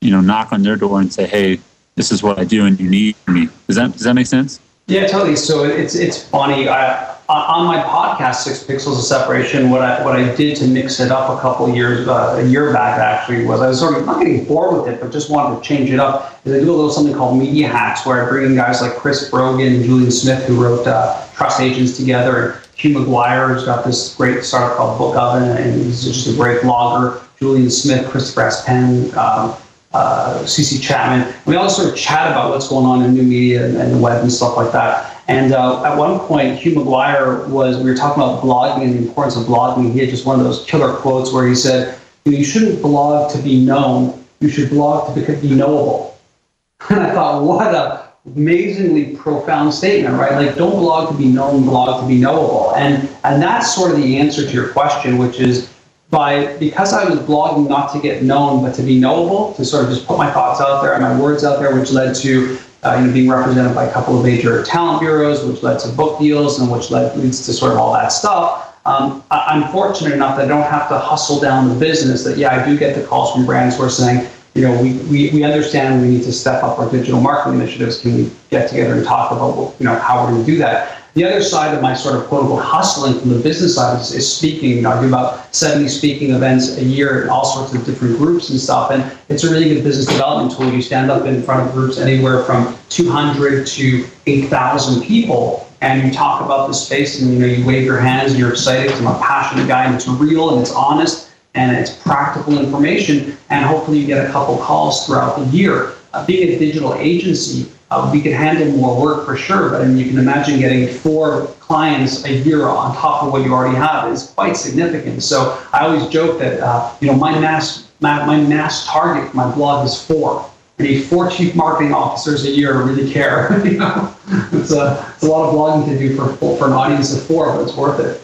you 0.00 0.10
know, 0.10 0.20
knock 0.20 0.52
on 0.52 0.62
their 0.62 0.76
door 0.76 1.00
and 1.00 1.12
say, 1.12 1.26
"Hey, 1.26 1.60
this 1.94 2.12
is 2.12 2.22
what 2.22 2.38
I 2.38 2.44
do, 2.44 2.66
and 2.66 2.78
you 2.78 2.90
need 2.90 3.16
me"? 3.26 3.48
Does 3.66 3.76
that 3.76 3.92
does 3.92 4.02
that 4.02 4.14
make 4.14 4.26
sense? 4.26 4.60
Yeah, 4.86 5.06
totally. 5.06 5.36
So 5.36 5.64
it's 5.64 5.94
it's 5.94 6.22
funny. 6.22 6.68
I, 6.68 7.12
on 7.28 7.66
my 7.66 7.82
podcast, 7.82 8.36
Six 8.42 8.62
Pixels 8.64 8.98
of 8.98 9.04
Separation, 9.04 9.70
what 9.70 9.80
I 9.80 10.04
what 10.04 10.16
I 10.16 10.34
did 10.34 10.56
to 10.58 10.66
mix 10.66 11.00
it 11.00 11.10
up 11.10 11.30
a 11.30 11.40
couple 11.40 11.72
years, 11.74 12.06
uh, 12.06 12.36
a 12.38 12.44
year 12.44 12.72
back 12.72 12.98
actually, 12.98 13.44
was 13.46 13.60
I 13.60 13.68
was 13.68 13.78
sort 13.78 13.96
of 13.96 14.04
not 14.04 14.18
getting 14.18 14.44
bored 14.44 14.76
with 14.76 14.92
it, 14.92 15.00
but 15.00 15.12
just 15.12 15.30
wanted 15.30 15.56
to 15.56 15.62
change 15.62 15.90
it 15.90 16.00
up. 16.00 16.40
Is 16.44 16.52
I 16.52 16.58
do 16.58 16.70
a 16.70 16.74
little 16.74 16.90
something 16.90 17.14
called 17.14 17.38
media 17.38 17.68
hacks, 17.68 18.04
where 18.04 18.26
I 18.26 18.28
bring 18.28 18.46
in 18.46 18.54
guys 18.54 18.82
like 18.82 18.96
Chris 18.96 19.30
Brogan 19.30 19.74
and 19.74 19.84
Julien 19.84 20.10
Smith, 20.10 20.44
who 20.44 20.62
wrote 20.62 20.86
uh, 20.86 21.26
Trust 21.34 21.60
Agents 21.60 21.96
Together, 21.96 22.50
and 22.50 22.66
Hugh 22.74 22.98
McGuire, 22.98 23.54
who's 23.54 23.64
got 23.64 23.84
this 23.84 24.14
great 24.16 24.44
startup 24.44 24.76
called 24.76 24.98
Book 24.98 25.16
Oven, 25.16 25.56
and 25.56 25.80
he's 25.80 26.04
just 26.04 26.26
a 26.26 26.34
great 26.34 26.60
blogger. 26.60 27.22
Julien 27.38 27.70
Smith, 27.70 28.08
Christopher 28.10 28.42
S. 28.42 28.64
Penn. 28.64 29.16
Um, 29.16 29.56
uh, 29.94 30.42
CC 30.44 30.80
Chapman. 30.80 31.31
We 31.46 31.56
all 31.56 31.68
sort 31.68 31.92
of 31.92 31.96
chat 31.98 32.30
about 32.30 32.50
what's 32.50 32.68
going 32.68 32.86
on 32.86 33.02
in 33.02 33.14
new 33.14 33.22
media 33.22 33.66
and, 33.66 33.76
and 33.76 33.92
the 33.92 33.98
web 33.98 34.22
and 34.22 34.32
stuff 34.32 34.56
like 34.56 34.72
that. 34.72 35.22
And 35.28 35.52
uh, 35.52 35.84
at 35.84 35.96
one 35.96 36.18
point, 36.20 36.58
Hugh 36.58 36.74
McGuire 36.74 37.48
was, 37.48 37.78
we 37.78 37.84
were 37.84 37.96
talking 37.96 38.22
about 38.22 38.42
blogging 38.42 38.84
and 38.84 38.94
the 38.94 38.98
importance 38.98 39.36
of 39.36 39.44
blogging. 39.44 39.92
He 39.92 39.98
had 39.98 40.10
just 40.10 40.26
one 40.26 40.38
of 40.38 40.44
those 40.44 40.64
killer 40.66 40.94
quotes 40.96 41.32
where 41.32 41.46
he 41.46 41.54
said, 41.54 41.98
You 42.24 42.44
shouldn't 42.44 42.82
blog 42.82 43.32
to 43.32 43.38
be 43.42 43.64
known, 43.64 44.24
you 44.40 44.48
should 44.48 44.70
blog 44.70 45.14
to 45.14 45.36
be 45.40 45.54
knowable. 45.54 46.10
And 46.90 46.98
I 46.98 47.14
thought, 47.14 47.44
what 47.44 47.72
a 47.72 48.12
amazingly 48.26 49.16
profound 49.16 49.72
statement, 49.74 50.16
right? 50.16 50.32
Like, 50.32 50.56
don't 50.56 50.78
blog 50.78 51.12
to 51.12 51.16
be 51.16 51.28
known, 51.28 51.64
blog 51.64 52.02
to 52.02 52.08
be 52.08 52.20
knowable. 52.20 52.74
And, 52.74 53.08
and 53.24 53.42
that's 53.42 53.74
sort 53.74 53.92
of 53.92 53.96
the 53.98 54.16
answer 54.16 54.42
to 54.44 54.52
your 54.52 54.68
question, 54.68 55.18
which 55.18 55.40
is, 55.40 55.72
by 56.12 56.54
because 56.58 56.92
I 56.92 57.08
was 57.08 57.18
blogging 57.20 57.68
not 57.68 57.92
to 57.94 57.98
get 57.98 58.22
known 58.22 58.62
but 58.62 58.74
to 58.74 58.82
be 58.82 59.00
knowable, 59.00 59.54
to 59.54 59.64
sort 59.64 59.84
of 59.84 59.90
just 59.90 60.06
put 60.06 60.18
my 60.18 60.30
thoughts 60.30 60.60
out 60.60 60.82
there 60.82 60.92
and 60.92 61.02
my 61.02 61.18
words 61.18 61.42
out 61.42 61.58
there, 61.58 61.74
which 61.74 61.90
led 61.90 62.14
to 62.16 62.58
uh, 62.84 62.96
you 63.00 63.06
know, 63.06 63.12
being 63.12 63.28
represented 63.28 63.74
by 63.74 63.84
a 63.84 63.92
couple 63.92 64.16
of 64.16 64.24
major 64.24 64.62
talent 64.62 65.00
bureaus, 65.00 65.42
which 65.44 65.62
led 65.62 65.78
to 65.80 65.88
book 65.88 66.20
deals 66.20 66.60
and 66.60 66.70
which 66.70 66.90
led, 66.90 67.16
leads 67.16 67.44
to 67.46 67.52
sort 67.52 67.72
of 67.72 67.78
all 67.78 67.92
that 67.94 68.12
stuff. 68.12 68.76
Um, 68.84 69.24
I, 69.30 69.56
am 69.56 69.72
fortunate 69.72 70.12
enough 70.12 70.36
that 70.36 70.44
I 70.44 70.48
don't 70.48 70.68
have 70.68 70.88
to 70.90 70.98
hustle 70.98 71.40
down 71.40 71.68
the 71.68 71.74
business. 71.76 72.24
That 72.24 72.36
yeah, 72.36 72.60
I 72.60 72.66
do 72.66 72.76
get 72.76 72.94
the 72.94 73.06
calls 73.06 73.32
from 73.32 73.46
brands 73.46 73.76
who 73.76 73.84
are 73.84 73.90
saying, 73.90 74.28
you 74.54 74.62
know, 74.62 74.82
we, 74.82 74.94
we, 75.04 75.30
we 75.30 75.44
understand 75.44 76.02
we 76.02 76.08
need 76.08 76.24
to 76.24 76.32
step 76.32 76.62
up 76.62 76.78
our 76.78 76.90
digital 76.90 77.20
marketing 77.20 77.60
initiatives. 77.60 78.00
Can 78.00 78.14
we 78.14 78.30
get 78.50 78.68
together 78.68 78.94
and 78.94 79.04
talk 79.04 79.30
about 79.30 79.74
you 79.78 79.86
know 79.86 79.98
how 79.98 80.22
we're 80.22 80.32
going 80.32 80.44
to 80.44 80.50
do 80.50 80.58
that? 80.58 81.01
The 81.14 81.24
other 81.24 81.42
side 81.42 81.74
of 81.74 81.82
my 81.82 81.94
sort 81.94 82.16
of 82.16 82.26
quote 82.26 82.42
unquote 82.42 82.64
hustling 82.64 83.20
from 83.20 83.30
the 83.30 83.38
business 83.38 83.74
side 83.74 84.00
is, 84.00 84.14
is 84.14 84.34
speaking. 84.34 84.86
I 84.86 84.98
do 84.98 85.08
about 85.08 85.54
70 85.54 85.88
speaking 85.88 86.30
events 86.30 86.78
a 86.78 86.84
year 86.84 87.22
in 87.22 87.28
all 87.28 87.44
sorts 87.44 87.74
of 87.74 87.84
different 87.84 88.16
groups 88.16 88.48
and 88.48 88.58
stuff. 88.58 88.90
And 88.90 89.04
it's 89.28 89.44
a 89.44 89.50
really 89.50 89.68
good 89.68 89.84
business 89.84 90.06
development 90.06 90.56
tool. 90.56 90.72
You 90.72 90.80
stand 90.80 91.10
up 91.10 91.26
in 91.26 91.42
front 91.42 91.68
of 91.68 91.74
groups 91.74 91.98
anywhere 91.98 92.44
from 92.44 92.78
200 92.88 93.66
to 93.66 94.06
8,000 94.26 95.02
people 95.02 95.68
and 95.82 96.06
you 96.06 96.14
talk 96.14 96.40
about 96.40 96.68
the 96.68 96.72
space 96.72 97.20
and 97.20 97.32
you 97.32 97.40
know 97.40 97.46
you 97.46 97.66
wave 97.66 97.84
your 97.84 97.98
hands 97.98 98.30
and 98.30 98.40
you're 98.40 98.52
excited 98.52 98.84
because 98.84 99.00
I'm 99.00 99.08
a 99.08 99.18
passionate 99.20 99.66
guy 99.68 99.84
and 99.84 99.94
it's 99.94 100.06
real 100.06 100.50
and 100.50 100.60
it's 100.62 100.72
honest 100.72 101.30
and 101.54 101.76
it's 101.76 101.94
practical 101.94 102.58
information 102.58 103.36
and 103.50 103.66
hopefully 103.66 103.98
you 103.98 104.06
get 104.06 104.24
a 104.24 104.30
couple 104.30 104.56
calls 104.58 105.04
throughout 105.06 105.38
the 105.38 105.44
year. 105.46 105.92
Uh, 106.14 106.24
being 106.26 106.48
a 106.48 106.58
digital 106.58 106.94
agency, 106.94 107.70
uh, 107.92 108.10
we 108.10 108.22
could 108.22 108.32
handle 108.32 108.66
more 108.72 109.00
work 109.00 109.26
for 109.26 109.36
sure, 109.36 109.68
but 109.68 109.82
I 109.82 109.86
mean, 109.86 109.98
you 109.98 110.06
can 110.06 110.18
imagine 110.18 110.58
getting 110.58 110.88
four 110.88 111.46
clients 111.60 112.24
a 112.24 112.32
year 112.32 112.66
on 112.66 112.94
top 112.96 113.22
of 113.22 113.32
what 113.32 113.44
you 113.44 113.52
already 113.52 113.76
have 113.76 114.10
is 114.10 114.28
quite 114.30 114.56
significant. 114.56 115.22
So 115.22 115.62
I 115.74 115.80
always 115.80 116.06
joke 116.08 116.38
that 116.38 116.60
uh, 116.60 116.90
you 117.00 117.08
know 117.08 117.14
my 117.14 117.38
mass 117.38 117.90
my, 118.00 118.24
my 118.24 118.40
mass 118.40 118.86
target 118.86 119.30
for 119.30 119.36
my 119.36 119.54
blog 119.54 119.84
is 119.84 120.02
four. 120.02 120.48
I 120.78 120.84
need 120.84 121.02
four 121.02 121.30
chief 121.30 121.54
marketing 121.54 121.92
officers 121.92 122.46
a 122.46 122.50
year 122.50 122.72
to 122.72 122.78
really 122.78 123.12
care. 123.12 123.64
you 123.66 123.76
know, 123.78 124.16
it's 124.52 124.72
a, 124.72 125.12
it's 125.14 125.22
a 125.22 125.26
lot 125.26 125.48
of 125.48 125.54
blogging 125.54 125.84
to 125.92 125.98
do 125.98 126.16
for 126.16 126.32
for 126.56 126.66
an 126.66 126.72
audience 126.72 127.14
of 127.14 127.22
four, 127.26 127.54
but 127.54 127.68
it's 127.68 127.76
worth 127.76 128.00
it. 128.00 128.22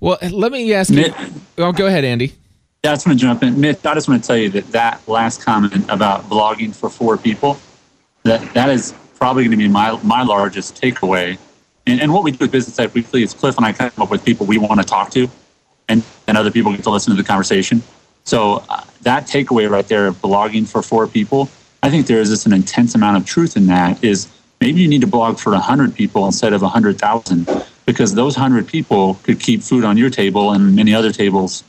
Well, 0.00 0.18
let 0.32 0.50
me 0.50 0.74
ask 0.74 0.92
you. 0.92 1.14
Oh, 1.56 1.70
go 1.70 1.86
ahead, 1.86 2.04
Andy. 2.04 2.34
Yeah, 2.82 2.90
I 2.90 2.94
just 2.94 3.06
want 3.06 3.16
to 3.16 3.24
jump 3.24 3.44
in. 3.44 3.60
Mitch, 3.60 3.86
I 3.86 3.94
just 3.94 4.08
want 4.08 4.24
to 4.24 4.26
tell 4.26 4.36
you 4.36 4.48
that 4.50 4.66
that 4.72 5.06
last 5.06 5.40
comment 5.40 5.84
about 5.88 6.28
blogging 6.28 6.74
for 6.74 6.90
four 6.90 7.16
people 7.16 7.56
that 8.24 8.54
that 8.54 8.70
is 8.70 8.94
probably 9.16 9.44
going 9.44 9.52
to 9.52 9.56
be 9.56 9.68
my 9.68 9.98
my 10.02 10.22
largest 10.22 10.80
takeaway. 10.80 11.38
And, 11.86 12.00
and 12.00 12.12
what 12.12 12.22
we 12.22 12.30
do 12.30 12.38
with 12.40 12.52
Business 12.52 12.76
Tech 12.76 12.94
Weekly 12.94 13.24
is 13.24 13.34
Cliff 13.34 13.56
and 13.56 13.66
I 13.66 13.72
come 13.72 13.90
up 13.98 14.10
with 14.10 14.24
people 14.24 14.46
we 14.46 14.56
want 14.58 14.80
to 14.80 14.86
talk 14.86 15.10
to, 15.12 15.28
and 15.88 16.02
and 16.28 16.36
other 16.36 16.50
people 16.50 16.72
get 16.72 16.84
to 16.84 16.90
listen 16.90 17.14
to 17.14 17.20
the 17.20 17.26
conversation. 17.26 17.82
So 18.24 18.64
uh, 18.68 18.84
that 19.02 19.26
takeaway 19.26 19.68
right 19.68 19.86
there 19.86 20.06
of 20.06 20.16
blogging 20.16 20.66
for 20.66 20.80
four 20.82 21.08
people, 21.08 21.48
I 21.82 21.90
think 21.90 22.06
there 22.06 22.20
is 22.20 22.30
just 22.30 22.46
an 22.46 22.52
intense 22.52 22.94
amount 22.94 23.16
of 23.16 23.26
truth 23.26 23.56
in 23.56 23.66
that. 23.66 24.02
Is 24.04 24.28
maybe 24.60 24.80
you 24.80 24.88
need 24.88 25.00
to 25.00 25.08
blog 25.08 25.38
for 25.38 25.54
hundred 25.56 25.94
people 25.94 26.24
instead 26.26 26.52
of 26.52 26.62
hundred 26.62 26.98
thousand, 26.98 27.48
because 27.84 28.14
those 28.14 28.36
hundred 28.36 28.68
people 28.68 29.14
could 29.24 29.40
keep 29.40 29.62
food 29.62 29.84
on 29.84 29.96
your 29.96 30.10
table 30.10 30.52
and 30.52 30.76
many 30.76 30.94
other 30.94 31.10
tables 31.10 31.64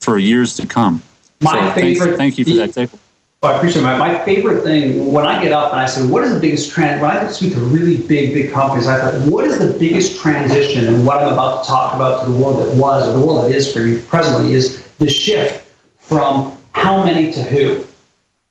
for 0.00 0.18
years 0.18 0.56
to 0.56 0.66
come. 0.66 1.02
My 1.40 1.52
so 1.52 1.80
favorite. 1.80 2.16
Thank 2.16 2.38
you 2.38 2.44
for 2.46 2.54
that 2.54 2.70
takeaway. 2.70 2.98
Well, 3.42 3.54
I 3.54 3.56
appreciate 3.56 3.80
my, 3.80 3.96
my 3.96 4.22
favorite 4.26 4.62
thing 4.64 5.10
when 5.10 5.24
I 5.24 5.42
get 5.42 5.50
up 5.50 5.72
and 5.72 5.80
I 5.80 5.86
say, 5.86 6.06
what 6.06 6.22
is 6.24 6.34
the 6.34 6.38
biggest 6.38 6.72
trend? 6.72 7.00
When 7.00 7.10
I 7.10 7.26
speak 7.28 7.54
to 7.54 7.60
really 7.60 7.96
big, 7.96 8.34
big 8.34 8.52
companies, 8.52 8.86
I 8.86 9.00
thought, 9.00 9.30
what 9.30 9.46
is 9.46 9.58
the 9.58 9.78
biggest 9.78 10.20
transition 10.20 10.86
and 10.86 11.06
what 11.06 11.22
I'm 11.22 11.32
about 11.32 11.62
to 11.62 11.68
talk 11.70 11.94
about 11.94 12.22
to 12.22 12.30
the 12.30 12.38
world 12.38 12.58
that 12.58 12.76
was 12.76 13.08
or 13.08 13.18
the 13.18 13.26
world 13.26 13.46
that 13.46 13.56
is 13.56 13.72
for 13.72 13.80
you 13.80 13.98
presently 13.98 14.52
is 14.52 14.86
the 14.98 15.08
shift 15.08 15.66
from 15.96 16.54
how 16.72 17.02
many 17.02 17.32
to 17.32 17.42
who. 17.42 17.86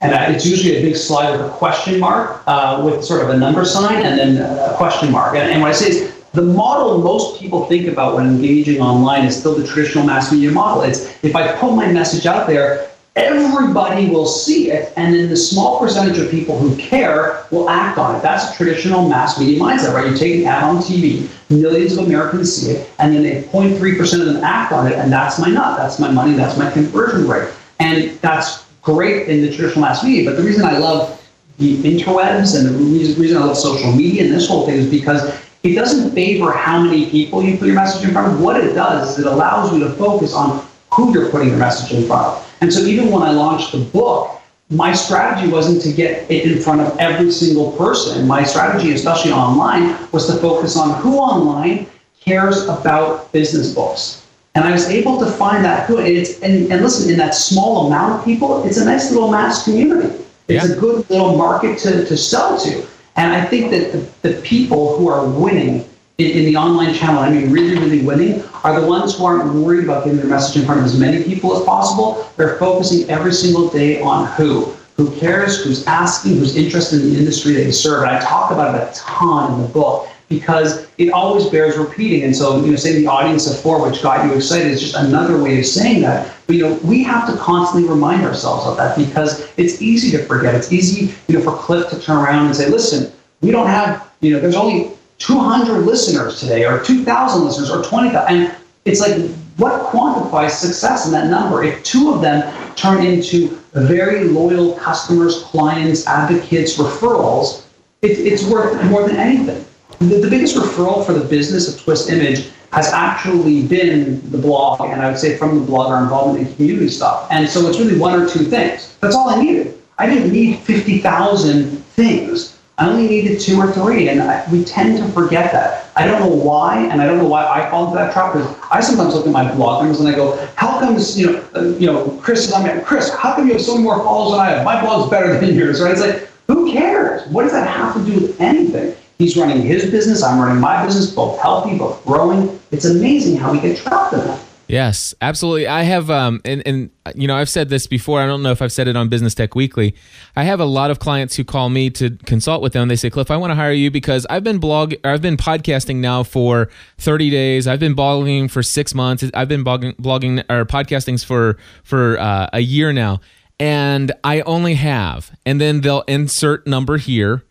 And 0.01 0.11
uh, 0.11 0.33
it's 0.33 0.43
usually 0.43 0.77
a 0.77 0.81
big 0.81 0.95
slide 0.95 1.33
with 1.33 1.41
a 1.41 1.49
question 1.49 1.99
mark, 1.99 2.41
uh, 2.47 2.81
with 2.83 3.05
sort 3.05 3.21
of 3.21 3.29
a 3.29 3.37
number 3.37 3.65
sign 3.65 4.03
and 4.03 4.17
then 4.17 4.37
a 4.37 4.75
question 4.75 5.11
mark. 5.11 5.35
And, 5.35 5.51
and 5.51 5.61
what 5.61 5.69
I 5.69 5.73
say 5.73 5.89
is, 5.89 6.15
the 6.31 6.41
model 6.41 6.99
most 6.99 7.39
people 7.39 7.65
think 7.65 7.87
about 7.87 8.15
when 8.15 8.25
engaging 8.25 8.81
online 8.81 9.25
is 9.25 9.37
still 9.37 9.55
the 9.55 9.65
traditional 9.67 10.03
mass 10.03 10.31
media 10.31 10.51
model. 10.51 10.81
It's 10.81 11.23
if 11.23 11.35
I 11.35 11.51
put 11.57 11.75
my 11.75 11.91
message 11.91 12.25
out 12.25 12.47
there, 12.47 12.88
everybody 13.15 14.09
will 14.09 14.25
see 14.25 14.71
it, 14.71 14.93
and 14.95 15.13
then 15.13 15.29
the 15.29 15.35
small 15.35 15.79
percentage 15.79 16.17
of 16.19 16.29
people 16.29 16.57
who 16.57 16.75
care 16.77 17.45
will 17.51 17.69
act 17.69 17.97
on 17.97 18.15
it. 18.15 18.21
That's 18.21 18.51
a 18.51 18.55
traditional 18.55 19.07
mass 19.09 19.39
media 19.39 19.59
mindset, 19.59 19.93
right? 19.93 20.09
You 20.09 20.17
take 20.17 20.41
an 20.41 20.45
ad 20.45 20.63
on 20.63 20.77
TV, 20.77 21.29
millions 21.49 21.97
of 21.97 22.05
Americans 22.05 22.55
see 22.55 22.71
it, 22.71 22.89
and 22.99 23.13
then 23.13 23.23
they 23.23 23.43
0.3% 23.43 24.19
of 24.19 24.25
them 24.25 24.43
act 24.43 24.71
on 24.71 24.87
it, 24.87 24.93
and 24.93 25.11
that's 25.11 25.39
my 25.39 25.49
nut, 25.49 25.77
that's 25.77 25.99
my 25.99 26.11
money, 26.11 26.33
that's 26.33 26.57
my 26.57 26.69
conversion 26.71 27.27
rate. 27.27 27.49
And 27.79 28.11
that's 28.19 28.65
great 28.81 29.27
in 29.27 29.41
the 29.41 29.53
traditional 29.53 29.81
mass 29.81 30.03
media, 30.03 30.29
but 30.29 30.37
the 30.37 30.43
reason 30.43 30.65
I 30.65 30.77
love 30.77 31.15
the 31.57 31.77
interwebs 31.83 32.57
and 32.57 32.67
the 32.67 33.19
reason 33.19 33.37
I 33.37 33.45
love 33.45 33.57
social 33.57 33.91
media 33.91 34.23
and 34.23 34.33
this 34.33 34.47
whole 34.47 34.65
thing 34.65 34.75
is 34.75 34.89
because 34.89 35.37
it 35.63 35.75
doesn't 35.75 36.11
favor 36.11 36.53
how 36.53 36.81
many 36.81 37.09
people 37.09 37.43
you 37.43 37.57
put 37.57 37.65
your 37.65 37.75
message 37.75 38.05
in 38.05 38.11
front 38.11 38.33
of. 38.33 38.39
What 38.39 38.63
it 38.63 38.73
does 38.73 39.17
is 39.17 39.25
it 39.25 39.29
allows 39.29 39.73
you 39.73 39.79
to 39.79 39.91
focus 39.95 40.33
on 40.33 40.65
who 40.93 41.11
you're 41.13 41.29
putting 41.29 41.49
your 41.49 41.57
message 41.57 41.91
in 41.91 42.07
front 42.07 42.27
of. 42.27 42.48
And 42.61 42.73
so 42.73 42.81
even 42.81 43.11
when 43.11 43.23
I 43.23 43.31
launched 43.31 43.71
the 43.71 43.79
book, 43.79 44.39
my 44.69 44.93
strategy 44.93 45.51
wasn't 45.51 45.81
to 45.81 45.91
get 45.91 46.29
it 46.29 46.45
in 46.45 46.61
front 46.61 46.81
of 46.81 46.97
every 46.99 47.31
single 47.31 47.71
person. 47.73 48.27
My 48.27 48.43
strategy, 48.43 48.91
especially 48.93 49.31
online, 49.31 49.97
was 50.11 50.27
to 50.27 50.33
focus 50.39 50.77
on 50.77 51.01
who 51.01 51.17
online 51.17 51.87
cares 52.19 52.65
about 52.65 53.31
business 53.31 53.73
books. 53.73 54.27
And 54.55 54.65
I 54.65 54.71
was 54.71 54.87
able 54.89 55.19
to 55.19 55.31
find 55.31 55.63
that 55.63 55.87
who 55.87 55.97
it's 55.99 56.39
and, 56.41 56.71
and 56.71 56.81
listen, 56.81 57.09
in 57.09 57.17
that 57.17 57.33
small 57.33 57.87
amount 57.87 58.19
of 58.19 58.25
people, 58.25 58.63
it's 58.65 58.77
a 58.77 58.85
nice 58.85 59.11
little 59.11 59.31
mass 59.31 59.63
community. 59.63 60.23
It's 60.47 60.67
yeah. 60.67 60.75
a 60.75 60.79
good 60.79 61.09
little 61.09 61.37
market 61.37 61.79
to, 61.79 62.05
to 62.05 62.17
sell 62.17 62.59
to. 62.59 62.85
And 63.15 63.33
I 63.33 63.45
think 63.45 63.71
that 63.71 63.91
the, 63.91 64.29
the 64.29 64.41
people 64.41 64.97
who 64.97 65.07
are 65.07 65.27
winning 65.27 65.88
in, 66.19 66.45
the 66.45 66.55
online 66.55 66.93
channel, 66.93 67.21
I 67.21 67.29
mean 67.29 67.51
really, 67.51 67.77
really 67.77 68.01
winning, 68.01 68.43
are 68.63 68.79
the 68.79 68.85
ones 68.85 69.17
who 69.17 69.25
aren't 69.25 69.53
worried 69.53 69.85
about 69.85 70.03
getting 70.03 70.19
their 70.19 70.27
message 70.27 70.61
in 70.61 70.65
front 70.65 70.81
of 70.81 70.85
as 70.85 70.99
many 70.99 71.23
people 71.23 71.57
as 71.57 71.63
possible. 71.63 72.29
They're 72.35 72.57
focusing 72.57 73.09
every 73.09 73.33
single 73.33 73.69
day 73.69 74.01
on 74.01 74.27
who. 74.33 74.75
Who 74.97 75.15
cares, 75.17 75.63
who's 75.63 75.87
asking, 75.87 76.35
who's 76.35 76.57
interested 76.57 77.01
in 77.01 77.13
the 77.13 77.19
industry 77.19 77.53
they 77.53 77.71
serve. 77.71 78.03
And 78.03 78.11
I 78.11 78.19
talk 78.19 78.51
about 78.51 78.75
it 78.75 78.81
a 78.81 78.99
ton 78.99 79.53
in 79.53 79.61
the 79.61 79.67
book 79.69 80.09
because 80.27 80.89
it 80.97 81.09
always 81.11 81.45
bears 81.45 81.77
repeating. 81.77 82.23
And 82.23 82.35
so, 82.35 82.61
you 82.65 82.71
know, 82.71 82.75
say 82.75 82.95
the 82.95 83.07
audience 83.07 83.49
of 83.49 83.57
four, 83.61 83.81
which 83.81 84.03
got 84.03 84.25
you 84.25 84.33
excited, 84.33 84.67
is 84.67 84.81
just 84.81 84.95
another 84.95 85.41
way 85.41 85.57
of 85.57 85.65
saying 85.65 86.01
that. 86.01 86.35
But, 86.45 86.57
you 86.57 86.63
know, 86.63 86.73
we 86.83 87.01
have 87.03 87.29
to 87.31 87.37
constantly 87.37 87.89
remind 87.89 88.25
ourselves 88.25 88.67
of 88.67 88.75
that 88.75 88.97
because 88.97 89.49
it's 89.55 89.81
easy 89.81 90.11
to 90.17 90.25
forget. 90.25 90.53
It's 90.53 90.73
easy, 90.73 91.15
you 91.29 91.37
know, 91.37 91.43
for 91.45 91.57
Cliff 91.57 91.89
to 91.91 91.99
turn 92.01 92.17
around 92.17 92.47
and 92.47 92.55
say, 92.55 92.67
listen, 92.67 93.09
we 93.39 93.51
don't 93.51 93.67
have, 93.67 94.11
you 94.19 94.33
know, 94.33 94.41
there's 94.41 94.55
only 94.55 94.91
200 95.19 95.85
listeners 95.85 96.39
today 96.39 96.65
or 96.65 96.83
2,000 96.83 97.45
listeners 97.45 97.69
or 97.69 97.83
20,000. 97.83 98.35
And 98.35 98.55
it's 98.85 98.99
like, 98.99 99.29
what 99.57 99.91
quantifies 99.91 100.51
success 100.51 101.05
in 101.05 101.11
that 101.11 101.27
number? 101.27 101.63
If 101.63 101.83
two 101.83 102.13
of 102.13 102.21
them 102.21 102.51
turn 102.75 103.05
into 103.05 103.59
very 103.73 104.23
loyal 104.23 104.73
customers, 104.75 105.43
clients, 105.43 106.07
advocates, 106.07 106.77
referrals, 106.77 107.65
it, 108.01 108.17
it's 108.17 108.43
worth 108.45 108.81
more 108.85 109.05
than 109.05 109.17
anything. 109.17 109.65
The, 109.99 110.21
the 110.21 110.29
biggest 110.29 110.55
referral 110.55 111.05
for 111.05 111.13
the 111.13 111.25
business 111.25 111.73
of 111.73 111.81
Twist 111.81 112.09
Image 112.09 112.49
has 112.71 112.87
actually 112.93 113.67
been 113.67 114.31
the 114.31 114.37
blog, 114.37 114.79
and 114.81 115.01
I 115.01 115.09
would 115.09 115.19
say 115.19 115.35
from 115.35 115.59
the 115.59 115.65
blog, 115.65 115.91
our 115.91 116.03
involvement 116.03 116.47
in 116.47 116.55
community 116.55 116.87
stuff. 116.87 117.27
And 117.29 117.49
so 117.49 117.67
it's 117.67 117.79
really 117.79 117.97
one 117.97 118.19
or 118.19 118.29
two 118.29 118.45
things. 118.45 118.95
That's 119.01 119.15
all 119.15 119.29
I 119.29 119.41
needed. 119.41 119.77
I 119.97 120.07
didn't 120.07 120.31
need 120.31 120.59
50,000 120.59 121.83
things. 121.95 122.48
I 122.79 122.87
only 122.87 123.09
needed 123.09 123.41
two 123.41 123.59
or 123.59 123.73
three, 123.73 124.07
and 124.07 124.21
I, 124.21 124.49
we 124.49 124.63
tend 124.63 124.99
to 124.99 125.07
forget 125.11 125.51
that. 125.51 125.91
I 125.97 126.07
don't 126.07 126.21
know 126.21 126.33
why, 126.33 126.79
and 126.79 127.01
I 127.01 127.05
don't 127.05 127.17
know 127.17 127.27
why 127.27 127.45
I 127.45 127.69
fall 127.69 127.87
into 127.87 127.97
that 127.97 128.13
trap. 128.13 128.31
Because 128.31 128.55
I 128.71 128.79
sometimes 128.79 129.13
look 129.13 129.27
at 129.27 129.33
my 129.33 129.53
blog 129.53 129.83
numbers 129.83 129.99
and 129.99 130.07
I 130.07 130.15
go, 130.15 130.37
"How 130.55 130.79
comes 130.79 131.19
you 131.19 131.33
know, 131.33 131.45
uh, 131.55 131.63
you 131.77 131.87
know, 131.87 132.17
Chris? 132.21 132.49
And 132.53 132.65
I 132.65 132.73
mean, 132.73 132.85
Chris, 132.85 133.13
how 133.13 133.35
come 133.35 133.47
you 133.47 133.53
have 133.53 133.61
so 133.61 133.73
many 133.73 133.83
more 133.83 133.97
followers 133.97 134.31
than 134.31 134.39
I 134.39 134.49
have? 134.51 134.63
My 134.63 134.79
blog's 134.79 135.09
better 135.11 135.37
than 135.37 135.55
yours, 135.55 135.81
right?" 135.81 135.91
It's 135.91 135.99
like, 135.99 136.29
who 136.47 136.71
cares? 136.71 137.27
What 137.27 137.43
does 137.43 137.51
that 137.51 137.67
have 137.67 137.95
to 137.95 138.05
do 138.05 138.27
with 138.27 138.39
anything? 138.39 138.95
He's 139.17 139.35
running 139.35 139.61
his 139.61 139.91
business. 139.91 140.23
I'm 140.23 140.39
running 140.39 140.61
my 140.61 140.85
business, 140.85 141.11
both 141.11 141.37
healthy, 141.41 141.77
both 141.77 142.03
growing. 142.05 142.57
It's 142.71 142.85
amazing 142.85 143.35
how 143.35 143.51
we 143.51 143.59
get 143.59 143.77
trapped 143.77 144.13
in 144.13 144.19
that. 144.19 144.39
Yes, 144.69 145.15
absolutely. 145.19 145.65
I 145.65 145.81
have, 145.81 146.11
um, 146.11 146.41
and, 146.45 146.61
and, 146.63 146.91
you 147.15 147.27
know, 147.27 147.35
I've 147.35 147.49
said 147.49 147.69
this 147.69 147.87
before. 147.87 148.21
I 148.21 148.27
don't 148.27 148.43
know 148.43 148.51
if 148.51 148.61
I've 148.61 148.71
said 148.71 148.87
it 148.87 148.95
on 148.95 149.09
Business 149.09 149.33
Tech 149.33 149.55
Weekly. 149.55 149.95
I 150.35 150.43
have 150.43 150.59
a 150.59 150.65
lot 150.65 150.91
of 150.91 150.99
clients 150.99 151.35
who 151.35 151.43
call 151.43 151.69
me 151.69 151.89
to 151.89 152.11
consult 152.27 152.61
with 152.61 152.73
them. 152.73 152.87
They 152.87 152.95
say, 152.95 153.09
Cliff, 153.09 153.31
I 153.31 153.37
want 153.37 153.49
to 153.49 153.55
hire 153.55 153.71
you 153.71 153.89
because 153.89 154.27
I've 154.29 154.43
been 154.43 154.59
blog, 154.59 154.93
I've 155.03 155.23
been 155.23 155.37
podcasting 155.37 155.95
now 155.95 156.21
for 156.21 156.69
30 156.99 157.31
days. 157.31 157.65
I've 157.65 157.79
been 157.79 157.95
blogging 157.95 158.49
for 158.49 158.61
six 158.61 158.93
months. 158.93 159.23
I've 159.33 159.47
been 159.49 159.63
blogging, 159.63 159.95
blogging 159.95 160.45
or 160.51 160.65
podcastings 160.65 161.25
for, 161.25 161.57
for 161.83 162.19
uh, 162.19 162.51
a 162.53 162.59
year 162.59 162.93
now. 162.93 163.21
And 163.59 164.11
I 164.23 164.41
only 164.41 164.75
have, 164.75 165.35
and 165.47 165.59
then 165.59 165.81
they'll 165.81 166.03
insert 166.03 166.67
number 166.67 166.97
here 166.97 167.43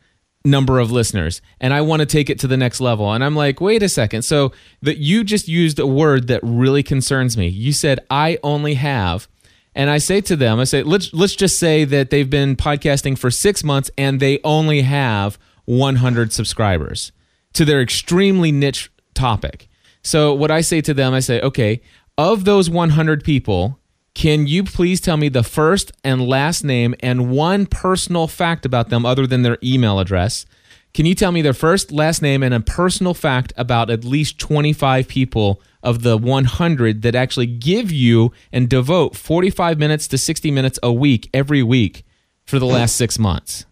number 0.49 0.78
of 0.78 0.90
listeners 0.90 1.40
and 1.61 1.72
I 1.72 1.80
want 1.80 2.01
to 2.01 2.07
take 2.07 2.30
it 2.30 2.38
to 2.40 2.46
the 2.46 2.57
next 2.57 2.80
level. 2.80 3.12
And 3.12 3.22
I'm 3.22 3.36
like, 3.36 3.61
wait 3.61 3.82
a 3.82 3.88
second. 3.88 4.22
So 4.22 4.53
that 4.82 4.99
you 4.99 5.24
just 5.24 5.49
used 5.49 5.78
a 5.78 5.86
word 5.86 6.28
that 6.28 6.40
really 6.42 6.82
concerns 6.82 7.36
me. 7.36 7.49
You 7.49 7.72
said 7.72 8.01
I 8.11 8.38
only 8.42 8.74
have 8.74 9.28
and 9.78 9.90
I 9.90 9.99
say 9.99 10.20
to 10.22 10.34
them, 10.34 10.59
I 10.59 10.64
say, 10.64 10.82
let's 10.82 11.14
let's 11.14 11.36
just 11.36 11.57
say 11.57 11.84
that 11.84 12.11
they've 12.11 12.28
been 12.28 12.57
podcasting 12.57 13.16
for 13.16 13.30
six 13.30 13.62
months 13.62 13.92
and 13.96 14.18
they 14.18 14.40
only 14.42 14.80
have 14.82 15.38
100 15.66 16.32
subscribers 16.32 17.12
to 17.53 17.64
their 17.64 17.80
extremely 17.80 18.51
niche 18.51 18.90
topic. 19.14 19.68
So 20.03 20.34
what 20.34 20.51
I 20.51 20.62
say 20.62 20.80
to 20.80 20.94
them, 20.94 21.14
I 21.14 21.20
say, 21.20 21.40
okay, 21.42 21.80
of 22.16 22.44
those 22.44 22.68
100 22.68 23.22
people, 23.22 23.78
can 24.19 24.49
you 24.49 24.64
please 24.64 25.01
tell 25.01 25.16
me 25.16 25.29
the 25.29 25.45
first 25.45 25.93
and 26.03 26.27
last 26.27 26.64
name 26.64 26.93
and 26.99 27.31
one 27.31 27.66
personal 27.66 28.27
fact 28.27 28.66
about 28.66 28.89
them 28.89 29.07
other 29.07 29.29
than 29.29 29.43
their 29.43 29.59
email 29.62 30.01
address? 30.01 30.45
Can 30.93 31.07
you 31.07 31.14
tell 31.14 31.31
me 31.31 31.41
their 31.41 31.53
first, 31.53 31.93
last 31.93 32.21
name, 32.21 32.43
and 32.43 32.53
a 32.53 32.59
personal 32.59 33.14
fact 33.14 33.53
about 33.57 33.91
at 33.91 34.03
least 34.03 34.41
25 34.41 35.07
people 35.07 35.62
of 35.85 36.03
the 36.03 36.19
100 36.19 37.03
that 37.03 37.14
actually 37.14 37.47
give 37.47 37.93
you 37.93 38.33
and 38.53 38.69
devote 38.69 39.14
45 39.14 39.79
minutes 39.79 40.09
to 40.09 40.19
60 40.19 40.51
minutes 40.51 40.81
a 40.83 40.93
week 40.93 41.31
every 41.33 41.62
week 41.62 42.05
for 42.45 42.59
the 42.59 42.66
last 42.66 42.97
six 42.97 43.21
months? 43.21 43.66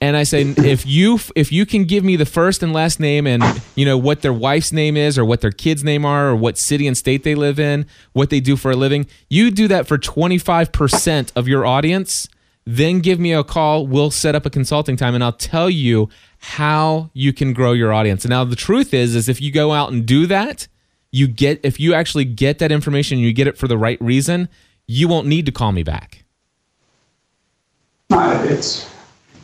And 0.00 0.16
I 0.16 0.22
say 0.24 0.42
if 0.56 0.86
you 0.86 1.18
if 1.34 1.52
you 1.52 1.66
can 1.66 1.84
give 1.84 2.04
me 2.04 2.16
the 2.16 2.26
first 2.26 2.62
and 2.62 2.72
last 2.72 3.00
name 3.00 3.26
and 3.26 3.42
you 3.74 3.84
know 3.84 3.98
what 3.98 4.22
their 4.22 4.32
wife's 4.32 4.72
name 4.72 4.96
is 4.96 5.18
or 5.18 5.24
what 5.24 5.40
their 5.40 5.50
kids' 5.50 5.84
name 5.84 6.04
are 6.04 6.28
or 6.28 6.36
what 6.36 6.58
city 6.58 6.86
and 6.86 6.96
state 6.96 7.22
they 7.22 7.34
live 7.34 7.58
in, 7.58 7.86
what 8.12 8.30
they 8.30 8.40
do 8.40 8.56
for 8.56 8.70
a 8.70 8.76
living, 8.76 9.06
you 9.28 9.50
do 9.50 9.68
that 9.68 9.86
for 9.86 9.98
25% 9.98 11.32
of 11.34 11.48
your 11.48 11.64
audience, 11.64 12.28
then 12.64 13.00
give 13.00 13.18
me 13.18 13.32
a 13.32 13.44
call, 13.44 13.86
we'll 13.86 14.10
set 14.10 14.34
up 14.34 14.44
a 14.44 14.50
consulting 14.50 14.96
time 14.96 15.14
and 15.14 15.22
I'll 15.22 15.32
tell 15.32 15.70
you 15.70 16.08
how 16.38 17.10
you 17.12 17.32
can 17.32 17.52
grow 17.52 17.72
your 17.72 17.92
audience. 17.92 18.24
And 18.24 18.30
now 18.30 18.44
the 18.44 18.56
truth 18.56 18.92
is 18.92 19.14
is 19.14 19.28
if 19.28 19.40
you 19.40 19.50
go 19.50 19.72
out 19.72 19.92
and 19.92 20.04
do 20.04 20.26
that, 20.26 20.68
you 21.12 21.26
get 21.26 21.60
if 21.62 21.80
you 21.80 21.94
actually 21.94 22.24
get 22.24 22.58
that 22.58 22.70
information, 22.70 23.18
and 23.18 23.26
you 23.26 23.32
get 23.32 23.46
it 23.46 23.56
for 23.56 23.68
the 23.68 23.78
right 23.78 23.98
reason, 24.00 24.48
you 24.86 25.08
won't 25.08 25.26
need 25.26 25.46
to 25.46 25.52
call 25.52 25.72
me 25.72 25.82
back. 25.82 26.24
Uh, 28.10 28.46
it's 28.48 28.95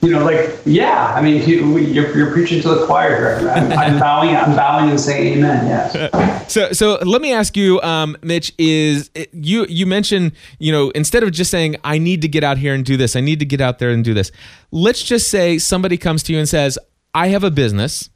you 0.02 0.10
know, 0.10 0.24
like, 0.24 0.58
yeah, 0.64 1.14
I 1.14 1.22
mean, 1.22 1.48
you, 1.48 1.78
you're, 1.78 2.16
you're 2.16 2.32
preaching 2.32 2.60
to 2.62 2.68
the 2.70 2.86
choir 2.86 3.38
here. 3.38 3.48
I'm, 3.50 3.70
I'm 3.70 4.00
bowing, 4.00 4.34
I'm 4.34 4.56
bowing 4.56 4.90
and 4.90 5.00
saying 5.00 5.38
amen. 5.38 5.66
Yes. 5.68 6.52
So, 6.52 6.72
so 6.72 6.98
let 7.04 7.22
me 7.22 7.32
ask 7.32 7.56
you, 7.56 7.80
um, 7.82 8.16
Mitch, 8.20 8.52
is 8.58 9.10
you, 9.32 9.64
you 9.68 9.86
mentioned, 9.86 10.32
you 10.58 10.72
know, 10.72 10.90
instead 10.90 11.22
of 11.22 11.30
just 11.30 11.52
saying, 11.52 11.76
I 11.84 11.98
need 11.98 12.20
to 12.22 12.28
get 12.28 12.42
out 12.42 12.58
here 12.58 12.74
and 12.74 12.84
do 12.84 12.96
this, 12.96 13.14
I 13.14 13.20
need 13.20 13.38
to 13.38 13.46
get 13.46 13.60
out 13.60 13.78
there 13.78 13.90
and 13.90 14.04
do 14.04 14.12
this. 14.12 14.32
Let's 14.72 15.04
just 15.04 15.30
say 15.30 15.58
somebody 15.58 15.96
comes 15.96 16.24
to 16.24 16.32
you 16.32 16.40
and 16.40 16.48
says, 16.48 16.80
I 17.14 17.28
have 17.28 17.44
a 17.44 17.50
business. 17.50 18.10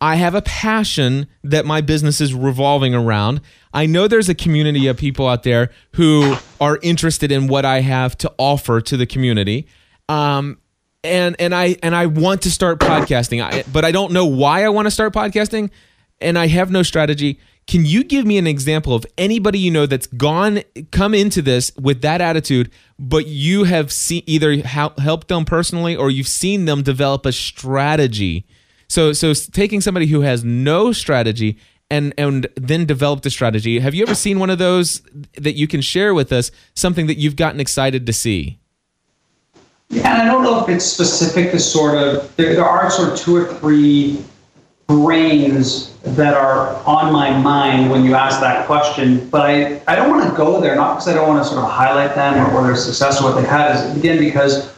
I 0.00 0.16
have 0.16 0.36
a 0.36 0.42
passion 0.42 1.26
that 1.42 1.66
my 1.66 1.80
business 1.80 2.20
is 2.20 2.32
revolving 2.32 2.94
around. 2.94 3.40
I 3.72 3.86
know 3.86 4.06
there's 4.06 4.28
a 4.28 4.34
community 4.34 4.86
of 4.86 4.98
people 4.98 5.26
out 5.26 5.42
there 5.42 5.72
who 5.94 6.36
are 6.60 6.78
interested 6.82 7.32
in 7.32 7.48
what 7.48 7.64
I 7.64 7.80
have 7.80 8.16
to 8.18 8.32
offer 8.38 8.80
to 8.82 8.96
the 8.96 9.06
community. 9.06 9.66
Um, 10.08 10.58
and 11.04 11.36
and 11.38 11.54
I 11.54 11.76
and 11.82 11.94
I 11.94 12.06
want 12.06 12.42
to 12.42 12.50
start 12.50 12.80
podcasting, 12.80 13.42
I, 13.42 13.62
but 13.70 13.84
I 13.84 13.92
don't 13.92 14.12
know 14.12 14.24
why 14.24 14.64
I 14.64 14.70
want 14.70 14.86
to 14.86 14.90
start 14.90 15.12
podcasting, 15.12 15.70
and 16.20 16.38
I 16.38 16.46
have 16.48 16.70
no 16.70 16.82
strategy. 16.82 17.38
Can 17.66 17.86
you 17.86 18.04
give 18.04 18.26
me 18.26 18.36
an 18.36 18.46
example 18.46 18.94
of 18.94 19.06
anybody 19.16 19.58
you 19.58 19.70
know 19.70 19.86
that's 19.86 20.06
gone 20.06 20.62
come 20.90 21.14
into 21.14 21.40
this 21.40 21.72
with 21.80 22.02
that 22.02 22.20
attitude, 22.20 22.70
but 22.98 23.26
you 23.26 23.64
have 23.64 23.92
seen 23.92 24.22
either 24.26 24.56
helped 24.56 25.28
them 25.28 25.44
personally 25.44 25.94
or 25.94 26.10
you've 26.10 26.28
seen 26.28 26.64
them 26.64 26.82
develop 26.82 27.24
a 27.26 27.32
strategy? 27.32 28.46
So 28.88 29.12
so 29.12 29.32
taking 29.34 29.80
somebody 29.80 30.06
who 30.06 30.22
has 30.22 30.44
no 30.44 30.92
strategy 30.92 31.58
and 31.90 32.12
and 32.18 32.46
then 32.56 32.86
developed 32.86 33.24
a 33.26 33.30
strategy. 33.30 33.78
Have 33.78 33.94
you 33.94 34.02
ever 34.02 34.14
seen 34.14 34.38
one 34.38 34.50
of 34.50 34.58
those 34.58 35.02
that 35.36 35.54
you 35.54 35.66
can 35.66 35.80
share 35.80 36.14
with 36.14 36.32
us? 36.32 36.50
Something 36.74 37.06
that 37.06 37.18
you've 37.18 37.36
gotten 37.36 37.60
excited 37.60 38.06
to 38.06 38.12
see? 38.12 38.58
Yeah, 39.90 40.12
and 40.12 40.22
I 40.22 40.24
don't 40.24 40.42
know 40.42 40.62
if 40.62 40.68
it's 40.68 40.84
specific 40.84 41.52
to 41.52 41.58
sort 41.58 41.96
of, 41.96 42.34
there, 42.36 42.54
there 42.54 42.64
are 42.64 42.90
sort 42.90 43.12
of 43.12 43.18
two 43.18 43.36
or 43.36 43.54
three 43.54 44.24
brains 44.86 45.96
that 46.02 46.34
are 46.34 46.76
on 46.84 47.12
my 47.12 47.30
mind 47.38 47.90
when 47.90 48.04
you 48.04 48.14
ask 48.14 48.40
that 48.40 48.66
question, 48.66 49.28
but 49.30 49.42
I, 49.42 49.80
I 49.86 49.96
don't 49.96 50.10
want 50.10 50.28
to 50.28 50.36
go 50.36 50.60
there, 50.60 50.74
not 50.76 50.94
because 50.94 51.08
I 51.08 51.14
don't 51.14 51.28
want 51.28 51.42
to 51.42 51.48
sort 51.48 51.64
of 51.64 51.70
highlight 51.70 52.14
them 52.14 52.34
or, 52.34 52.52
or 52.58 52.66
their 52.66 52.76
success 52.76 53.20
or 53.20 53.24
what 53.24 53.40
they've 53.40 53.48
had, 53.48 53.76
is 53.76 53.96
again 53.96 54.18
because 54.18 54.74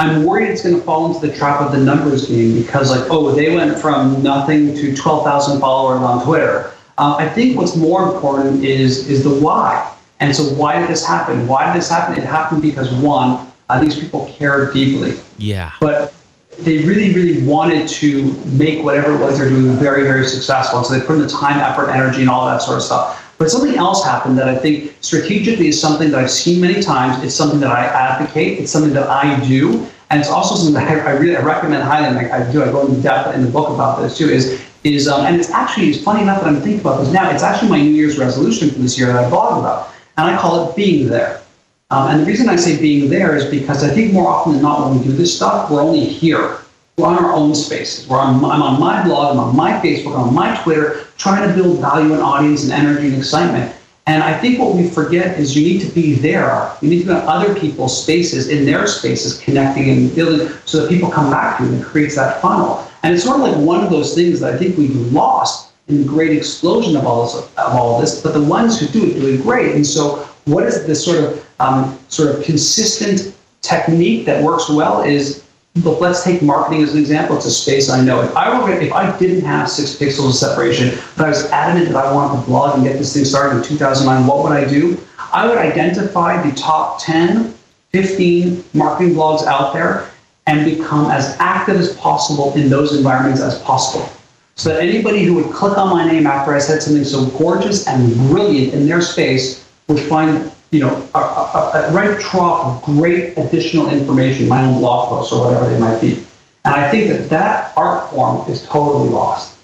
I'm 0.00 0.24
worried 0.24 0.50
it's 0.50 0.62
going 0.62 0.76
to 0.76 0.82
fall 0.82 1.12
into 1.12 1.26
the 1.26 1.36
trap 1.36 1.60
of 1.60 1.72
the 1.72 1.78
numbers 1.78 2.28
game 2.28 2.54
because, 2.62 2.90
like, 2.90 3.10
oh, 3.10 3.32
they 3.32 3.54
went 3.56 3.76
from 3.78 4.22
nothing 4.22 4.72
to 4.76 4.94
12,000 4.94 5.60
followers 5.60 6.00
on 6.00 6.24
Twitter. 6.24 6.72
Uh, 6.98 7.16
I 7.18 7.28
think 7.28 7.56
what's 7.56 7.74
more 7.74 8.12
important 8.12 8.64
is 8.64 9.08
is 9.08 9.24
the 9.24 9.30
why. 9.30 9.92
And 10.20 10.34
so, 10.34 10.44
why 10.54 10.78
did 10.78 10.88
this 10.88 11.04
happen? 11.04 11.48
Why 11.48 11.66
did 11.66 11.80
this 11.80 11.90
happen? 11.90 12.16
It 12.16 12.24
happened 12.24 12.62
because 12.62 12.92
one, 12.94 13.47
uh, 13.68 13.80
these 13.80 13.98
people 13.98 14.32
care 14.36 14.72
deeply. 14.72 15.18
Yeah. 15.38 15.72
But 15.80 16.14
they 16.60 16.78
really, 16.84 17.14
really 17.14 17.42
wanted 17.46 17.88
to 17.88 18.32
make 18.46 18.84
whatever 18.84 19.14
it 19.14 19.18
was 19.18 19.38
they're 19.38 19.48
doing 19.48 19.76
very, 19.76 20.02
very 20.02 20.26
successful. 20.26 20.78
And 20.78 20.86
so 20.86 20.98
they 20.98 21.06
put 21.06 21.16
in 21.16 21.22
the 21.22 21.28
time, 21.28 21.58
effort, 21.58 21.90
energy, 21.90 22.20
and 22.22 22.30
all 22.30 22.46
that 22.46 22.62
sort 22.62 22.78
of 22.78 22.82
stuff. 22.82 23.24
But 23.38 23.50
something 23.50 23.76
else 23.76 24.04
happened 24.04 24.36
that 24.38 24.48
I 24.48 24.56
think 24.56 24.96
strategically 25.00 25.68
is 25.68 25.80
something 25.80 26.10
that 26.10 26.18
I've 26.18 26.30
seen 26.30 26.60
many 26.60 26.82
times. 26.82 27.22
It's 27.22 27.34
something 27.34 27.60
that 27.60 27.70
I 27.70 27.84
advocate. 27.84 28.58
It's 28.58 28.72
something 28.72 28.92
that 28.94 29.08
I 29.08 29.38
do. 29.46 29.86
And 30.10 30.20
it's 30.20 30.30
also 30.30 30.56
something 30.56 30.74
that 30.74 31.06
I, 31.06 31.10
I 31.10 31.12
really 31.12 31.36
I 31.36 31.42
recommend 31.42 31.82
highly, 31.84 32.08
and 32.08 32.18
I, 32.18 32.48
I, 32.48 32.52
do. 32.52 32.62
I 32.62 32.72
go 32.72 32.86
into 32.86 33.00
depth 33.00 33.34
in 33.34 33.44
the 33.44 33.50
book 33.50 33.68
about 33.68 34.00
this 34.00 34.16
too. 34.16 34.28
Is 34.28 34.60
is 34.82 35.06
um, 35.06 35.26
and 35.26 35.36
it's 35.36 35.50
actually 35.50 35.90
it's 35.90 36.02
funny 36.02 36.22
enough 36.22 36.40
that 36.40 36.48
I'm 36.48 36.56
thinking 36.62 36.80
about 36.80 37.00
this 37.00 37.12
now. 37.12 37.30
It's 37.30 37.42
actually 37.42 37.68
my 37.68 37.80
New 37.80 37.90
Year's 37.90 38.18
resolution 38.18 38.70
for 38.70 38.78
this 38.78 38.98
year 38.98 39.08
that 39.08 39.22
I 39.22 39.28
blog 39.28 39.58
about, 39.58 39.92
and 40.16 40.26
I 40.30 40.40
call 40.40 40.70
it 40.70 40.76
being 40.76 41.08
there. 41.08 41.42
Um, 41.90 42.10
and 42.10 42.20
the 42.20 42.26
reason 42.26 42.50
I 42.50 42.56
say 42.56 42.78
being 42.78 43.08
there 43.08 43.34
is 43.34 43.46
because 43.46 43.82
I 43.82 43.88
think 43.88 44.12
more 44.12 44.28
often 44.28 44.52
than 44.52 44.62
not 44.62 44.90
when 44.90 44.98
we 44.98 45.04
do 45.04 45.12
this 45.12 45.34
stuff, 45.34 45.70
we're 45.70 45.80
only 45.80 46.04
here. 46.04 46.58
We're 46.98 47.06
on 47.06 47.16
our 47.16 47.32
own 47.32 47.54
spaces. 47.54 48.06
We're 48.06 48.18
on, 48.18 48.44
I'm 48.44 48.60
on 48.60 48.78
my 48.78 49.02
blog, 49.04 49.32
I'm 49.32 49.40
on 49.40 49.56
my 49.56 49.80
Facebook, 49.80 50.14
I'm 50.14 50.28
on 50.28 50.34
my 50.34 50.62
Twitter, 50.62 51.06
trying 51.16 51.48
to 51.48 51.54
build 51.54 51.80
value 51.80 52.12
and 52.12 52.20
audience 52.20 52.64
and 52.64 52.72
energy 52.72 53.06
and 53.08 53.16
excitement. 53.16 53.74
And 54.06 54.22
I 54.22 54.38
think 54.38 54.58
what 54.58 54.74
we 54.74 54.90
forget 54.90 55.40
is 55.40 55.56
you 55.56 55.66
need 55.66 55.80
to 55.80 55.90
be 55.94 56.12
there. 56.12 56.70
You 56.82 56.90
need 56.90 57.00
to 57.00 57.06
be 57.06 57.10
in 57.12 57.16
other 57.16 57.58
people's 57.58 58.02
spaces, 58.02 58.48
in 58.48 58.66
their 58.66 58.86
spaces, 58.86 59.40
connecting 59.40 59.88
and 59.88 60.14
building 60.14 60.48
so 60.66 60.82
that 60.82 60.90
people 60.90 61.10
come 61.10 61.30
back 61.30 61.56
to 61.56 61.64
you 61.64 61.72
and 61.72 61.80
it 61.80 61.86
creates 61.86 62.16
that 62.16 62.42
funnel. 62.42 62.86
And 63.02 63.14
it's 63.14 63.24
sort 63.24 63.36
of 63.36 63.42
like 63.42 63.56
one 63.56 63.82
of 63.82 63.88
those 63.88 64.14
things 64.14 64.40
that 64.40 64.52
I 64.52 64.58
think 64.58 64.76
we've 64.76 64.94
lost 64.94 65.72
in 65.88 66.02
the 66.02 66.06
great 66.06 66.36
explosion 66.36 66.96
of 66.98 67.06
all, 67.06 67.24
this, 67.24 67.34
of 67.56 67.72
all 67.72 67.98
this, 67.98 68.20
but 68.20 68.34
the 68.34 68.42
ones 68.42 68.78
who 68.78 68.88
do 68.88 69.06
it 69.06 69.14
do 69.14 69.34
it 69.34 69.42
great. 69.42 69.74
And 69.74 69.86
so 69.86 70.28
what 70.44 70.64
is 70.64 70.86
this 70.86 71.02
sort 71.02 71.24
of 71.24 71.47
um, 71.60 71.98
sort 72.08 72.34
of 72.34 72.44
consistent 72.44 73.34
technique 73.60 74.24
that 74.26 74.42
works 74.42 74.68
well 74.68 75.02
is 75.02 75.44
Look, 75.84 76.00
let's 76.00 76.24
take 76.24 76.42
marketing 76.42 76.82
as 76.82 76.94
an 76.94 76.98
example. 76.98 77.36
It's 77.36 77.46
a 77.46 77.50
space 77.50 77.88
I 77.88 78.02
know. 78.02 78.22
If 78.22 78.34
I 78.36 78.60
were, 78.60 78.70
if 78.80 78.92
I 78.92 79.16
didn't 79.18 79.42
have 79.42 79.70
six 79.70 79.94
pixels 79.94 80.28
of 80.28 80.34
separation, 80.34 80.98
but 81.16 81.26
I 81.26 81.28
was 81.28 81.44
adamant 81.50 81.92
that 81.92 82.04
I 82.04 82.12
wanted 82.12 82.40
to 82.40 82.46
blog 82.46 82.76
and 82.76 82.84
get 82.84 82.98
this 82.98 83.14
thing 83.14 83.24
started 83.24 83.58
in 83.58 83.62
2009, 83.62 84.26
what 84.26 84.42
would 84.42 84.52
I 84.52 84.68
do? 84.68 84.98
I 85.32 85.46
would 85.46 85.58
identify 85.58 86.42
the 86.42 86.54
top 86.56 87.02
10, 87.02 87.54
15 87.92 88.64
marketing 88.74 89.14
blogs 89.14 89.44
out 89.44 89.72
there 89.72 90.10
and 90.46 90.64
become 90.64 91.10
as 91.10 91.36
active 91.38 91.76
as 91.76 91.94
possible 91.96 92.54
in 92.54 92.68
those 92.70 92.96
environments 92.96 93.40
as 93.40 93.58
possible. 93.60 94.08
So 94.56 94.70
that 94.70 94.82
anybody 94.82 95.22
who 95.24 95.34
would 95.34 95.52
click 95.52 95.78
on 95.78 95.90
my 95.90 96.10
name 96.10 96.26
after 96.26 96.54
I 96.54 96.58
said 96.58 96.82
something 96.82 97.04
so 97.04 97.26
gorgeous 97.38 97.86
and 97.86 98.12
brilliant 98.28 98.74
in 98.74 98.88
their 98.88 99.00
space 99.00 99.68
would 99.86 100.00
find 100.00 100.50
you 100.70 100.80
know, 100.80 101.08
a, 101.14 101.18
a, 101.54 101.88
a 101.88 101.92
right 101.92 102.18
trough 102.20 102.66
of 102.66 102.82
great 102.82 103.36
additional 103.38 103.88
information, 103.90 104.48
my 104.48 104.64
own 104.64 104.78
blog 104.78 105.08
posts 105.08 105.32
or 105.32 105.46
whatever 105.46 105.68
they 105.68 105.78
might 105.78 106.00
be. 106.00 106.24
And 106.64 106.74
I 106.74 106.90
think 106.90 107.08
that 107.08 107.28
that 107.30 107.72
art 107.76 108.10
form 108.10 108.48
is 108.50 108.66
totally 108.66 109.08
lost. 109.08 109.56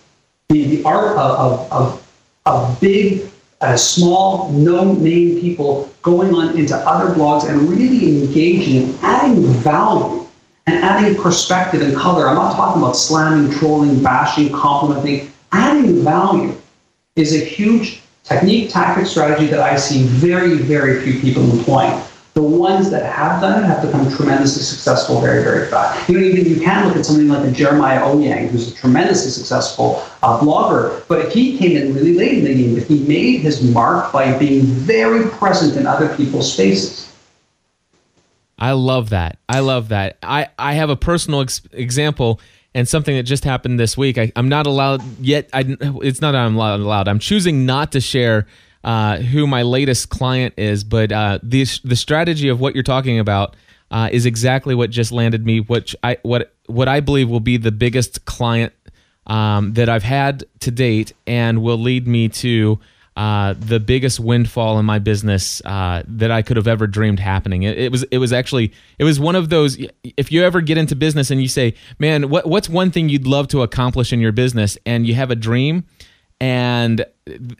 The, 0.48 0.64
the 0.64 0.84
art 0.84 1.16
of, 1.16 1.38
of, 1.38 1.72
of, 1.72 2.06
of 2.46 2.80
big, 2.80 3.30
uh, 3.60 3.76
small, 3.76 4.50
no-name 4.52 5.40
people 5.40 5.90
going 6.02 6.34
on 6.34 6.56
into 6.58 6.76
other 6.76 7.14
blogs 7.14 7.48
and 7.48 7.68
really 7.68 8.22
engaging 8.22 8.82
and 8.82 8.98
adding 9.02 9.42
value 9.42 10.26
and 10.66 10.76
adding 10.84 11.20
perspective 11.20 11.82
and 11.82 11.96
color. 11.96 12.28
I'm 12.28 12.36
not 12.36 12.54
talking 12.56 12.82
about 12.82 12.96
slamming, 12.96 13.50
trolling, 13.52 14.02
bashing, 14.02 14.52
complimenting. 14.52 15.32
Adding 15.52 16.02
value 16.02 16.54
is 17.16 17.34
a 17.34 17.44
huge 17.44 18.02
technique, 18.24 18.70
tactic, 18.70 19.06
strategy 19.06 19.46
that 19.46 19.60
I 19.60 19.76
see 19.76 20.02
very, 20.04 20.56
very 20.56 21.00
few 21.02 21.20
people 21.20 21.42
employing. 21.50 22.02
The 22.32 22.42
ones 22.42 22.90
that 22.90 23.04
have 23.04 23.40
done 23.40 23.62
it 23.62 23.66
have 23.66 23.80
become 23.80 24.10
tremendously 24.10 24.62
successful 24.62 25.20
very, 25.20 25.44
very 25.44 25.68
fast. 25.68 26.08
You 26.08 26.18
know, 26.18 26.26
even 26.26 26.46
you 26.46 26.60
can 26.60 26.88
look 26.88 26.96
at 26.96 27.06
something 27.06 27.28
like 27.28 27.46
a 27.46 27.52
Jeremiah 27.52 28.00
Owyang, 28.00 28.48
who's 28.48 28.72
a 28.72 28.74
tremendously 28.74 29.30
successful 29.30 30.02
uh, 30.24 30.40
blogger, 30.40 31.06
but 31.06 31.30
he 31.30 31.56
came 31.56 31.76
in 31.76 31.94
really 31.94 32.14
late 32.14 32.38
in 32.38 32.44
the 32.44 32.54
game, 32.54 32.74
but 32.74 32.82
he 32.84 33.04
made 33.04 33.38
his 33.38 33.62
mark 33.62 34.12
by 34.12 34.36
being 34.36 34.62
very 34.62 35.28
present 35.30 35.76
in 35.76 35.86
other 35.86 36.16
people's 36.16 36.52
spaces. 36.52 37.12
I 38.58 38.72
love 38.72 39.10
that. 39.10 39.38
I 39.48 39.60
love 39.60 39.88
that. 39.90 40.18
I, 40.22 40.48
I 40.58 40.74
have 40.74 40.90
a 40.90 40.96
personal 40.96 41.42
ex- 41.42 41.62
example 41.72 42.40
and 42.74 42.88
something 42.88 43.14
that 43.16 43.22
just 43.22 43.44
happened 43.44 43.78
this 43.78 43.96
week. 43.96 44.18
I, 44.18 44.32
am 44.36 44.48
not 44.48 44.66
allowed 44.66 45.02
yet. 45.20 45.48
I, 45.52 45.64
it's 46.02 46.20
not 46.20 46.34
I'm 46.34 46.56
allowed. 46.56 47.08
I'm 47.08 47.18
choosing 47.18 47.66
not 47.66 47.92
to 47.92 48.00
share 48.00 48.46
uh, 48.82 49.18
who 49.18 49.46
my 49.46 49.62
latest 49.62 50.10
client 50.10 50.54
is, 50.56 50.84
but 50.84 51.12
uh, 51.12 51.38
the 51.42 51.64
the 51.84 51.96
strategy 51.96 52.48
of 52.48 52.60
what 52.60 52.74
you're 52.74 52.82
talking 52.82 53.18
about 53.18 53.56
uh, 53.90 54.08
is 54.12 54.26
exactly 54.26 54.74
what 54.74 54.90
just 54.90 55.12
landed 55.12 55.46
me. 55.46 55.60
What 55.60 55.94
I 56.02 56.18
what 56.22 56.52
what 56.66 56.88
I 56.88 57.00
believe 57.00 57.28
will 57.28 57.40
be 57.40 57.56
the 57.56 57.72
biggest 57.72 58.24
client 58.24 58.72
um, 59.26 59.72
that 59.74 59.88
I've 59.88 60.02
had 60.02 60.44
to 60.60 60.70
date, 60.70 61.14
and 61.26 61.62
will 61.62 61.78
lead 61.78 62.06
me 62.06 62.28
to 62.28 62.78
uh, 63.16 63.54
the 63.58 63.78
biggest 63.78 64.18
windfall 64.18 64.78
in 64.78 64.84
my 64.84 64.98
business 64.98 65.62
uh, 65.64 66.02
that 66.06 66.32
I 66.32 66.42
could 66.42 66.56
have 66.56 66.66
ever 66.66 66.86
dreamed 66.86 67.20
happening. 67.20 67.62
It, 67.62 67.78
it, 67.78 67.92
was 67.92 68.02
it 68.04 68.18
was 68.18 68.32
actually 68.32 68.72
it 68.98 69.04
was 69.04 69.20
one 69.20 69.36
of 69.36 69.50
those. 69.50 69.78
If 70.02 70.32
you 70.32 70.42
ever 70.42 70.60
get 70.60 70.78
into 70.78 70.96
business 70.96 71.30
and 71.30 71.40
you 71.40 71.46
say, 71.46 71.74
"Man, 71.98 72.28
what, 72.28 72.46
what's 72.46 72.68
one 72.68 72.90
thing 72.90 73.08
you'd 73.08 73.26
love 73.26 73.48
to 73.48 73.62
accomplish 73.62 74.12
in 74.12 74.20
your 74.20 74.32
business?" 74.32 74.76
and 74.84 75.06
you 75.06 75.14
have 75.14 75.30
a 75.30 75.36
dream, 75.36 75.84
and 76.40 77.06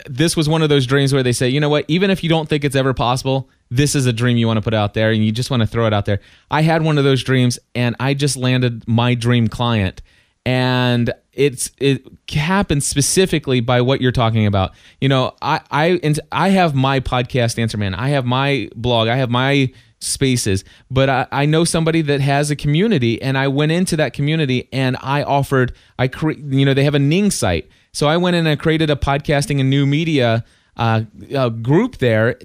this 0.06 0.36
was 0.36 0.48
one 0.48 0.62
of 0.62 0.70
those 0.70 0.86
dreams 0.86 1.12
where 1.12 1.22
they 1.22 1.32
say, 1.32 1.48
"You 1.48 1.60
know 1.60 1.68
what? 1.68 1.84
Even 1.86 2.10
if 2.10 2.24
you 2.24 2.28
don't 2.28 2.48
think 2.48 2.64
it's 2.64 2.76
ever 2.76 2.92
possible, 2.92 3.48
this 3.70 3.94
is 3.94 4.06
a 4.06 4.12
dream 4.12 4.36
you 4.36 4.48
want 4.48 4.56
to 4.56 4.62
put 4.62 4.74
out 4.74 4.94
there, 4.94 5.12
and 5.12 5.24
you 5.24 5.30
just 5.30 5.50
want 5.50 5.60
to 5.60 5.68
throw 5.68 5.86
it 5.86 5.92
out 5.92 6.04
there." 6.04 6.18
I 6.50 6.62
had 6.62 6.82
one 6.82 6.98
of 6.98 7.04
those 7.04 7.22
dreams, 7.22 7.60
and 7.76 7.94
I 8.00 8.14
just 8.14 8.36
landed 8.36 8.88
my 8.88 9.14
dream 9.14 9.46
client 9.46 10.02
and 10.46 11.12
it's 11.36 11.70
it 11.78 12.04
happens 12.30 12.86
specifically 12.86 13.60
by 13.60 13.80
what 13.80 14.00
you're 14.00 14.12
talking 14.12 14.46
about. 14.46 14.72
You 15.00 15.08
know, 15.08 15.34
I 15.42 15.60
I 15.70 16.00
and 16.02 16.18
I 16.32 16.50
have 16.50 16.74
my 16.74 17.00
podcast 17.00 17.58
Answer 17.58 17.78
Man. 17.78 17.94
I 17.94 18.08
have 18.08 18.24
my 18.24 18.68
blog. 18.74 19.08
I 19.08 19.16
have 19.16 19.30
my 19.30 19.72
spaces, 20.00 20.64
but 20.90 21.08
I, 21.08 21.26
I 21.32 21.46
know 21.46 21.64
somebody 21.64 22.02
that 22.02 22.20
has 22.20 22.50
a 22.50 22.56
community, 22.56 23.20
and 23.22 23.38
I 23.38 23.48
went 23.48 23.72
into 23.72 23.96
that 23.96 24.12
community 24.12 24.68
and 24.72 24.96
I 25.00 25.22
offered 25.22 25.74
I 25.98 26.08
create 26.08 26.38
you 26.38 26.64
know 26.64 26.74
they 26.74 26.84
have 26.84 26.94
a 26.94 26.98
Ning 27.00 27.30
site, 27.30 27.68
so 27.92 28.06
I 28.06 28.16
went 28.16 28.36
in 28.36 28.46
and 28.46 28.58
created 28.58 28.90
a 28.90 28.96
podcasting 28.96 29.60
and 29.60 29.70
new 29.70 29.86
media 29.86 30.44
uh, 30.76 31.02
a 31.34 31.50
group 31.50 31.98
there 31.98 32.38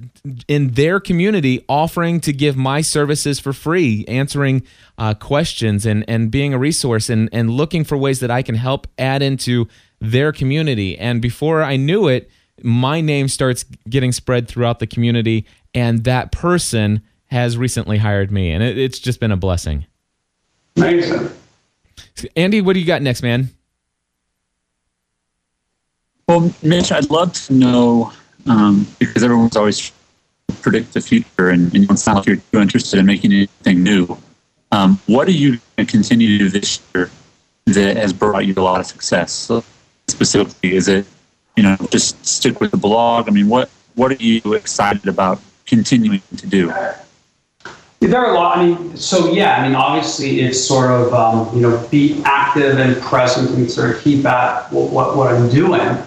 in 0.48 0.72
their 0.72 1.00
community 1.00 1.66
offering 1.68 2.20
to 2.22 2.34
give 2.34 2.56
my 2.56 2.82
services 2.82 3.40
for 3.40 3.54
free, 3.54 4.06
answering 4.08 4.64
uh, 4.98 5.14
questions 5.14 5.86
and, 5.86 6.06
and 6.08 6.30
being 6.30 6.54
a 6.54 6.60
resource 6.60 7.10
and, 7.10 7.30
and 7.32 7.50
looking 7.50 7.84
for 7.84 7.98
ways 7.98 8.20
that 8.20 8.30
I 8.30 8.42
can 8.42 8.56
help 8.56 8.88
add 8.98 9.22
into 9.22 9.68
their 10.00 10.32
community. 10.32 10.98
And 10.98 11.22
before 11.22 11.64
I 11.64 11.76
knew 11.76 12.08
it, 12.08 12.30
my 12.62 13.02
name 13.02 13.28
starts 13.28 13.66
getting 13.90 14.12
spread 14.12 14.48
throughout 14.48 14.80
the 14.80 14.88
community, 14.88 15.46
and 15.74 16.04
that 16.04 16.32
person 16.32 17.02
has 17.28 17.58
recently 17.58 18.00
hired 18.00 18.32
me, 18.32 18.52
and 18.52 18.62
it, 18.64 18.78
it's 18.78 19.00
just 19.00 19.20
been 19.20 19.32
a 19.32 19.38
blessing. 19.38 19.86
Amazing. 20.76 21.30
Andy, 22.36 22.62
what 22.62 22.74
do 22.74 22.80
you 22.80 22.86
got 22.86 23.02
next, 23.02 23.22
man? 23.22 23.50
Well, 26.28 26.54
Mitch, 26.62 26.92
I'd 26.92 27.10
love 27.10 27.34
to 27.34 27.54
know 27.54 28.14
um, 28.50 28.88
because 28.98 29.24
everyone's 29.24 29.56
always 29.56 29.92
predict 30.62 30.94
the 30.94 31.02
future, 31.02 31.50
and, 31.50 31.72
and 31.74 31.84
you 31.84 31.88
don't 31.88 31.98
sound 31.98 32.18
like 32.18 32.26
you're 32.26 32.38
too 32.38 32.60
interested 32.60 33.00
in 33.00 33.06
making 33.06 33.32
anything 33.32 33.84
new. 33.84 34.18
Um, 34.72 35.00
what 35.08 35.28
are 35.28 35.32
you 35.32 35.60
going 35.78 35.86
to 35.86 35.92
continue 35.92 36.38
to 36.38 36.44
do 36.46 36.50
this 36.50 36.82
year 36.94 37.10
that 37.68 37.98
has 37.98 38.12
brought 38.12 38.46
you 38.46 38.54
a 38.58 38.62
lot 38.62 38.80
of 38.80 38.86
success? 38.86 39.32
So 39.32 39.64
specifically, 40.08 40.76
is 40.76 40.88
it 40.88 41.06
you 41.56 41.64
know 41.64 41.78
just 41.92 42.24
stick 42.26 42.60
with 42.60 42.72
the 42.72 42.78
blog? 42.78 43.30
I 43.30 43.32
mean, 43.32 43.48
what 43.48 43.70
what 43.96 44.12
are 44.12 44.24
you 44.24 44.54
excited 44.54 45.08
about 45.08 45.40
continuing 45.66 46.22
to 46.38 46.48
do? 46.48 46.74
There 48.00 48.18
are 48.18 48.32
a 48.32 48.34
lot. 48.34 48.58
I 48.58 48.66
mean, 48.66 48.96
so 48.96 49.32
yeah. 49.32 49.58
I 49.58 49.68
mean, 49.68 49.76
obviously, 49.76 50.42
it's 50.42 50.64
sort 50.64 50.90
of 50.90 51.14
um, 51.14 51.56
you 51.56 51.62
know 51.62 51.88
be 51.92 52.22
active 52.26 52.80
and 52.80 53.00
present 53.02 53.52
and 53.52 53.70
sort 53.70 53.96
of 53.96 54.02
keep 54.02 54.26
at 54.26 54.72
what, 54.72 54.92
what, 54.92 55.18
what 55.18 55.34
I'm 55.34 55.50
doing. 55.50 55.98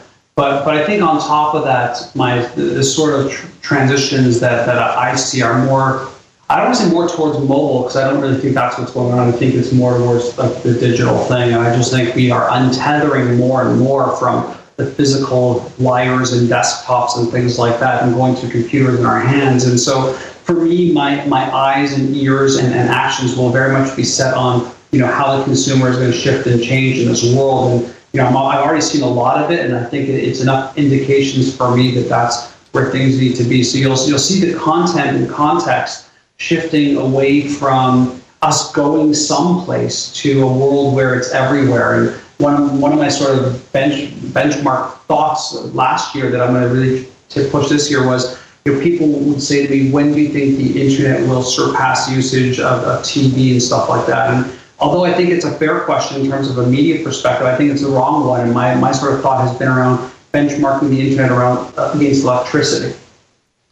But 0.42 0.64
but 0.64 0.74
I 0.74 0.84
think 0.84 1.02
on 1.02 1.20
top 1.20 1.54
of 1.54 1.62
that, 1.62 2.10
my 2.16 2.44
the, 2.56 2.62
the 2.62 2.82
sort 2.82 3.14
of 3.14 3.30
tr- 3.30 3.46
transitions 3.60 4.40
that, 4.40 4.66
that 4.66 4.76
I 4.76 5.14
see 5.14 5.40
are 5.40 5.64
more. 5.64 6.08
I 6.50 6.56
don't 6.56 6.64
want 6.66 6.78
to 6.78 6.82
say 6.82 6.90
more 6.90 7.08
towards 7.08 7.38
mobile 7.38 7.82
because 7.82 7.94
I 7.94 8.10
don't 8.10 8.20
really 8.20 8.40
think 8.40 8.52
that's 8.52 8.76
what's 8.76 8.92
going 8.92 9.16
on. 9.16 9.28
I 9.28 9.30
think 9.30 9.54
it's 9.54 9.70
more 9.70 9.96
towards 9.96 10.36
like 10.36 10.64
the 10.64 10.74
digital 10.74 11.16
thing. 11.26 11.54
I 11.54 11.72
just 11.76 11.92
think 11.92 12.16
we 12.16 12.32
are 12.32 12.48
untethering 12.48 13.36
more 13.36 13.68
and 13.68 13.78
more 13.78 14.16
from 14.16 14.58
the 14.78 14.84
physical 14.84 15.72
wires 15.78 16.32
and 16.32 16.50
desktops 16.50 17.16
and 17.16 17.30
things 17.30 17.56
like 17.56 17.78
that 17.78 18.02
and 18.02 18.12
going 18.12 18.34
to 18.34 18.50
computers 18.50 18.98
in 18.98 19.06
our 19.06 19.20
hands. 19.20 19.62
And 19.66 19.78
so 19.78 20.12
for 20.42 20.54
me, 20.54 20.90
my, 20.90 21.24
my 21.26 21.44
eyes 21.54 21.96
and 21.96 22.16
ears 22.16 22.56
and, 22.56 22.74
and 22.74 22.88
actions 22.88 23.36
will 23.36 23.50
very 23.50 23.72
much 23.72 23.94
be 23.94 24.02
set 24.02 24.34
on, 24.34 24.74
you 24.90 24.98
know, 24.98 25.06
how 25.06 25.36
the 25.36 25.44
consumer 25.44 25.88
is 25.88 25.98
going 25.98 26.10
to 26.10 26.18
shift 26.18 26.48
and 26.48 26.60
change 26.60 26.98
in 26.98 27.06
this 27.06 27.22
world. 27.32 27.84
And 27.84 27.94
you 28.12 28.20
know, 28.20 28.26
i 28.26 28.56
have 28.56 28.64
already 28.64 28.82
seen 28.82 29.02
a 29.02 29.06
lot 29.06 29.42
of 29.42 29.50
it, 29.50 29.64
and 29.64 29.74
I 29.74 29.84
think 29.84 30.08
it's 30.08 30.40
enough 30.40 30.76
indications 30.76 31.56
for 31.56 31.74
me 31.74 31.94
that 31.94 32.08
that's 32.08 32.52
where 32.72 32.90
things 32.90 33.18
need 33.18 33.36
to 33.36 33.44
be. 33.44 33.62
So 33.62 33.78
you'll 33.78 33.96
you'll 34.06 34.18
see 34.18 34.40
the 34.40 34.58
content 34.58 35.16
and 35.16 35.30
context 35.30 36.10
shifting 36.36 36.96
away 36.96 37.48
from 37.48 38.20
us 38.42 38.72
going 38.72 39.14
someplace 39.14 40.12
to 40.14 40.42
a 40.42 40.46
world 40.46 40.94
where 40.94 41.14
it's 41.14 41.30
everywhere. 41.30 41.94
And 41.94 42.20
one 42.38 42.80
one 42.80 42.92
of 42.92 42.98
my 42.98 43.08
sort 43.08 43.38
of 43.38 43.72
bench, 43.72 44.10
benchmark 44.32 44.98
thoughts 45.06 45.54
last 45.74 46.14
year 46.14 46.30
that 46.30 46.40
I'm 46.40 46.52
going 46.52 46.68
to 46.68 46.74
really 46.74 47.08
to 47.30 47.48
push 47.50 47.68
this 47.68 47.90
year 47.90 48.06
was 48.06 48.38
you 48.64 48.74
know, 48.74 48.82
people 48.82 49.08
would 49.08 49.42
say 49.42 49.66
to 49.66 49.72
me, 49.72 49.90
when 49.90 50.12
do 50.12 50.20
you 50.20 50.28
think 50.28 50.56
the 50.58 50.80
internet 50.80 51.26
will 51.28 51.42
surpass 51.42 52.10
usage 52.10 52.60
of, 52.60 52.84
of 52.84 53.02
TV 53.02 53.52
and 53.52 53.62
stuff 53.62 53.88
like 53.88 54.06
that? 54.06 54.30
And 54.30 54.58
although 54.82 55.04
I 55.04 55.14
think 55.14 55.30
it's 55.30 55.44
a 55.44 55.52
fair 55.58 55.80
question 55.80 56.20
in 56.20 56.28
terms 56.28 56.50
of 56.50 56.58
a 56.58 56.66
media 56.66 57.04
perspective, 57.04 57.46
I 57.46 57.56
think 57.56 57.70
it's 57.70 57.82
the 57.82 57.88
wrong 57.88 58.26
one. 58.26 58.40
And 58.40 58.52
my, 58.52 58.74
my 58.74 58.90
sort 58.90 59.14
of 59.14 59.22
thought 59.22 59.46
has 59.46 59.56
been 59.56 59.68
around 59.68 60.10
benchmarking 60.32 60.90
the 60.90 61.00
internet 61.00 61.30
around 61.30 61.72
uh, 61.78 61.92
against 61.94 62.24
electricity 62.24 62.98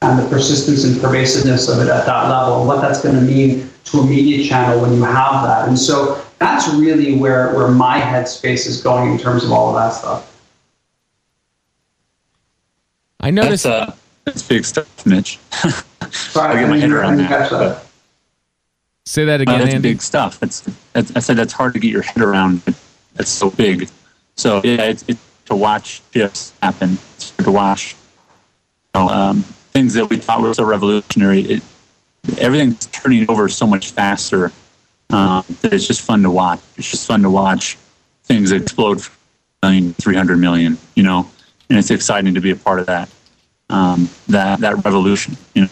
and 0.02 0.18
the 0.18 0.28
persistence 0.28 0.84
and 0.84 1.00
pervasiveness 1.00 1.68
of 1.68 1.80
it 1.80 1.88
at 1.88 2.06
that 2.06 2.28
level, 2.28 2.61
and 2.61 2.68
what 2.68 2.80
that's 2.80 3.02
going 3.02 3.14
to 3.14 3.20
mean 3.20 3.68
to 3.84 3.98
a 3.98 4.06
media 4.06 4.48
channel 4.48 4.80
when 4.80 4.94
you 4.94 5.02
have 5.02 5.42
that. 5.42 5.68
And 5.68 5.78
so 5.78 6.24
that's 6.38 6.68
really 6.74 7.16
where, 7.16 7.54
where 7.54 7.68
my 7.68 8.00
headspace 8.00 8.66
is 8.66 8.80
going 8.80 9.11
in 9.11 9.18
terms 9.18 9.44
of 9.44 9.52
all 9.52 9.68
of 9.68 9.74
that 9.74 9.90
stuff. 9.90 10.26
I 13.18 13.30
noticed. 13.30 13.64
That's, 13.64 13.90
uh, 13.90 13.96
that's 14.24 14.42
big 14.42 14.64
stuff, 14.64 15.04
Mitch. 15.04 15.38
Sorry, 16.11 16.56
I 16.56 16.61
get 16.61 16.70
my 16.70 16.78
head 16.78 16.92
around 16.92 17.18
that. 17.18 17.50
that. 17.50 17.89
Say 19.07 19.24
that 19.24 19.40
again, 19.40 19.55
uh, 19.57 19.59
that's 19.59 19.74
Andy. 19.74 19.90
big 19.90 20.03
stuff. 20.03 20.38
That's, 20.38 20.61
that's, 20.92 21.14
I 21.16 21.20
said 21.20 21.36
that's 21.36 21.53
hard 21.53 21.74
to 21.74 21.80
get 21.80 21.90
your 21.90 22.03
head 22.03 22.22
around. 22.22 22.62
That's 23.14 23.30
so 23.30 23.51
big. 23.51 23.88
So 24.36 24.61
yeah, 24.62 24.82
it's, 24.82 25.05
it's 25.09 25.20
to 25.46 25.57
watch 25.57 26.03
shifts 26.12 26.53
happen. 26.62 26.98
It's 27.16 27.30
to 27.32 27.51
watch 27.51 27.96
you 28.94 29.01
know, 29.01 29.09
um, 29.09 29.42
things 29.72 29.94
that 29.94 30.09
we 30.09 30.16
thought 30.16 30.40
were 30.40 30.55
so 30.55 30.64
revolutionary. 30.64 31.40
It, 31.42 31.62
everything's 32.38 32.86
turning 32.86 33.28
over 33.30 33.48
so 33.48 33.66
much 33.66 33.90
faster 33.90 34.53
um, 35.11 35.44
that 35.61 35.72
it's 35.72 35.86
just 35.86 36.03
fun 36.03 36.22
to 36.22 36.30
watch. 36.30 36.61
It's 36.76 36.90
just 36.90 37.07
fun 37.07 37.22
to 37.22 37.30
watch 37.30 37.76
things 38.24 38.53
explode 38.53 39.03
from 39.03 39.16
million, 39.62 39.94
300 39.94 40.36
million, 40.36 40.78
you 40.94 41.03
know, 41.03 41.28
and 41.68 41.78
it's 41.78 41.90
exciting 41.90 42.34
to 42.34 42.40
be 42.40 42.51
a 42.51 42.57
part 42.57 42.80
of 42.80 42.86
that, 42.86 43.09
um, 43.68 44.09
that, 44.28 44.61
that 44.61 44.84
revolution, 44.84 45.36
you 45.55 45.62
know. 45.62 45.68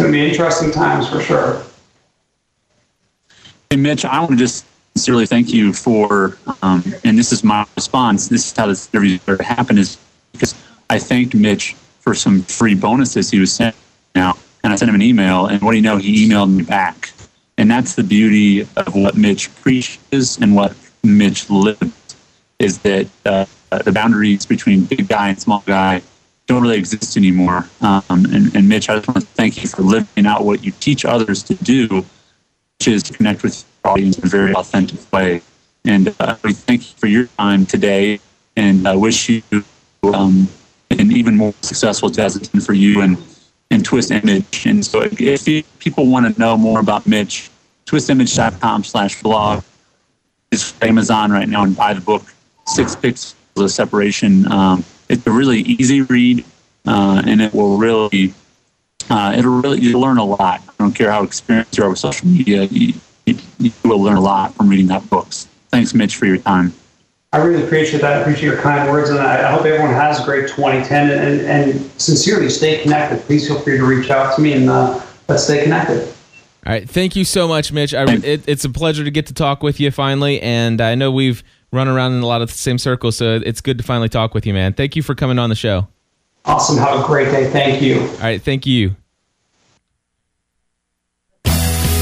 Going 0.00 0.12
to 0.14 0.18
be 0.18 0.26
interesting 0.30 0.70
times 0.70 1.10
for 1.10 1.20
sure. 1.20 1.62
Hey, 3.68 3.76
Mitch, 3.76 4.06
I 4.06 4.18
want 4.18 4.30
to 4.30 4.36
just 4.38 4.64
sincerely 4.96 5.26
thank 5.26 5.52
you 5.52 5.74
for, 5.74 6.38
um, 6.62 6.82
and 7.04 7.18
this 7.18 7.32
is 7.32 7.44
my 7.44 7.66
response. 7.76 8.26
This 8.26 8.46
is 8.46 8.56
how 8.56 8.66
this 8.66 8.88
interview 8.94 9.18
started 9.18 9.42
to 9.42 9.48
happen 9.48 9.76
is 9.76 9.98
because 10.32 10.54
I 10.88 10.98
thanked 10.98 11.34
Mitch 11.34 11.74
for 11.98 12.14
some 12.14 12.40
free 12.40 12.74
bonuses 12.74 13.30
he 13.30 13.38
was 13.38 13.52
sending 13.52 13.78
out, 14.14 14.38
and 14.64 14.72
I 14.72 14.76
sent 14.76 14.88
him 14.88 14.94
an 14.94 15.02
email, 15.02 15.44
and 15.44 15.60
what 15.60 15.72
do 15.72 15.76
you 15.76 15.82
know? 15.82 15.98
He 15.98 16.26
emailed 16.26 16.50
me 16.50 16.64
back, 16.64 17.10
and 17.58 17.70
that's 17.70 17.94
the 17.94 18.02
beauty 18.02 18.62
of 18.62 18.94
what 18.94 19.18
Mitch 19.18 19.54
preaches 19.56 20.38
and 20.38 20.54
what 20.54 20.74
Mitch 21.04 21.50
lives 21.50 22.16
is 22.58 22.78
that 22.78 23.06
uh, 23.26 23.44
the 23.84 23.92
boundaries 23.92 24.46
between 24.46 24.86
big 24.86 25.08
guy 25.08 25.28
and 25.28 25.38
small 25.38 25.62
guy 25.66 26.00
don't 26.50 26.62
really 26.62 26.78
exist 26.78 27.16
anymore. 27.16 27.68
Um, 27.80 28.02
and, 28.08 28.54
and 28.56 28.68
Mitch, 28.68 28.88
I 28.88 28.96
just 28.96 29.06
want 29.06 29.20
to 29.20 29.26
thank 29.26 29.62
you 29.62 29.68
for 29.68 29.82
living 29.82 30.26
out 30.26 30.44
what 30.44 30.64
you 30.64 30.72
teach 30.72 31.04
others 31.04 31.44
to 31.44 31.54
do, 31.54 31.86
which 31.88 32.88
is 32.88 33.04
connect 33.04 33.44
with 33.44 33.64
your 33.84 33.92
audience 33.92 34.18
in 34.18 34.26
a 34.26 34.28
very 34.28 34.52
authentic 34.54 35.12
way. 35.12 35.42
And 35.84 36.14
uh, 36.18 36.36
we 36.42 36.52
thank 36.52 36.80
you 36.90 36.96
for 36.98 37.06
your 37.06 37.26
time 37.38 37.66
today, 37.66 38.20
and 38.56 38.86
I 38.86 38.96
wish 38.96 39.28
you 39.28 39.42
um, 40.02 40.48
an 40.90 41.12
even 41.12 41.36
more 41.36 41.54
successful 41.62 42.10
2010 42.10 42.60
for 42.60 42.74
you 42.74 43.00
and 43.00 43.16
and 43.70 43.84
Twist 43.84 44.10
Image. 44.10 44.66
And 44.66 44.84
so, 44.84 45.02
if 45.04 45.78
people 45.78 46.06
want 46.06 46.34
to 46.34 46.38
know 46.40 46.56
more 46.56 46.80
about 46.80 47.06
Mitch, 47.06 47.48
twistimage.com 47.86 48.82
slash 48.82 49.22
blog 49.22 49.62
is 50.50 50.74
Amazon 50.82 51.30
right 51.30 51.48
now 51.48 51.62
and 51.62 51.76
buy 51.76 51.94
the 51.94 52.00
book 52.00 52.24
Six 52.66 52.96
Pixels 52.96 53.34
of 53.56 53.70
Separation. 53.70 54.50
Um, 54.50 54.84
it's 55.10 55.26
a 55.26 55.30
really 55.30 55.60
easy 55.60 56.02
read, 56.02 56.44
uh, 56.86 57.22
and 57.26 57.42
it 57.42 57.52
will 57.52 57.76
really 57.76 58.32
uh, 59.10 59.34
it'll 59.36 59.60
really 59.60 59.80
you 59.80 59.98
learn 59.98 60.18
a 60.18 60.24
lot. 60.24 60.62
I 60.68 60.72
don't 60.78 60.94
care 60.94 61.10
how 61.10 61.24
experienced 61.24 61.76
you 61.76 61.84
are 61.84 61.90
with 61.90 61.98
social 61.98 62.28
media, 62.28 62.64
you, 62.64 62.94
you, 63.26 63.36
you 63.58 63.72
will 63.84 64.00
learn 64.00 64.16
a 64.16 64.20
lot 64.20 64.54
from 64.54 64.68
reading 64.68 64.86
that 64.86 65.08
book. 65.10 65.26
Thanks, 65.70 65.94
Mitch, 65.94 66.16
for 66.16 66.26
your 66.26 66.38
time. 66.38 66.72
I 67.32 67.38
really 67.38 67.62
appreciate 67.64 68.00
that. 68.00 68.12
I 68.12 68.20
appreciate 68.20 68.48
your 68.48 68.60
kind 68.60 68.90
words, 68.90 69.10
and 69.10 69.18
I, 69.20 69.52
hope 69.52 69.64
everyone 69.64 69.92
has 69.92 70.20
a 70.20 70.24
great 70.24 70.48
2010. 70.48 71.10
And, 71.10 71.40
and 71.42 71.90
sincerely, 72.00 72.48
stay 72.48 72.82
connected. 72.82 73.20
Please 73.20 73.46
feel 73.46 73.60
free 73.60 73.78
to 73.78 73.84
reach 73.84 74.10
out 74.10 74.34
to 74.34 74.42
me, 74.42 74.52
and 74.54 74.68
uh, 74.68 75.00
let's 75.28 75.44
stay 75.44 75.62
connected. 75.62 76.08
All 76.66 76.72
right, 76.72 76.90
thank 76.90 77.14
you 77.14 77.24
so 77.24 77.46
much, 77.46 77.72
Mitch. 77.72 77.94
I, 77.94 78.04
it, 78.14 78.48
it's 78.48 78.64
a 78.64 78.68
pleasure 78.68 79.04
to 79.04 79.10
get 79.12 79.26
to 79.26 79.34
talk 79.34 79.62
with 79.62 79.78
you 79.78 79.92
finally, 79.92 80.42
and 80.42 80.80
I 80.80 80.96
know 80.96 81.12
we've 81.12 81.44
run 81.72 81.88
around 81.88 82.14
in 82.14 82.22
a 82.22 82.26
lot 82.26 82.42
of 82.42 82.50
the 82.50 82.58
same 82.58 82.78
circles, 82.78 83.16
so 83.16 83.40
it's 83.44 83.60
good 83.60 83.78
to 83.78 83.84
finally 83.84 84.08
talk 84.08 84.34
with 84.34 84.46
you, 84.46 84.54
man. 84.54 84.72
Thank 84.72 84.96
you 84.96 85.02
for 85.02 85.14
coming 85.14 85.38
on 85.38 85.48
the 85.48 85.56
show. 85.56 85.86
Awesome. 86.44 86.78
Have 86.78 87.00
a 87.00 87.06
great 87.06 87.26
day. 87.26 87.48
Thank 87.50 87.82
you. 87.82 88.00
All 88.00 88.18
right, 88.18 88.42
thank 88.42 88.66
you. 88.66 88.96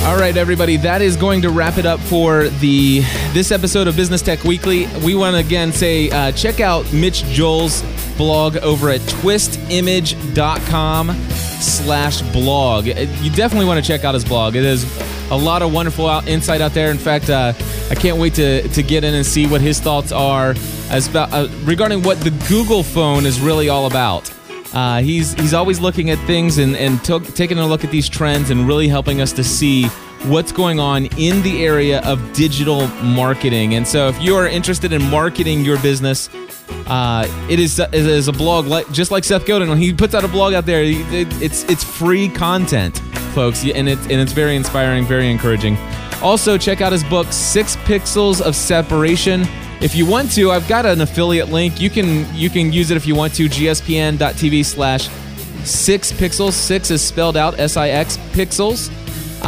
All 0.08 0.16
right, 0.16 0.36
everybody, 0.36 0.76
that 0.78 1.02
is 1.02 1.16
going 1.16 1.42
to 1.42 1.50
wrap 1.50 1.76
it 1.76 1.84
up 1.84 2.00
for 2.00 2.48
the 2.48 3.00
this 3.34 3.52
episode 3.52 3.88
of 3.88 3.96
Business 3.96 4.22
Tech 4.22 4.42
Weekly. 4.44 4.86
We 5.04 5.14
want 5.14 5.34
to 5.34 5.40
again 5.40 5.70
say 5.70 6.08
uh, 6.10 6.32
check 6.32 6.60
out 6.60 6.90
Mitch 6.94 7.24
Joel's 7.24 7.82
blog 8.16 8.56
over 8.58 8.88
at 8.88 9.02
twistimage.com 9.02 11.10
slash 11.60 12.22
blog. 12.32 12.86
You 12.86 13.30
definitely 13.30 13.66
want 13.66 13.82
to 13.82 13.86
check 13.86 14.04
out 14.04 14.14
his 14.14 14.24
blog. 14.24 14.56
It 14.56 14.64
is 14.64 14.84
a 15.30 15.36
lot 15.36 15.62
of 15.62 15.72
wonderful 15.72 16.08
insight 16.26 16.60
out 16.60 16.72
there. 16.72 16.90
In 16.90 16.98
fact, 16.98 17.30
uh, 17.30 17.52
I 17.90 17.94
can't 17.94 18.18
wait 18.18 18.34
to, 18.34 18.66
to 18.68 18.82
get 18.82 19.04
in 19.04 19.14
and 19.14 19.24
see 19.24 19.46
what 19.46 19.60
his 19.60 19.80
thoughts 19.80 20.12
are 20.12 20.54
as 20.90 21.08
about, 21.08 21.32
uh, 21.32 21.48
regarding 21.64 22.02
what 22.02 22.20
the 22.20 22.30
Google 22.48 22.82
phone 22.82 23.26
is 23.26 23.40
really 23.40 23.68
all 23.68 23.86
about. 23.86 24.32
Uh, 24.72 25.00
he's 25.00 25.32
he's 25.34 25.54
always 25.54 25.80
looking 25.80 26.10
at 26.10 26.18
things 26.26 26.58
and 26.58 26.76
and 26.76 27.02
taking 27.34 27.58
a 27.58 27.66
look 27.66 27.84
at 27.84 27.90
these 27.90 28.06
trends 28.06 28.50
and 28.50 28.68
really 28.68 28.86
helping 28.86 29.20
us 29.20 29.32
to 29.32 29.42
see 29.42 29.86
what's 30.24 30.52
going 30.52 30.78
on 30.78 31.06
in 31.16 31.42
the 31.42 31.64
area 31.64 32.00
of 32.02 32.32
digital 32.34 32.86
marketing. 33.02 33.74
And 33.74 33.86
so, 33.86 34.08
if 34.08 34.20
you 34.20 34.36
are 34.36 34.46
interested 34.46 34.92
in 34.92 35.02
marketing 35.10 35.64
your 35.64 35.80
business, 35.80 36.28
uh, 36.86 37.26
it 37.48 37.58
is 37.58 37.78
it 37.78 37.94
is 37.94 38.28
a 38.28 38.32
blog 38.32 38.66
like 38.66 38.90
just 38.92 39.10
like 39.10 39.24
Seth 39.24 39.46
Godin 39.46 39.68
when 39.68 39.78
he 39.78 39.92
puts 39.92 40.14
out 40.14 40.24
a 40.24 40.28
blog 40.28 40.54
out 40.54 40.66
there. 40.66 40.82
It, 40.82 40.96
it's 41.42 41.64
it's 41.64 41.84
free 41.84 42.28
content, 42.28 42.98
folks, 43.34 43.64
and 43.64 43.88
it's 43.88 44.02
and 44.02 44.20
it's 44.20 44.32
very 44.32 44.56
inspiring, 44.56 45.04
very 45.04 45.30
encouraging. 45.30 45.76
Also, 46.22 46.58
check 46.58 46.80
out 46.80 46.92
his 46.92 47.04
book 47.04 47.26
Six 47.30 47.76
Pixels 47.76 48.40
of 48.40 48.56
Separation 48.56 49.46
if 49.80 49.94
you 49.94 50.06
want 50.06 50.32
to, 50.32 50.50
I've 50.50 50.66
got 50.66 50.86
an 50.86 51.00
affiliate 51.00 51.50
link. 51.50 51.80
You 51.80 51.88
can 51.88 52.26
you 52.34 52.50
can 52.50 52.72
use 52.72 52.90
it 52.90 52.96
if 52.96 53.06
you 53.06 53.14
want 53.14 53.34
to. 53.34 53.48
gspn.tv 53.48 54.64
slash 54.64 55.08
six 55.64 56.10
pixels. 56.10 56.52
Six 56.52 56.90
is 56.90 57.00
spelled 57.00 57.36
out 57.36 57.58
S-I-X 57.60 58.16
pixels. 58.32 58.90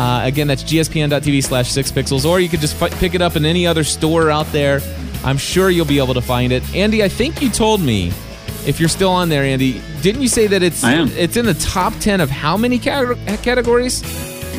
Uh, 0.00 0.24
again, 0.24 0.46
that's 0.46 0.64
gspn.tv 0.64 1.44
slash 1.44 1.70
six 1.70 1.92
pixels. 1.92 2.24
Or 2.24 2.40
you 2.40 2.48
could 2.48 2.60
just 2.60 2.80
f- 2.80 2.98
pick 2.98 3.14
it 3.14 3.20
up 3.20 3.36
in 3.36 3.44
any 3.44 3.66
other 3.66 3.84
store 3.84 4.30
out 4.30 4.46
there. 4.46 4.80
I'm 5.24 5.36
sure 5.36 5.68
you'll 5.68 5.84
be 5.84 5.98
able 5.98 6.14
to 6.14 6.22
find 6.22 6.52
it. 6.52 6.62
Andy, 6.74 7.04
I 7.04 7.08
think 7.08 7.42
you 7.42 7.50
told 7.50 7.82
me, 7.82 8.08
if 8.66 8.80
you're 8.80 8.88
still 8.88 9.10
on 9.10 9.28
there, 9.28 9.44
Andy, 9.44 9.82
didn't 10.00 10.22
you 10.22 10.28
say 10.28 10.46
that 10.46 10.62
it's 10.62 10.82
it's 10.84 11.36
in 11.36 11.44
the 11.44 11.52
top 11.52 11.92
10 12.00 12.22
of 12.22 12.30
how 12.30 12.56
many 12.56 12.78
categories? 12.78 14.02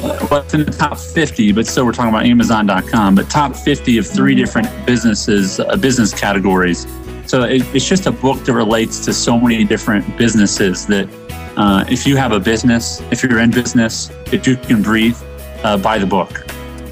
well, 0.03 0.41
it's 0.43 0.53
in 0.53 0.63
the 0.63 0.71
top 0.71 0.99
50, 0.99 1.53
but 1.53 1.65
still 1.65 1.87
we're 1.87 1.91
talking 1.91 2.09
about 2.09 2.25
Amazon.com, 2.25 3.15
but 3.15 3.27
top 3.27 3.55
50 3.55 3.97
of 3.97 4.05
three 4.05 4.35
different 4.35 4.67
businesses, 4.85 5.59
uh, 5.59 5.75
business 5.75 6.13
categories. 6.13 6.85
So 7.25 7.43
it, 7.43 7.63
it's 7.73 7.87
just 7.87 8.05
a 8.05 8.11
book 8.11 8.43
that 8.45 8.53
relates 8.53 9.03
to 9.05 9.13
so 9.13 9.39
many 9.39 9.63
different 9.63 10.17
businesses 10.19 10.85
that 10.85 11.09
uh, 11.57 11.83
if 11.89 12.05
you 12.05 12.15
have 12.15 12.31
a 12.31 12.39
business, 12.39 13.01
if 13.11 13.23
you're 13.23 13.39
in 13.39 13.49
business, 13.49 14.11
if 14.31 14.45
you 14.45 14.55
can 14.55 14.83
breathe, 14.83 15.17
uh, 15.63 15.77
buy 15.77 15.97
the 15.97 16.05
book. 16.05 16.45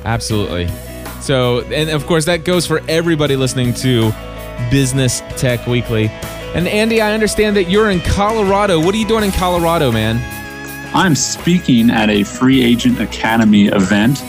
Absolutely. 0.06 0.68
So, 1.22 1.62
and 1.66 1.90
of 1.90 2.06
course, 2.06 2.26
that 2.26 2.46
goes 2.46 2.66
for 2.66 2.82
everybody 2.88 3.36
listening 3.36 3.74
to 3.76 4.12
Business 4.72 5.22
Tech 5.38 5.68
Weekly. 5.68 6.08
And 6.56 6.68
Andy, 6.68 7.02
I 7.02 7.14
understand 7.14 7.56
that 7.58 7.70
you're 7.70 7.92
in 7.92 8.00
Colorado. 8.02 8.80
What 8.80 8.96
are 8.96 8.98
you 8.98 9.08
doing 9.08 9.24
in 9.24 9.32
Colorado, 9.32 9.92
man? 9.92 10.20
I'm 10.96 11.14
speaking 11.14 11.92
at 11.92 12.10
a 12.10 12.24
Free 12.24 12.64
Agent 12.64 13.00
Academy 13.00 13.68
event, 13.68 14.24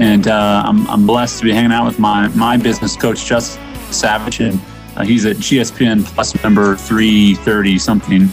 and 0.00 0.28
uh, 0.28 0.62
I'm, 0.64 0.88
I'm 0.88 1.06
blessed 1.06 1.40
to 1.40 1.44
be 1.44 1.52
hanging 1.52 1.72
out 1.72 1.84
with 1.84 1.98
my, 1.98 2.28
my 2.28 2.56
business 2.56 2.96
coach, 2.96 3.26
Justin 3.26 3.62
Savage, 3.92 4.40
and 4.40 4.58
uh, 4.96 5.04
he's 5.04 5.26
a 5.26 5.34
GSPN 5.34 6.04
Plus 6.06 6.42
member 6.42 6.74
330 6.76 7.78
something. 7.78 8.28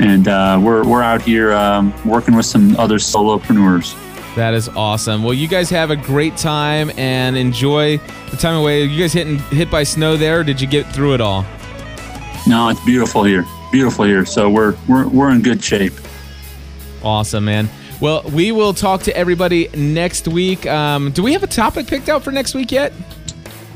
And 0.00 0.26
uh, 0.26 0.58
we're, 0.60 0.84
we're 0.84 1.02
out 1.02 1.22
here 1.22 1.52
um, 1.52 1.94
working 2.04 2.34
with 2.34 2.46
some 2.46 2.74
other 2.76 2.96
solopreneurs. 2.96 3.94
That 4.36 4.54
is 4.54 4.68
awesome. 4.68 5.24
Well, 5.24 5.34
you 5.34 5.48
guys 5.48 5.70
have 5.70 5.90
a 5.90 5.96
great 5.96 6.36
time 6.36 6.90
and 6.96 7.36
enjoy 7.36 7.98
the 8.30 8.36
time 8.36 8.54
away. 8.54 8.84
You 8.84 9.00
guys 9.00 9.12
hitting 9.12 9.38
hit 9.38 9.70
by 9.70 9.82
snow 9.82 10.16
there? 10.16 10.44
did 10.44 10.60
you 10.60 10.68
get 10.68 10.86
through 10.92 11.14
it 11.14 11.20
all? 11.20 11.44
No, 12.46 12.68
it's 12.68 12.82
beautiful 12.84 13.24
here. 13.24 13.44
Beautiful 13.72 14.04
here. 14.04 14.24
So 14.24 14.48
we're 14.48 14.76
we're 14.88 15.08
we're 15.08 15.30
in 15.30 15.42
good 15.42 15.62
shape. 15.62 15.92
Awesome, 17.02 17.44
man. 17.44 17.68
Well, 18.00 18.22
we 18.32 18.50
will 18.52 18.72
talk 18.72 19.02
to 19.02 19.16
everybody 19.16 19.68
next 19.74 20.26
week. 20.26 20.66
Um, 20.66 21.10
do 21.12 21.22
we 21.22 21.32
have 21.32 21.42
a 21.42 21.48
topic 21.48 21.86
picked 21.86 22.08
out 22.08 22.22
for 22.22 22.30
next 22.30 22.54
week 22.54 22.72
yet? 22.72 22.92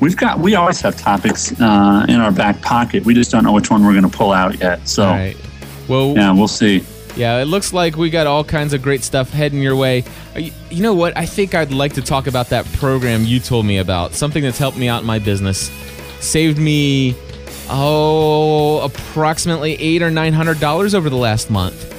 We've 0.01 0.17
got. 0.17 0.39
We 0.39 0.55
always 0.55 0.81
have 0.81 0.97
topics 0.97 1.53
uh, 1.61 2.07
in 2.09 2.17
our 2.17 2.33
back 2.33 2.61
pocket. 2.63 3.05
We 3.05 3.13
just 3.13 3.31
don't 3.31 3.45
know 3.45 3.53
which 3.53 3.71
one 3.71 3.85
we're 3.85 3.93
going 3.93 4.11
to 4.11 4.17
pull 4.17 4.33
out 4.33 4.59
yet. 4.61 4.87
So, 4.89 5.07
right. 5.09 5.37
Well, 5.89 6.15
yeah, 6.15 6.33
we'll 6.33 6.49
see. 6.49 6.85
Yeah, 7.17 7.39
it 7.41 7.45
looks 7.45 7.73
like 7.73 7.97
we 7.97 8.11
got 8.11 8.27
all 8.27 8.43
kinds 8.43 8.73
of 8.73 8.83
great 8.83 9.03
stuff 9.05 9.31
heading 9.31 9.63
your 9.63 9.77
way. 9.77 10.05
Uh, 10.35 10.41
You 10.71 10.83
know 10.83 10.95
what? 10.95 11.17
I 11.17 11.27
think 11.27 11.55
I'd 11.55 11.73
like 11.73 11.93
to 11.95 12.03
talk 12.03 12.27
about 12.27 12.49
that 12.49 12.65
program 12.75 13.25
you 13.25 13.39
told 13.39 13.67
me 13.67 13.79
about. 13.79 14.15
Something 14.15 14.43
that's 14.43 14.59
helped 14.59 14.77
me 14.79 14.89
out 14.89 15.03
in 15.03 15.07
my 15.07 15.21
business. 15.21 15.71
Saved 16.21 16.59
me 16.59 17.15
oh 17.71 18.81
approximately 18.81 19.75
eight 19.75 20.03
or 20.03 20.11
nine 20.11 20.33
hundred 20.33 20.61
dollars 20.61 20.95
over 20.95 21.09
the 21.09 21.17
last 21.17 21.51
month. 21.51 21.93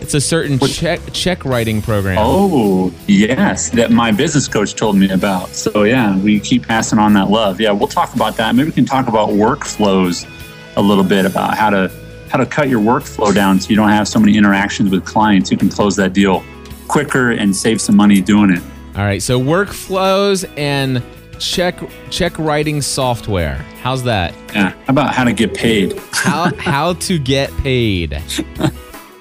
It's 0.00 0.14
a 0.14 0.20
certain 0.20 0.58
check 0.58 1.00
check 1.12 1.44
writing 1.44 1.80
program. 1.80 2.18
Oh, 2.20 2.92
yes, 3.06 3.70
that 3.70 3.90
my 3.90 4.10
business 4.12 4.48
coach 4.48 4.74
told 4.74 4.96
me 4.96 5.10
about. 5.10 5.48
So, 5.50 5.84
yeah, 5.84 6.18
we 6.18 6.40
keep 6.40 6.66
passing 6.66 6.98
on 6.98 7.14
that 7.14 7.30
love. 7.30 7.60
Yeah, 7.60 7.70
we'll 7.72 7.88
talk 7.88 8.14
about 8.14 8.36
that. 8.36 8.54
Maybe 8.54 8.68
we 8.68 8.72
can 8.74 8.84
talk 8.84 9.08
about 9.08 9.30
workflows 9.30 10.28
a 10.76 10.82
little 10.82 11.04
bit 11.04 11.24
about 11.24 11.56
how 11.56 11.70
to 11.70 11.88
how 12.32 12.38
to 12.38 12.46
cut 12.46 12.70
your 12.70 12.80
workflow 12.80 13.34
down 13.34 13.60
so 13.60 13.68
you 13.68 13.76
don't 13.76 13.90
have 13.90 14.08
so 14.08 14.18
many 14.18 14.38
interactions 14.38 14.90
with 14.90 15.04
clients. 15.04 15.50
You 15.50 15.58
can 15.58 15.68
close 15.68 15.94
that 15.96 16.14
deal 16.14 16.42
quicker 16.88 17.32
and 17.32 17.54
save 17.54 17.78
some 17.78 17.94
money 17.94 18.22
doing 18.22 18.50
it. 18.50 18.62
All 18.96 19.04
right, 19.04 19.22
so 19.22 19.38
workflows 19.38 20.50
and 20.56 21.02
check 21.38 21.78
check 22.08 22.38
writing 22.38 22.80
software. 22.80 23.56
How's 23.82 24.04
that? 24.04 24.34
Yeah, 24.54 24.70
how 24.70 24.78
about 24.88 25.14
how 25.14 25.24
to 25.24 25.32
get 25.34 25.52
paid? 25.52 25.98
How 26.12 26.54
how 26.58 26.94
to 26.94 27.18
get 27.18 27.54
paid. 27.58 28.22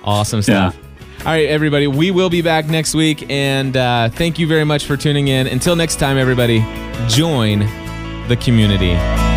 Awesome 0.03 0.41
stuff. 0.41 0.78
All 1.20 1.28
right, 1.28 1.47
everybody, 1.47 1.86
we 1.88 2.12
will 2.12 2.30
be 2.30 2.41
back 2.41 2.66
next 2.66 2.95
week, 2.95 3.30
and 3.30 3.76
uh, 3.78 4.09
thank 4.09 4.39
you 4.39 4.47
very 4.47 4.64
much 4.64 4.86
for 4.86 4.97
tuning 4.97 5.28
in. 5.28 5.47
Until 5.47 5.76
next 5.76 5.97
time, 5.97 6.18
everybody, 6.18 6.66
join 7.07 7.59
the 8.28 8.38
community. 8.41 9.30